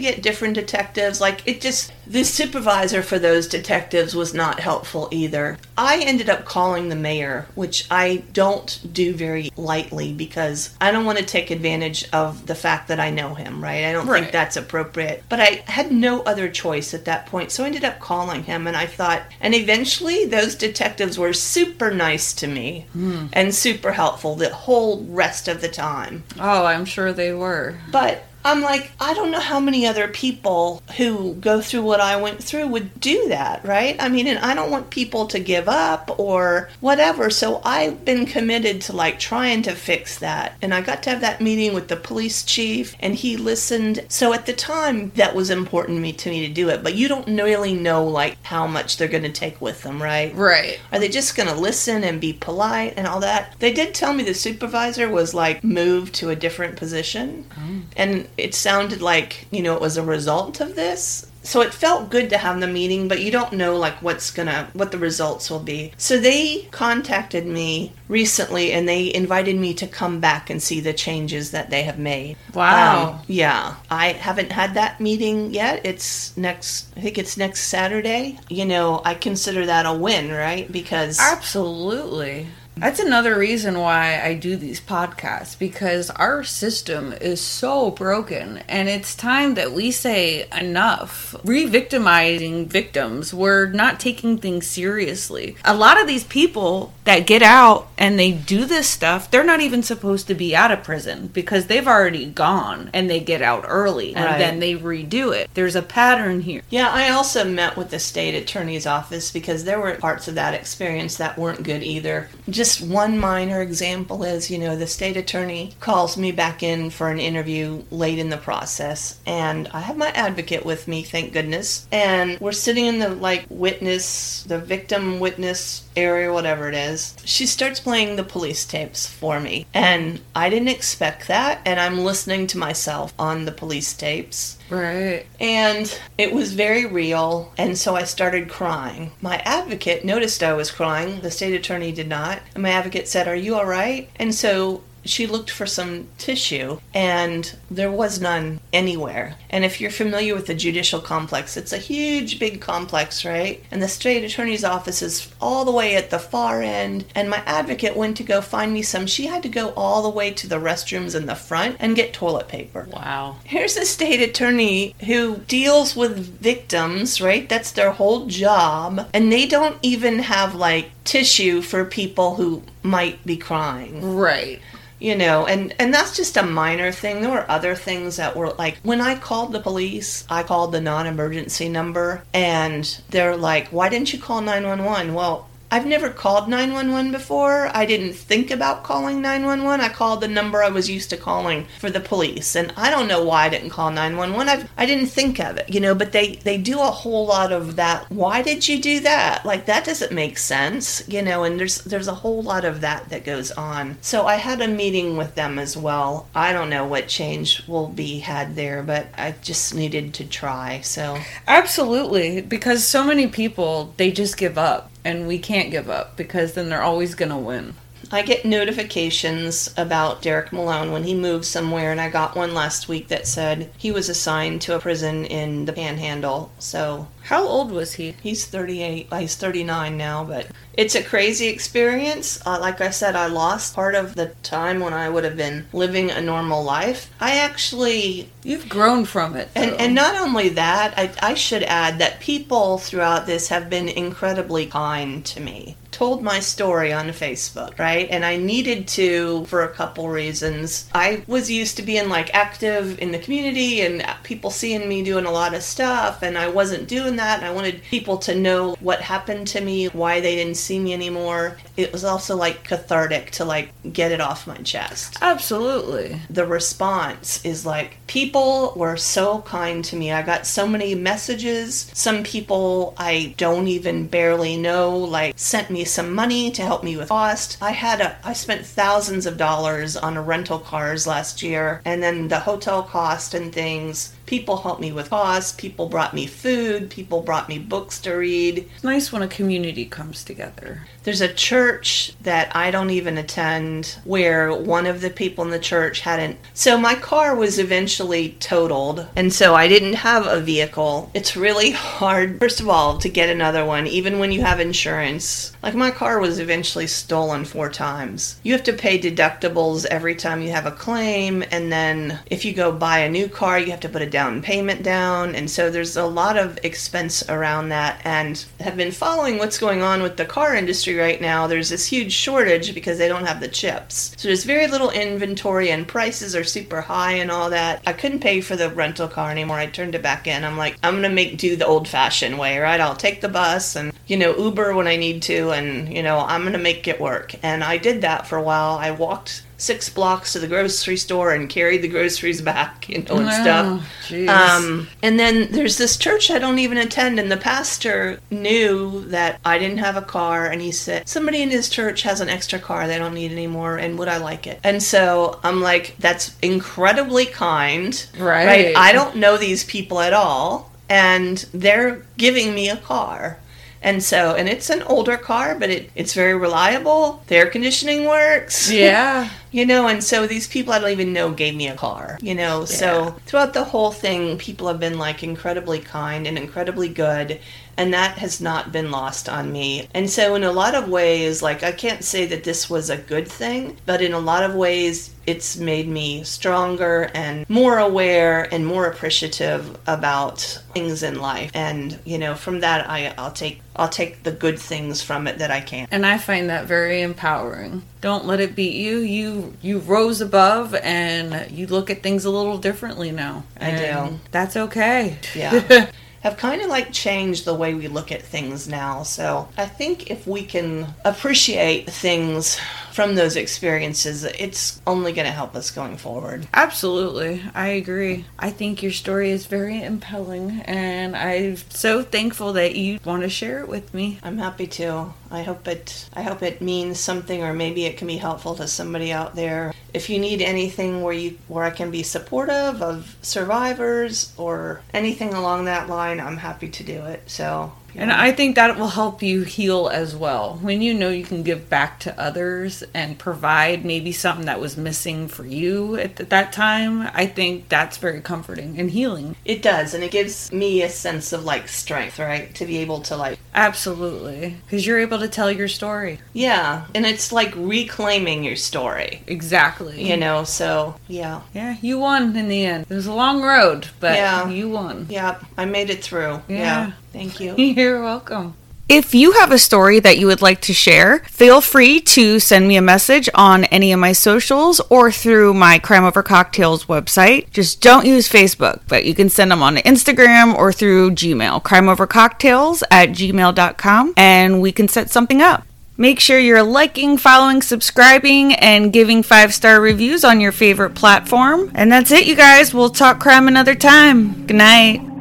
get 0.00 0.22
different 0.22 0.54
detectives. 0.54 1.20
Like, 1.20 1.46
it 1.46 1.60
just, 1.60 1.92
the 2.06 2.24
supervisor 2.24 3.02
for 3.02 3.18
those 3.18 3.46
detectives 3.46 4.14
was 4.14 4.34
not 4.34 4.60
helpful 4.60 5.08
either. 5.10 5.58
I 5.76 6.00
ended 6.00 6.28
up 6.28 6.44
calling 6.44 6.88
the 6.88 6.96
mayor, 6.96 7.46
which 7.54 7.86
I 7.90 8.24
don't 8.32 8.78
do 8.92 9.14
very 9.14 9.50
lightly 9.56 10.12
because 10.12 10.74
I 10.80 10.90
don't 10.90 11.04
want 11.04 11.18
to 11.18 11.24
take 11.24 11.50
advantage 11.50 12.08
of 12.12 12.46
the 12.46 12.54
fact 12.54 12.88
that 12.88 13.00
I 13.00 13.10
know 13.10 13.34
him, 13.34 13.62
right? 13.62 13.84
I 13.84 13.92
don't 13.92 14.06
Right. 14.06 14.20
think 14.22 14.32
that's 14.32 14.56
appropriate. 14.56 15.22
But 15.28 15.40
I 15.40 15.62
had 15.66 15.92
no 15.92 16.22
other 16.22 16.48
choice 16.48 16.92
at 16.94 17.04
that 17.04 17.26
point, 17.26 17.50
so 17.52 17.62
I 17.62 17.66
ended 17.66 17.84
up 17.84 18.00
calling 18.00 18.44
him 18.44 18.66
and 18.66 18.76
I 18.76 18.86
thought, 18.86 19.22
and 19.40 19.54
eventually 19.54 20.24
those 20.26 20.54
detectives 20.54 21.18
were 21.18 21.32
super 21.32 21.90
nice 21.90 22.32
to 22.34 22.46
me 22.46 22.86
hmm. 22.92 23.26
and 23.32 23.54
super 23.54 23.92
helpful 23.92 24.34
the 24.34 24.52
whole 24.52 25.04
rest 25.08 25.48
of 25.48 25.60
the 25.60 25.68
time. 25.68 26.24
Oh, 26.40 26.64
I'm 26.64 26.84
sure 26.84 27.12
they 27.12 27.32
were. 27.32 27.76
But 27.90 28.24
I'm 28.44 28.62
like, 28.62 28.90
I 29.00 29.14
don't 29.14 29.30
know 29.30 29.40
how 29.40 29.60
many 29.60 29.86
other 29.86 30.08
people 30.08 30.82
who 30.96 31.34
go 31.34 31.60
through 31.60 31.82
what 31.82 32.00
I 32.00 32.20
went 32.20 32.42
through 32.42 32.68
would 32.68 33.00
do 33.00 33.28
that, 33.28 33.64
right? 33.64 33.96
I 34.00 34.08
mean, 34.08 34.26
and 34.26 34.38
I 34.38 34.54
don't 34.54 34.70
want 34.70 34.90
people 34.90 35.26
to 35.28 35.38
give 35.38 35.68
up 35.68 36.18
or 36.18 36.70
whatever. 36.80 37.30
So 37.30 37.60
I've 37.64 38.04
been 38.04 38.26
committed 38.26 38.80
to 38.82 38.96
like 38.96 39.18
trying 39.18 39.62
to 39.62 39.72
fix 39.72 40.18
that. 40.18 40.56
And 40.62 40.74
I 40.74 40.80
got 40.80 41.02
to 41.04 41.10
have 41.10 41.20
that 41.20 41.40
meeting 41.40 41.74
with 41.74 41.88
the 41.88 41.96
police 41.96 42.44
chief 42.44 42.96
and 43.00 43.14
he 43.14 43.36
listened. 43.36 44.04
So 44.08 44.32
at 44.32 44.46
the 44.46 44.52
time, 44.52 45.10
that 45.14 45.34
was 45.34 45.50
important 45.50 45.98
to 45.98 46.02
me, 46.02 46.12
to 46.12 46.30
me 46.30 46.46
to 46.46 46.52
do 46.52 46.68
it. 46.68 46.82
But 46.82 46.94
you 46.94 47.08
don't 47.08 47.26
really 47.26 47.74
know 47.74 48.04
like 48.04 48.42
how 48.42 48.66
much 48.66 48.96
they're 48.96 49.08
going 49.08 49.22
to 49.22 49.32
take 49.32 49.60
with 49.60 49.82
them, 49.82 50.02
right? 50.02 50.34
Right. 50.34 50.80
Are 50.90 50.98
they 50.98 51.08
just 51.08 51.36
going 51.36 51.48
to 51.48 51.54
listen 51.54 52.04
and 52.04 52.20
be 52.20 52.32
polite 52.32 52.94
and 52.96 53.06
all 53.06 53.20
that? 53.20 53.54
They 53.58 53.72
did 53.72 53.94
tell 53.94 54.12
me 54.12 54.24
the 54.24 54.34
supervisor 54.34 55.08
was 55.08 55.34
like 55.34 55.62
moved 55.62 56.14
to 56.16 56.30
a 56.30 56.36
different 56.36 56.76
position. 56.76 57.46
Oh. 57.56 57.82
And 57.96 58.28
it 58.36 58.54
sounded 58.54 59.02
like, 59.02 59.46
you 59.50 59.62
know, 59.62 59.74
it 59.74 59.80
was 59.80 59.96
a 59.96 60.02
result 60.02 60.60
of 60.60 60.74
this. 60.74 61.26
So 61.44 61.60
it 61.60 61.74
felt 61.74 62.10
good 62.10 62.30
to 62.30 62.38
have 62.38 62.60
the 62.60 62.68
meeting, 62.68 63.08
but 63.08 63.20
you 63.20 63.30
don't 63.30 63.54
know 63.54 63.76
like 63.76 64.00
what's 64.00 64.30
gonna 64.30 64.68
what 64.74 64.92
the 64.92 64.98
results 64.98 65.50
will 65.50 65.60
be. 65.60 65.92
So 65.96 66.18
they 66.18 66.68
contacted 66.70 67.46
me 67.46 67.92
recently 68.08 68.72
and 68.72 68.88
they 68.88 69.12
invited 69.12 69.56
me 69.56 69.74
to 69.74 69.86
come 69.86 70.20
back 70.20 70.50
and 70.50 70.62
see 70.62 70.80
the 70.80 70.92
changes 70.92 71.50
that 71.50 71.70
they 71.70 71.82
have 71.82 71.98
made. 71.98 72.36
Wow. 72.54 73.14
Um, 73.14 73.20
yeah. 73.26 73.74
I 73.90 74.12
haven't 74.12 74.52
had 74.52 74.74
that 74.74 75.00
meeting 75.00 75.52
yet. 75.52 75.84
It's 75.84 76.36
next 76.36 76.92
I 76.96 77.00
think 77.00 77.18
it's 77.18 77.36
next 77.36 77.62
Saturday. 77.62 78.38
You 78.48 78.64
know, 78.64 79.02
I 79.04 79.14
consider 79.14 79.66
that 79.66 79.86
a 79.86 79.92
win, 79.92 80.30
right? 80.30 80.70
Because 80.70 81.18
Absolutely. 81.18 82.46
That's 82.76 83.00
another 83.00 83.38
reason 83.38 83.78
why 83.78 84.20
I 84.24 84.34
do 84.34 84.56
these 84.56 84.80
podcasts 84.80 85.58
because 85.58 86.08
our 86.10 86.42
system 86.42 87.12
is 87.12 87.40
so 87.40 87.90
broken 87.90 88.62
and 88.68 88.88
it's 88.88 89.14
time 89.14 89.54
that 89.54 89.72
we 89.72 89.90
say 89.90 90.46
enough. 90.58 91.36
Re 91.44 91.66
victimizing 91.66 92.66
victims, 92.66 93.34
we're 93.34 93.66
not 93.66 94.00
taking 94.00 94.38
things 94.38 94.66
seriously. 94.66 95.54
A 95.64 95.76
lot 95.76 96.00
of 96.00 96.06
these 96.06 96.24
people 96.24 96.94
that 97.04 97.26
get 97.26 97.42
out 97.42 97.88
and 97.98 98.18
they 98.18 98.32
do 98.32 98.64
this 98.64 98.88
stuff, 98.88 99.30
they're 99.30 99.44
not 99.44 99.60
even 99.60 99.82
supposed 99.82 100.26
to 100.28 100.34
be 100.34 100.56
out 100.56 100.70
of 100.72 100.82
prison 100.82 101.26
because 101.28 101.66
they've 101.66 101.86
already 101.86 102.24
gone 102.26 102.88
and 102.94 103.08
they 103.10 103.20
get 103.20 103.42
out 103.42 103.64
early 103.68 104.14
and 104.14 104.24
Right. 104.24 104.38
then 104.38 104.60
they 104.60 104.74
redo 104.76 105.36
it. 105.36 105.50
There's 105.54 105.76
a 105.76 105.82
pattern 105.82 106.40
here. 106.40 106.62
Yeah, 106.70 106.88
I 106.90 107.10
also 107.10 107.44
met 107.44 107.76
with 107.76 107.90
the 107.90 107.98
state 107.98 108.34
attorney's 108.34 108.86
office 108.86 109.30
because 109.30 109.64
there 109.64 109.78
were 109.78 109.92
parts 109.96 110.26
of 110.26 110.36
that 110.36 110.54
experience 110.54 111.16
that 111.16 111.36
weren't 111.36 111.62
good 111.64 111.82
either. 111.82 112.28
Just 112.48 112.61
one 112.80 113.18
minor 113.18 113.60
example 113.60 114.22
is, 114.22 114.50
you 114.50 114.58
know, 114.58 114.76
the 114.76 114.86
state 114.86 115.16
attorney 115.16 115.72
calls 115.80 116.16
me 116.16 116.32
back 116.32 116.62
in 116.62 116.90
for 116.90 117.08
an 117.08 117.18
interview 117.18 117.82
late 117.90 118.18
in 118.18 118.30
the 118.30 118.36
process, 118.36 119.18
and 119.26 119.68
I 119.68 119.80
have 119.80 119.96
my 119.96 120.10
advocate 120.10 120.64
with 120.64 120.86
me, 120.86 121.02
thank 121.02 121.32
goodness. 121.32 121.86
And 121.90 122.38
we're 122.40 122.52
sitting 122.52 122.86
in 122.86 122.98
the 122.98 123.08
like 123.08 123.46
witness, 123.48 124.44
the 124.44 124.58
victim 124.58 125.20
witness 125.20 125.84
area, 125.96 126.32
whatever 126.32 126.68
it 126.68 126.74
is. 126.74 127.16
She 127.24 127.46
starts 127.46 127.80
playing 127.80 128.16
the 128.16 128.22
police 128.24 128.64
tapes 128.64 129.06
for 129.06 129.40
me, 129.40 129.66
and 129.74 130.20
I 130.34 130.48
didn't 130.48 130.68
expect 130.68 131.28
that, 131.28 131.60
and 131.64 131.80
I'm 131.80 132.04
listening 132.04 132.46
to 132.48 132.58
myself 132.58 133.12
on 133.18 133.44
the 133.44 133.52
police 133.52 133.92
tapes. 133.92 134.58
Right. 134.72 135.26
And 135.38 136.00
it 136.16 136.32
was 136.32 136.54
very 136.54 136.86
real, 136.86 137.52
and 137.58 137.76
so 137.76 137.94
I 137.94 138.04
started 138.04 138.48
crying. 138.48 139.12
My 139.20 139.36
advocate 139.44 140.02
noticed 140.02 140.42
I 140.42 140.54
was 140.54 140.70
crying, 140.70 141.20
the 141.20 141.30
state 141.30 141.52
attorney 141.52 141.92
did 141.92 142.08
not. 142.08 142.40
And 142.54 142.62
my 142.62 142.70
advocate 142.70 143.06
said, 143.06 143.28
Are 143.28 143.36
you 143.36 143.54
all 143.54 143.66
right? 143.66 144.08
And 144.16 144.34
so 144.34 144.82
she 145.04 145.26
looked 145.26 145.50
for 145.50 145.66
some 145.66 146.08
tissue, 146.18 146.78
and 146.94 147.56
there 147.70 147.90
was 147.90 148.20
none 148.20 148.60
anywhere. 148.72 149.36
And 149.50 149.64
if 149.64 149.80
you're 149.80 149.90
familiar 149.90 150.34
with 150.34 150.46
the 150.46 150.54
judicial 150.54 151.00
complex, 151.00 151.56
it's 151.56 151.72
a 151.72 151.78
huge, 151.78 152.38
big 152.38 152.60
complex, 152.60 153.24
right? 153.24 153.62
And 153.70 153.82
the 153.82 153.88
state 153.88 154.24
attorney's 154.24 154.64
office 154.64 155.02
is 155.02 155.32
all 155.40 155.64
the 155.64 155.72
way 155.72 155.96
at 155.96 156.10
the 156.10 156.18
far 156.18 156.62
end. 156.62 157.04
And 157.14 157.28
my 157.28 157.42
advocate 157.46 157.96
went 157.96 158.16
to 158.18 158.24
go 158.24 158.40
find 158.40 158.72
me 158.72 158.82
some. 158.82 159.06
She 159.06 159.26
had 159.26 159.42
to 159.42 159.48
go 159.48 159.70
all 159.70 160.02
the 160.02 160.08
way 160.08 160.30
to 160.32 160.48
the 160.48 160.56
restrooms 160.56 161.14
in 161.14 161.26
the 161.26 161.34
front 161.34 161.76
and 161.78 161.96
get 161.96 162.12
toilet 162.12 162.48
paper. 162.48 162.88
Wow. 162.90 163.36
Here's 163.44 163.76
a 163.76 163.84
state 163.84 164.20
attorney 164.20 164.94
who 165.06 165.38
deals 165.48 165.96
with 165.96 166.40
victims, 166.40 167.20
right? 167.20 167.48
That's 167.48 167.72
their 167.72 167.92
whole 167.92 168.26
job. 168.26 169.08
And 169.12 169.32
they 169.32 169.46
don't 169.46 169.78
even 169.82 170.20
have 170.20 170.54
like 170.54 170.90
tissue 171.04 171.62
for 171.62 171.84
people 171.84 172.36
who 172.36 172.62
might 172.82 173.24
be 173.26 173.36
crying 173.36 174.02
Right. 174.02 174.60
You 175.02 175.16
know 175.16 175.46
and 175.46 175.74
and 175.78 175.92
that's 175.92 176.16
just 176.16 176.36
a 176.36 176.42
minor 176.42 176.92
thing. 176.92 177.20
There 177.20 177.30
were 177.30 177.50
other 177.50 177.74
things 177.74 178.16
that 178.16 178.36
were 178.36 178.52
like 178.52 178.78
when 178.82 179.00
i 179.00 179.14
called 179.14 179.52
the 179.52 179.60
police 179.60 180.24
i 180.28 180.42
called 180.42 180.72
the 180.72 180.80
non-emergency 180.80 181.68
number 181.68 182.22
and 182.32 183.00
they're 183.10 183.36
like 183.36 183.68
why 183.68 183.88
didn't 183.88 184.12
you 184.12 184.18
call 184.18 184.40
911 184.40 185.14
well 185.14 185.48
I've 185.72 185.86
never 185.86 186.10
called 186.10 186.50
911 186.50 187.12
before. 187.12 187.74
I 187.74 187.86
didn't 187.86 188.12
think 188.12 188.50
about 188.50 188.84
calling 188.84 189.22
911. 189.22 189.80
I 189.80 189.88
called 189.88 190.20
the 190.20 190.28
number 190.28 190.62
I 190.62 190.68
was 190.68 190.90
used 190.90 191.08
to 191.08 191.16
calling 191.16 191.66
for 191.80 191.88
the 191.88 191.98
police. 191.98 192.54
And 192.54 192.74
I 192.76 192.90
don't 192.90 193.08
know 193.08 193.24
why 193.24 193.46
I 193.46 193.48
didn't 193.48 193.70
call 193.70 193.90
911. 193.90 194.50
I've, 194.50 194.70
I 194.76 194.84
didn't 194.84 195.06
think 195.06 195.40
of 195.40 195.56
it, 195.56 195.70
you 195.70 195.80
know, 195.80 195.94
but 195.94 196.12
they, 196.12 196.34
they 196.34 196.58
do 196.58 196.78
a 196.78 196.90
whole 196.90 197.24
lot 197.24 197.52
of 197.52 197.76
that. 197.76 198.04
Why 198.10 198.42
did 198.42 198.68
you 198.68 198.82
do 198.82 199.00
that? 199.00 199.46
Like, 199.46 199.64
that 199.64 199.86
doesn't 199.86 200.12
make 200.12 200.36
sense, 200.36 201.08
you 201.08 201.22
know, 201.22 201.44
and 201.44 201.58
there's, 201.58 201.78
there's 201.84 202.08
a 202.08 202.16
whole 202.16 202.42
lot 202.42 202.66
of 202.66 202.82
that 202.82 203.08
that 203.08 203.24
goes 203.24 203.50
on. 203.52 203.96
So 204.02 204.26
I 204.26 204.34
had 204.34 204.60
a 204.60 204.68
meeting 204.68 205.16
with 205.16 205.36
them 205.36 205.58
as 205.58 205.74
well. 205.74 206.28
I 206.34 206.52
don't 206.52 206.68
know 206.68 206.86
what 206.86 207.08
change 207.08 207.66
will 207.66 207.88
be 207.88 208.18
had 208.18 208.56
there, 208.56 208.82
but 208.82 209.06
I 209.16 209.36
just 209.40 209.74
needed 209.74 210.12
to 210.14 210.26
try. 210.26 210.82
So. 210.82 211.16
Absolutely, 211.48 212.42
because 212.42 212.86
so 212.86 213.04
many 213.04 213.26
people 213.26 213.94
they 213.96 214.12
just 214.12 214.36
give 214.36 214.58
up, 214.58 214.91
and 215.04 215.26
we 215.26 215.38
can't 215.38 215.70
give 215.70 215.90
up 215.90 216.16
because 216.16 216.54
then 216.54 216.68
they're 216.68 216.82
always 216.82 217.14
gonna 217.14 217.38
win. 217.38 217.74
I 218.14 218.20
get 218.20 218.44
notifications 218.44 219.72
about 219.74 220.20
Derek 220.20 220.52
Malone 220.52 220.92
when 220.92 221.04
he 221.04 221.14
moves 221.14 221.48
somewhere, 221.48 221.90
and 221.90 222.00
I 222.00 222.10
got 222.10 222.36
one 222.36 222.52
last 222.52 222.86
week 222.86 223.08
that 223.08 223.26
said 223.26 223.70
he 223.78 223.90
was 223.90 224.10
assigned 224.10 224.60
to 224.62 224.76
a 224.76 224.80
prison 224.80 225.24
in 225.24 225.64
the 225.64 225.72
Panhandle. 225.72 226.52
So 226.58 227.08
How 227.22 227.42
old 227.42 227.72
was 227.72 227.94
he? 227.94 228.14
he's 228.22 228.44
38, 228.44 229.08
he's 229.14 229.34
39 229.36 229.96
now, 229.96 230.24
but 230.24 230.46
it's 230.74 230.94
a 230.94 231.02
crazy 231.02 231.48
experience. 231.48 232.38
Uh, 232.44 232.58
like 232.60 232.82
I 232.82 232.90
said, 232.90 233.16
I 233.16 233.28
lost 233.28 233.74
part 233.74 233.94
of 233.94 234.14
the 234.14 234.34
time 234.42 234.80
when 234.80 234.92
I 234.92 235.08
would 235.08 235.24
have 235.24 235.36
been 235.38 235.66
living 235.72 236.10
a 236.10 236.20
normal 236.20 236.62
life. 236.62 237.10
I 237.18 237.38
actually 237.38 238.28
You've 238.44 238.68
grown 238.68 239.06
from 239.06 239.36
it, 239.36 239.48
and, 239.54 239.72
and 239.80 239.94
not 239.94 240.16
only 240.16 240.50
that, 240.50 240.92
I, 240.98 241.30
I 241.30 241.32
should 241.32 241.62
add 241.62 241.98
that 242.00 242.20
people 242.20 242.76
throughout 242.76 243.24
this 243.24 243.48
have 243.48 243.70
been 243.70 243.88
incredibly 243.88 244.66
kind 244.66 245.24
to 245.24 245.40
me. 245.40 245.76
Told 245.92 246.22
my 246.22 246.40
story 246.40 246.92
on 246.92 247.06
Facebook, 247.08 247.78
right? 247.78 248.08
And 248.10 248.24
I 248.24 248.36
needed 248.36 248.88
to 248.88 249.44
for 249.44 249.62
a 249.62 249.68
couple 249.68 250.08
reasons. 250.08 250.88
I 250.92 251.22
was 251.26 251.50
used 251.50 251.76
to 251.76 251.82
being 251.82 252.08
like 252.08 252.34
active 252.34 252.98
in 252.98 253.12
the 253.12 253.18
community 253.18 253.82
and 253.82 254.04
people 254.24 254.50
seeing 254.50 254.88
me 254.88 255.04
doing 255.04 255.26
a 255.26 255.30
lot 255.30 255.54
of 255.54 255.62
stuff, 255.62 256.22
and 256.22 256.36
I 256.36 256.48
wasn't 256.48 256.88
doing 256.88 257.16
that. 257.16 257.38
And 257.38 257.46
I 257.46 257.52
wanted 257.52 257.82
people 257.82 258.16
to 258.18 258.34
know 258.34 258.74
what 258.80 259.00
happened 259.00 259.46
to 259.48 259.60
me, 259.60 259.86
why 259.86 260.20
they 260.20 260.34
didn't 260.34 260.56
see 260.56 260.78
me 260.80 260.92
anymore. 260.92 261.58
It 261.76 261.92
was 261.92 262.04
also 262.04 262.36
like 262.36 262.64
cathartic 262.64 263.30
to 263.32 263.44
like 263.44 263.70
get 263.92 264.12
it 264.12 264.20
off 264.20 264.46
my 264.46 264.56
chest 264.58 265.18
Absolutely. 265.20 266.20
the 266.30 266.46
response 266.46 267.44
is 267.44 267.66
like 267.66 267.96
people 268.06 268.72
were 268.76 268.96
so 268.96 269.40
kind 269.42 269.84
to 269.84 269.96
me. 269.96 270.12
I 270.12 270.22
got 270.22 270.46
so 270.46 270.66
many 270.66 270.94
messages. 270.94 271.90
Some 271.94 272.22
people 272.22 272.94
I 272.96 273.34
don't 273.36 273.68
even 273.68 274.06
barely 274.06 274.56
know 274.56 274.96
like 274.96 275.34
sent 275.38 275.70
me 275.70 275.81
some 275.84 276.14
money 276.14 276.50
to 276.50 276.62
help 276.62 276.84
me 276.84 276.96
with 276.96 277.08
cost. 277.08 277.58
I 277.60 277.72
had 277.72 278.00
a 278.00 278.16
I 278.24 278.32
spent 278.32 278.66
thousands 278.66 279.26
of 279.26 279.36
dollars 279.36 279.96
on 279.96 280.18
rental 280.18 280.58
cars 280.58 281.06
last 281.06 281.42
year 281.42 281.80
and 281.84 282.02
then 282.02 282.28
the 282.28 282.40
hotel 282.40 282.82
cost 282.82 283.34
and 283.34 283.52
things 283.52 284.14
People 284.26 284.58
helped 284.58 284.80
me 284.80 284.92
with 284.92 285.10
costs. 285.10 285.52
People 285.52 285.88
brought 285.88 286.14
me 286.14 286.26
food. 286.26 286.90
People 286.90 287.22
brought 287.22 287.48
me 287.48 287.58
books 287.58 288.00
to 288.00 288.12
read. 288.12 288.68
It's 288.74 288.84
nice 288.84 289.12
when 289.12 289.22
a 289.22 289.28
community 289.28 289.84
comes 289.84 290.24
together. 290.24 290.86
There's 291.04 291.20
a 291.20 291.32
church 291.32 292.14
that 292.22 292.54
I 292.54 292.70
don't 292.70 292.90
even 292.90 293.18
attend 293.18 293.98
where 294.04 294.54
one 294.54 294.86
of 294.86 295.00
the 295.00 295.10
people 295.10 295.44
in 295.44 295.50
the 295.50 295.58
church 295.58 296.00
hadn't. 296.00 296.38
So 296.54 296.78
my 296.78 296.94
car 296.94 297.34
was 297.34 297.58
eventually 297.58 298.36
totaled, 298.38 299.06
and 299.16 299.32
so 299.32 299.54
I 299.54 299.66
didn't 299.66 299.94
have 299.94 300.26
a 300.26 300.40
vehicle. 300.40 301.10
It's 301.12 301.36
really 301.36 301.72
hard, 301.72 302.38
first 302.38 302.60
of 302.60 302.68
all, 302.68 302.98
to 302.98 303.08
get 303.08 303.28
another 303.28 303.64
one, 303.64 303.88
even 303.88 304.20
when 304.20 304.30
you 304.30 304.42
have 304.42 304.60
insurance. 304.60 305.52
Like 305.62 305.74
my 305.74 305.90
car 305.90 306.20
was 306.20 306.38
eventually 306.38 306.86
stolen 306.86 307.44
four 307.44 307.68
times. 307.68 308.38
You 308.44 308.52
have 308.52 308.62
to 308.64 308.72
pay 308.72 308.98
deductibles 308.98 309.84
every 309.86 310.14
time 310.14 310.40
you 310.40 310.52
have 310.52 310.66
a 310.66 310.70
claim, 310.70 311.42
and 311.50 311.72
then 311.72 312.20
if 312.26 312.44
you 312.44 312.52
go 312.52 312.70
buy 312.70 312.98
a 312.98 313.10
new 313.10 313.28
car, 313.28 313.58
you 313.58 313.72
have 313.72 313.80
to 313.80 313.88
put 313.88 314.02
a 314.02 314.06
down 314.06 314.21
payment 314.42 314.82
down, 314.82 315.34
and 315.34 315.50
so 315.50 315.70
there's 315.70 315.96
a 315.96 316.06
lot 316.06 316.36
of 316.36 316.58
expense 316.62 317.22
around 317.28 317.70
that. 317.70 318.00
And 318.04 318.44
have 318.60 318.76
been 318.76 318.92
following 318.92 319.38
what's 319.38 319.58
going 319.58 319.82
on 319.82 320.02
with 320.02 320.16
the 320.16 320.24
car 320.24 320.54
industry 320.54 320.96
right 320.96 321.20
now. 321.20 321.46
There's 321.46 321.68
this 321.68 321.86
huge 321.86 322.12
shortage 322.12 322.74
because 322.74 322.98
they 322.98 323.08
don't 323.08 323.26
have 323.26 323.40
the 323.40 323.48
chips. 323.48 324.14
So 324.16 324.28
there's 324.28 324.44
very 324.44 324.66
little 324.66 324.90
inventory, 324.90 325.70
and 325.70 325.88
prices 325.88 326.36
are 326.36 326.44
super 326.44 326.80
high 326.80 327.14
and 327.14 327.30
all 327.30 327.50
that. 327.50 327.82
I 327.86 327.92
couldn't 327.92 328.20
pay 328.20 328.40
for 328.40 328.56
the 328.56 328.70
rental 328.70 329.08
car 329.08 329.30
anymore. 329.30 329.58
I 329.58 329.66
turned 329.66 329.94
it 329.94 330.02
back 330.02 330.26
in. 330.26 330.44
I'm 330.44 330.56
like, 330.56 330.76
I'm 330.82 330.94
gonna 330.94 331.08
make 331.08 331.38
do 331.38 331.56
the 331.56 331.66
old 331.66 331.88
fashioned 331.88 332.38
way, 332.38 332.58
right? 332.58 332.80
I'll 332.80 332.96
take 332.96 333.20
the 333.20 333.28
bus 333.28 333.76
and 333.76 333.92
you 334.06 334.16
know 334.16 334.36
Uber 334.36 334.74
when 334.74 334.86
I 334.86 334.96
need 334.96 335.22
to, 335.22 335.50
and 335.50 335.92
you 335.92 336.02
know 336.02 336.18
I'm 336.18 336.44
gonna 336.44 336.58
make 336.58 336.86
it 336.88 337.00
work. 337.00 337.34
And 337.42 337.64
I 337.64 337.78
did 337.78 338.02
that 338.02 338.26
for 338.26 338.36
a 338.36 338.42
while. 338.42 338.76
I 338.78 338.90
walked 338.90 339.42
six 339.62 339.88
blocks 339.88 340.32
to 340.32 340.40
the 340.40 340.48
grocery 340.48 340.96
store 340.96 341.32
and 341.32 341.48
carried 341.48 341.82
the 341.82 341.88
groceries 341.88 342.42
back, 342.52 342.88
you 342.88 343.02
know, 343.02 343.18
and 343.18 343.30
stuff. 343.30 344.10
Um, 344.28 344.88
and 345.02 345.18
then 345.18 345.52
there's 345.52 345.78
this 345.78 345.96
church 345.96 346.30
I 346.30 346.38
don't 346.38 346.58
even 346.58 346.78
attend, 346.78 347.20
and 347.20 347.30
the 347.30 347.36
pastor 347.36 348.20
knew 348.30 349.04
that 349.06 349.40
I 349.44 349.58
didn't 349.58 349.78
have 349.78 349.96
a 349.96 350.02
car, 350.02 350.46
and 350.46 350.60
he 350.60 350.72
said, 350.72 351.08
Somebody 351.08 351.42
in 351.42 351.50
his 351.50 351.68
church 351.68 352.02
has 352.02 352.20
an 352.20 352.28
extra 352.28 352.58
car 352.58 352.86
they 352.86 352.98
don't 352.98 353.14
need 353.14 353.30
anymore, 353.30 353.76
and 353.78 353.98
would 353.98 354.08
I 354.08 354.16
like 354.18 354.46
it? 354.46 354.58
And 354.64 354.82
so 354.82 355.38
I'm 355.44 355.60
like, 355.60 355.96
That's 355.98 356.36
incredibly 356.42 357.26
kind. 357.26 358.04
Right. 358.18 358.76
I 358.76 358.92
don't 358.92 359.16
know 359.16 359.36
these 359.36 359.64
people 359.64 360.00
at 360.00 360.12
all, 360.12 360.72
and 360.88 361.38
they're 361.54 362.04
giving 362.16 362.54
me 362.54 362.68
a 362.68 362.76
car. 362.76 363.38
And 363.84 364.02
so, 364.02 364.36
and 364.36 364.48
it's 364.48 364.70
an 364.70 364.82
older 364.82 365.16
car, 365.16 365.56
but 365.58 365.68
it, 365.68 365.90
it's 365.96 366.14
very 366.14 366.34
reliable. 366.34 367.22
The 367.26 367.36
air 367.36 367.46
conditioning 367.46 368.06
works. 368.06 368.70
yeah. 368.70 369.28
You 369.52 369.66
know, 369.66 369.86
and 369.86 370.02
so 370.02 370.26
these 370.26 370.48
people 370.48 370.72
I 370.72 370.78
don't 370.78 370.90
even 370.90 371.12
know 371.12 371.30
gave 371.30 371.54
me 371.54 371.68
a 371.68 371.76
car, 371.76 372.18
you 372.20 372.34
know. 372.34 372.60
Yeah. 372.60 372.66
So 372.66 373.16
throughout 373.26 373.52
the 373.52 373.64
whole 373.64 373.92
thing, 373.92 374.38
people 374.38 374.66
have 374.68 374.80
been 374.80 374.98
like 374.98 375.22
incredibly 375.22 375.78
kind 375.78 376.26
and 376.26 376.36
incredibly 376.38 376.88
good, 376.88 377.38
and 377.76 377.94
that 377.94 378.18
has 378.18 378.40
not 378.40 378.72
been 378.72 378.90
lost 378.90 379.28
on 379.28 379.50
me. 379.50 379.88
And 379.94 380.08
so, 380.08 380.34
in 380.34 380.44
a 380.44 380.52
lot 380.52 380.74
of 380.74 380.88
ways, 380.88 381.42
like 381.42 381.62
I 381.62 381.72
can't 381.72 382.04
say 382.04 382.26
that 382.26 382.44
this 382.44 382.68
was 382.68 382.90
a 382.90 382.96
good 382.96 383.28
thing, 383.28 383.76
but 383.86 384.02
in 384.02 384.12
a 384.12 384.18
lot 384.18 384.42
of 384.42 384.54
ways, 384.54 385.10
it's 385.26 385.56
made 385.56 385.88
me 385.88 386.24
stronger 386.24 387.10
and 387.14 387.48
more 387.48 387.78
aware 387.78 388.52
and 388.52 388.66
more 388.66 388.86
appreciative 388.86 389.78
about 389.86 390.40
things 390.74 391.02
in 391.02 391.20
life. 391.20 391.50
And 391.54 391.98
you 392.04 392.18
know, 392.18 392.34
from 392.34 392.60
that, 392.60 392.88
I, 392.88 393.14
I'll 393.16 393.32
take 393.32 393.62
I'll 393.74 393.88
take 393.88 394.22
the 394.22 394.32
good 394.32 394.58
things 394.58 395.00
from 395.02 395.26
it 395.26 395.38
that 395.38 395.50
I 395.50 395.60
can. 395.60 395.88
And 395.90 396.04
I 396.04 396.18
find 396.18 396.50
that 396.50 396.66
very 396.66 397.00
empowering. 397.00 397.82
Don't 398.00 398.26
let 398.26 398.40
it 398.40 398.54
beat 398.54 398.74
you. 398.74 398.98
You 398.98 399.41
you 399.60 399.78
rose 399.78 400.20
above 400.20 400.74
and 400.74 401.50
you 401.50 401.66
look 401.66 401.90
at 401.90 402.02
things 402.02 402.24
a 402.24 402.30
little 402.30 402.58
differently 402.58 403.10
now. 403.10 403.44
I 403.60 403.70
do. 403.72 404.18
That's 404.30 404.56
okay. 404.56 405.18
Yeah. 405.34 405.90
have 406.22 406.36
kind 406.36 406.62
of 406.62 406.68
like 406.68 406.92
changed 406.92 407.44
the 407.44 407.54
way 407.54 407.74
we 407.74 407.88
look 407.88 408.12
at 408.12 408.22
things 408.22 408.68
now. 408.68 409.02
So 409.02 409.48
I 409.56 409.66
think 409.66 410.10
if 410.10 410.26
we 410.26 410.44
can 410.44 410.86
appreciate 411.04 411.90
things 411.90 412.58
from 412.92 413.14
those 413.14 413.36
experiences, 413.36 414.24
it's 414.24 414.80
only 414.86 415.12
going 415.12 415.26
to 415.26 415.32
help 415.32 415.56
us 415.56 415.70
going 415.70 415.96
forward. 415.96 416.46
Absolutely. 416.52 417.42
I 417.54 417.68
agree. 417.68 418.24
I 418.38 418.50
think 418.50 418.82
your 418.82 418.92
story 418.92 419.30
is 419.30 419.46
very 419.46 419.82
impelling 419.82 420.60
and 420.62 421.16
I'm 421.16 421.56
so 421.56 422.02
thankful 422.02 422.52
that 422.54 422.76
you 422.76 422.98
want 423.04 423.22
to 423.22 423.28
share 423.28 423.60
it 423.60 423.68
with 423.68 423.92
me. 423.94 424.18
I'm 424.22 424.38
happy 424.38 424.66
to. 424.66 425.14
I 425.30 425.42
hope 425.42 425.66
it 425.66 426.10
I 426.12 426.22
hope 426.22 426.42
it 426.42 426.60
means 426.60 427.00
something 427.00 427.42
or 427.42 427.54
maybe 427.54 427.86
it 427.86 427.96
can 427.96 428.06
be 428.06 428.18
helpful 428.18 428.54
to 428.56 428.68
somebody 428.68 429.12
out 429.12 429.34
there. 429.34 429.72
If 429.94 430.10
you 430.10 430.18
need 430.18 430.42
anything 430.42 431.02
where 431.02 431.14
you 431.14 431.38
where 431.48 431.64
I 431.64 431.70
can 431.70 431.90
be 431.90 432.02
supportive 432.02 432.82
of 432.82 433.16
survivors 433.22 434.32
or 434.36 434.82
anything 434.92 435.32
along 435.32 435.64
that 435.64 435.88
line, 435.88 436.20
I'm 436.20 436.36
happy 436.36 436.68
to 436.68 436.84
do 436.84 437.04
it. 437.06 437.22
So 437.26 437.72
And 437.94 438.10
I 438.12 438.32
think 438.32 438.56
that 438.56 438.78
will 438.78 438.88
help 438.88 439.22
you 439.22 439.42
heal 439.42 439.88
as 439.92 440.14
well. 440.16 440.58
When 440.62 440.82
you 440.82 440.94
know 440.94 441.08
you 441.10 441.24
can 441.24 441.42
give 441.42 441.68
back 441.68 442.00
to 442.00 442.18
others 442.20 442.82
and 442.94 443.18
provide 443.18 443.84
maybe 443.84 444.12
something 444.12 444.46
that 444.46 444.60
was 444.60 444.76
missing 444.76 445.28
for 445.28 445.44
you 445.44 445.96
at 445.96 446.16
th- 446.16 446.28
that 446.30 446.52
time, 446.52 447.08
I 447.14 447.26
think 447.26 447.68
that's 447.68 447.96
very 447.98 448.20
comforting 448.20 448.78
and 448.78 448.90
healing. 448.90 449.36
it 449.44 449.62
does, 449.62 449.94
and 449.94 450.02
it 450.04 450.10
gives 450.10 450.52
me 450.52 450.82
a 450.82 450.88
sense 450.88 451.32
of 451.32 451.44
like 451.44 451.68
strength, 451.68 452.18
right? 452.18 452.54
To 452.56 452.64
be 452.66 452.78
able 452.78 453.00
to 453.02 453.16
like 453.16 453.38
Absolutely. 453.54 454.56
Because 454.64 454.86
you're 454.86 454.98
able 455.00 455.18
to 455.18 455.28
tell 455.28 455.50
your 455.50 455.68
story. 455.68 456.18
Yeah, 456.32 456.86
and 456.94 457.04
it's 457.04 457.32
like 457.32 457.52
reclaiming 457.56 458.44
your 458.44 458.56
story, 458.56 459.22
Exactly. 459.26 460.08
you 460.08 460.16
know. 460.16 460.44
So 460.44 460.94
yeah, 461.08 461.42
Yeah, 461.54 461.76
you 461.82 461.98
won 461.98 462.36
in 462.36 462.48
the 462.48 462.64
end. 462.64 462.86
It 462.88 462.94
was 462.94 463.06
a 463.06 463.12
long 463.12 463.42
road, 463.42 463.88
but 464.00 464.14
Yeah. 464.14 464.48
you 464.48 464.68
won. 464.70 465.06
yeah, 465.10 465.38
I 465.58 465.64
made 465.64 465.90
it 465.90 466.02
through. 466.02 466.42
Yeah. 466.48 466.56
Yeah, 466.58 466.92
thank 467.12 467.40
you. 467.40 467.54
You're 467.56 468.02
welcome. 468.02 468.54
If 468.88 469.14
you 469.14 469.32
have 469.32 469.52
a 469.52 469.58
story 469.58 470.00
that 470.00 470.18
you 470.18 470.26
would 470.26 470.42
like 470.42 470.60
to 470.62 470.74
share, 470.74 471.20
feel 471.20 471.60
free 471.60 472.00
to 472.00 472.38
send 472.38 472.68
me 472.68 472.76
a 472.76 472.82
message 472.82 473.28
on 473.34 473.64
any 473.66 473.92
of 473.92 474.00
my 474.00 474.12
socials 474.12 474.80
or 474.90 475.10
through 475.10 475.54
my 475.54 475.78
Crime 475.78 476.04
Over 476.04 476.22
Cocktails 476.22 476.86
website. 476.86 477.50
Just 477.52 477.80
don't 477.80 478.04
use 478.04 478.28
Facebook, 478.28 478.80
but 478.88 479.06
you 479.06 479.14
can 479.14 479.30
send 479.30 479.50
them 479.50 479.62
on 479.62 479.76
Instagram 479.76 480.54
or 480.54 480.72
through 480.72 481.12
Gmail, 481.12 481.62
crimeovercocktails 481.62 482.82
at 482.90 483.10
gmail.com, 483.10 484.14
and 484.16 484.60
we 484.60 484.72
can 484.72 484.88
set 484.88 485.10
something 485.10 485.40
up. 485.40 485.64
Make 485.96 486.20
sure 486.20 486.38
you're 486.38 486.62
liking, 486.62 487.16
following, 487.16 487.62
subscribing, 487.62 488.54
and 488.54 488.92
giving 488.92 489.22
five 489.22 489.54
star 489.54 489.80
reviews 489.80 490.24
on 490.24 490.40
your 490.40 490.52
favorite 490.52 490.94
platform. 490.94 491.70
And 491.74 491.92
that's 491.92 492.10
it, 492.10 492.26
you 492.26 492.34
guys. 492.34 492.74
We'll 492.74 492.90
talk 492.90 493.20
crime 493.20 493.46
another 493.46 493.74
time. 493.74 494.46
Good 494.46 494.56
night. 494.56 495.11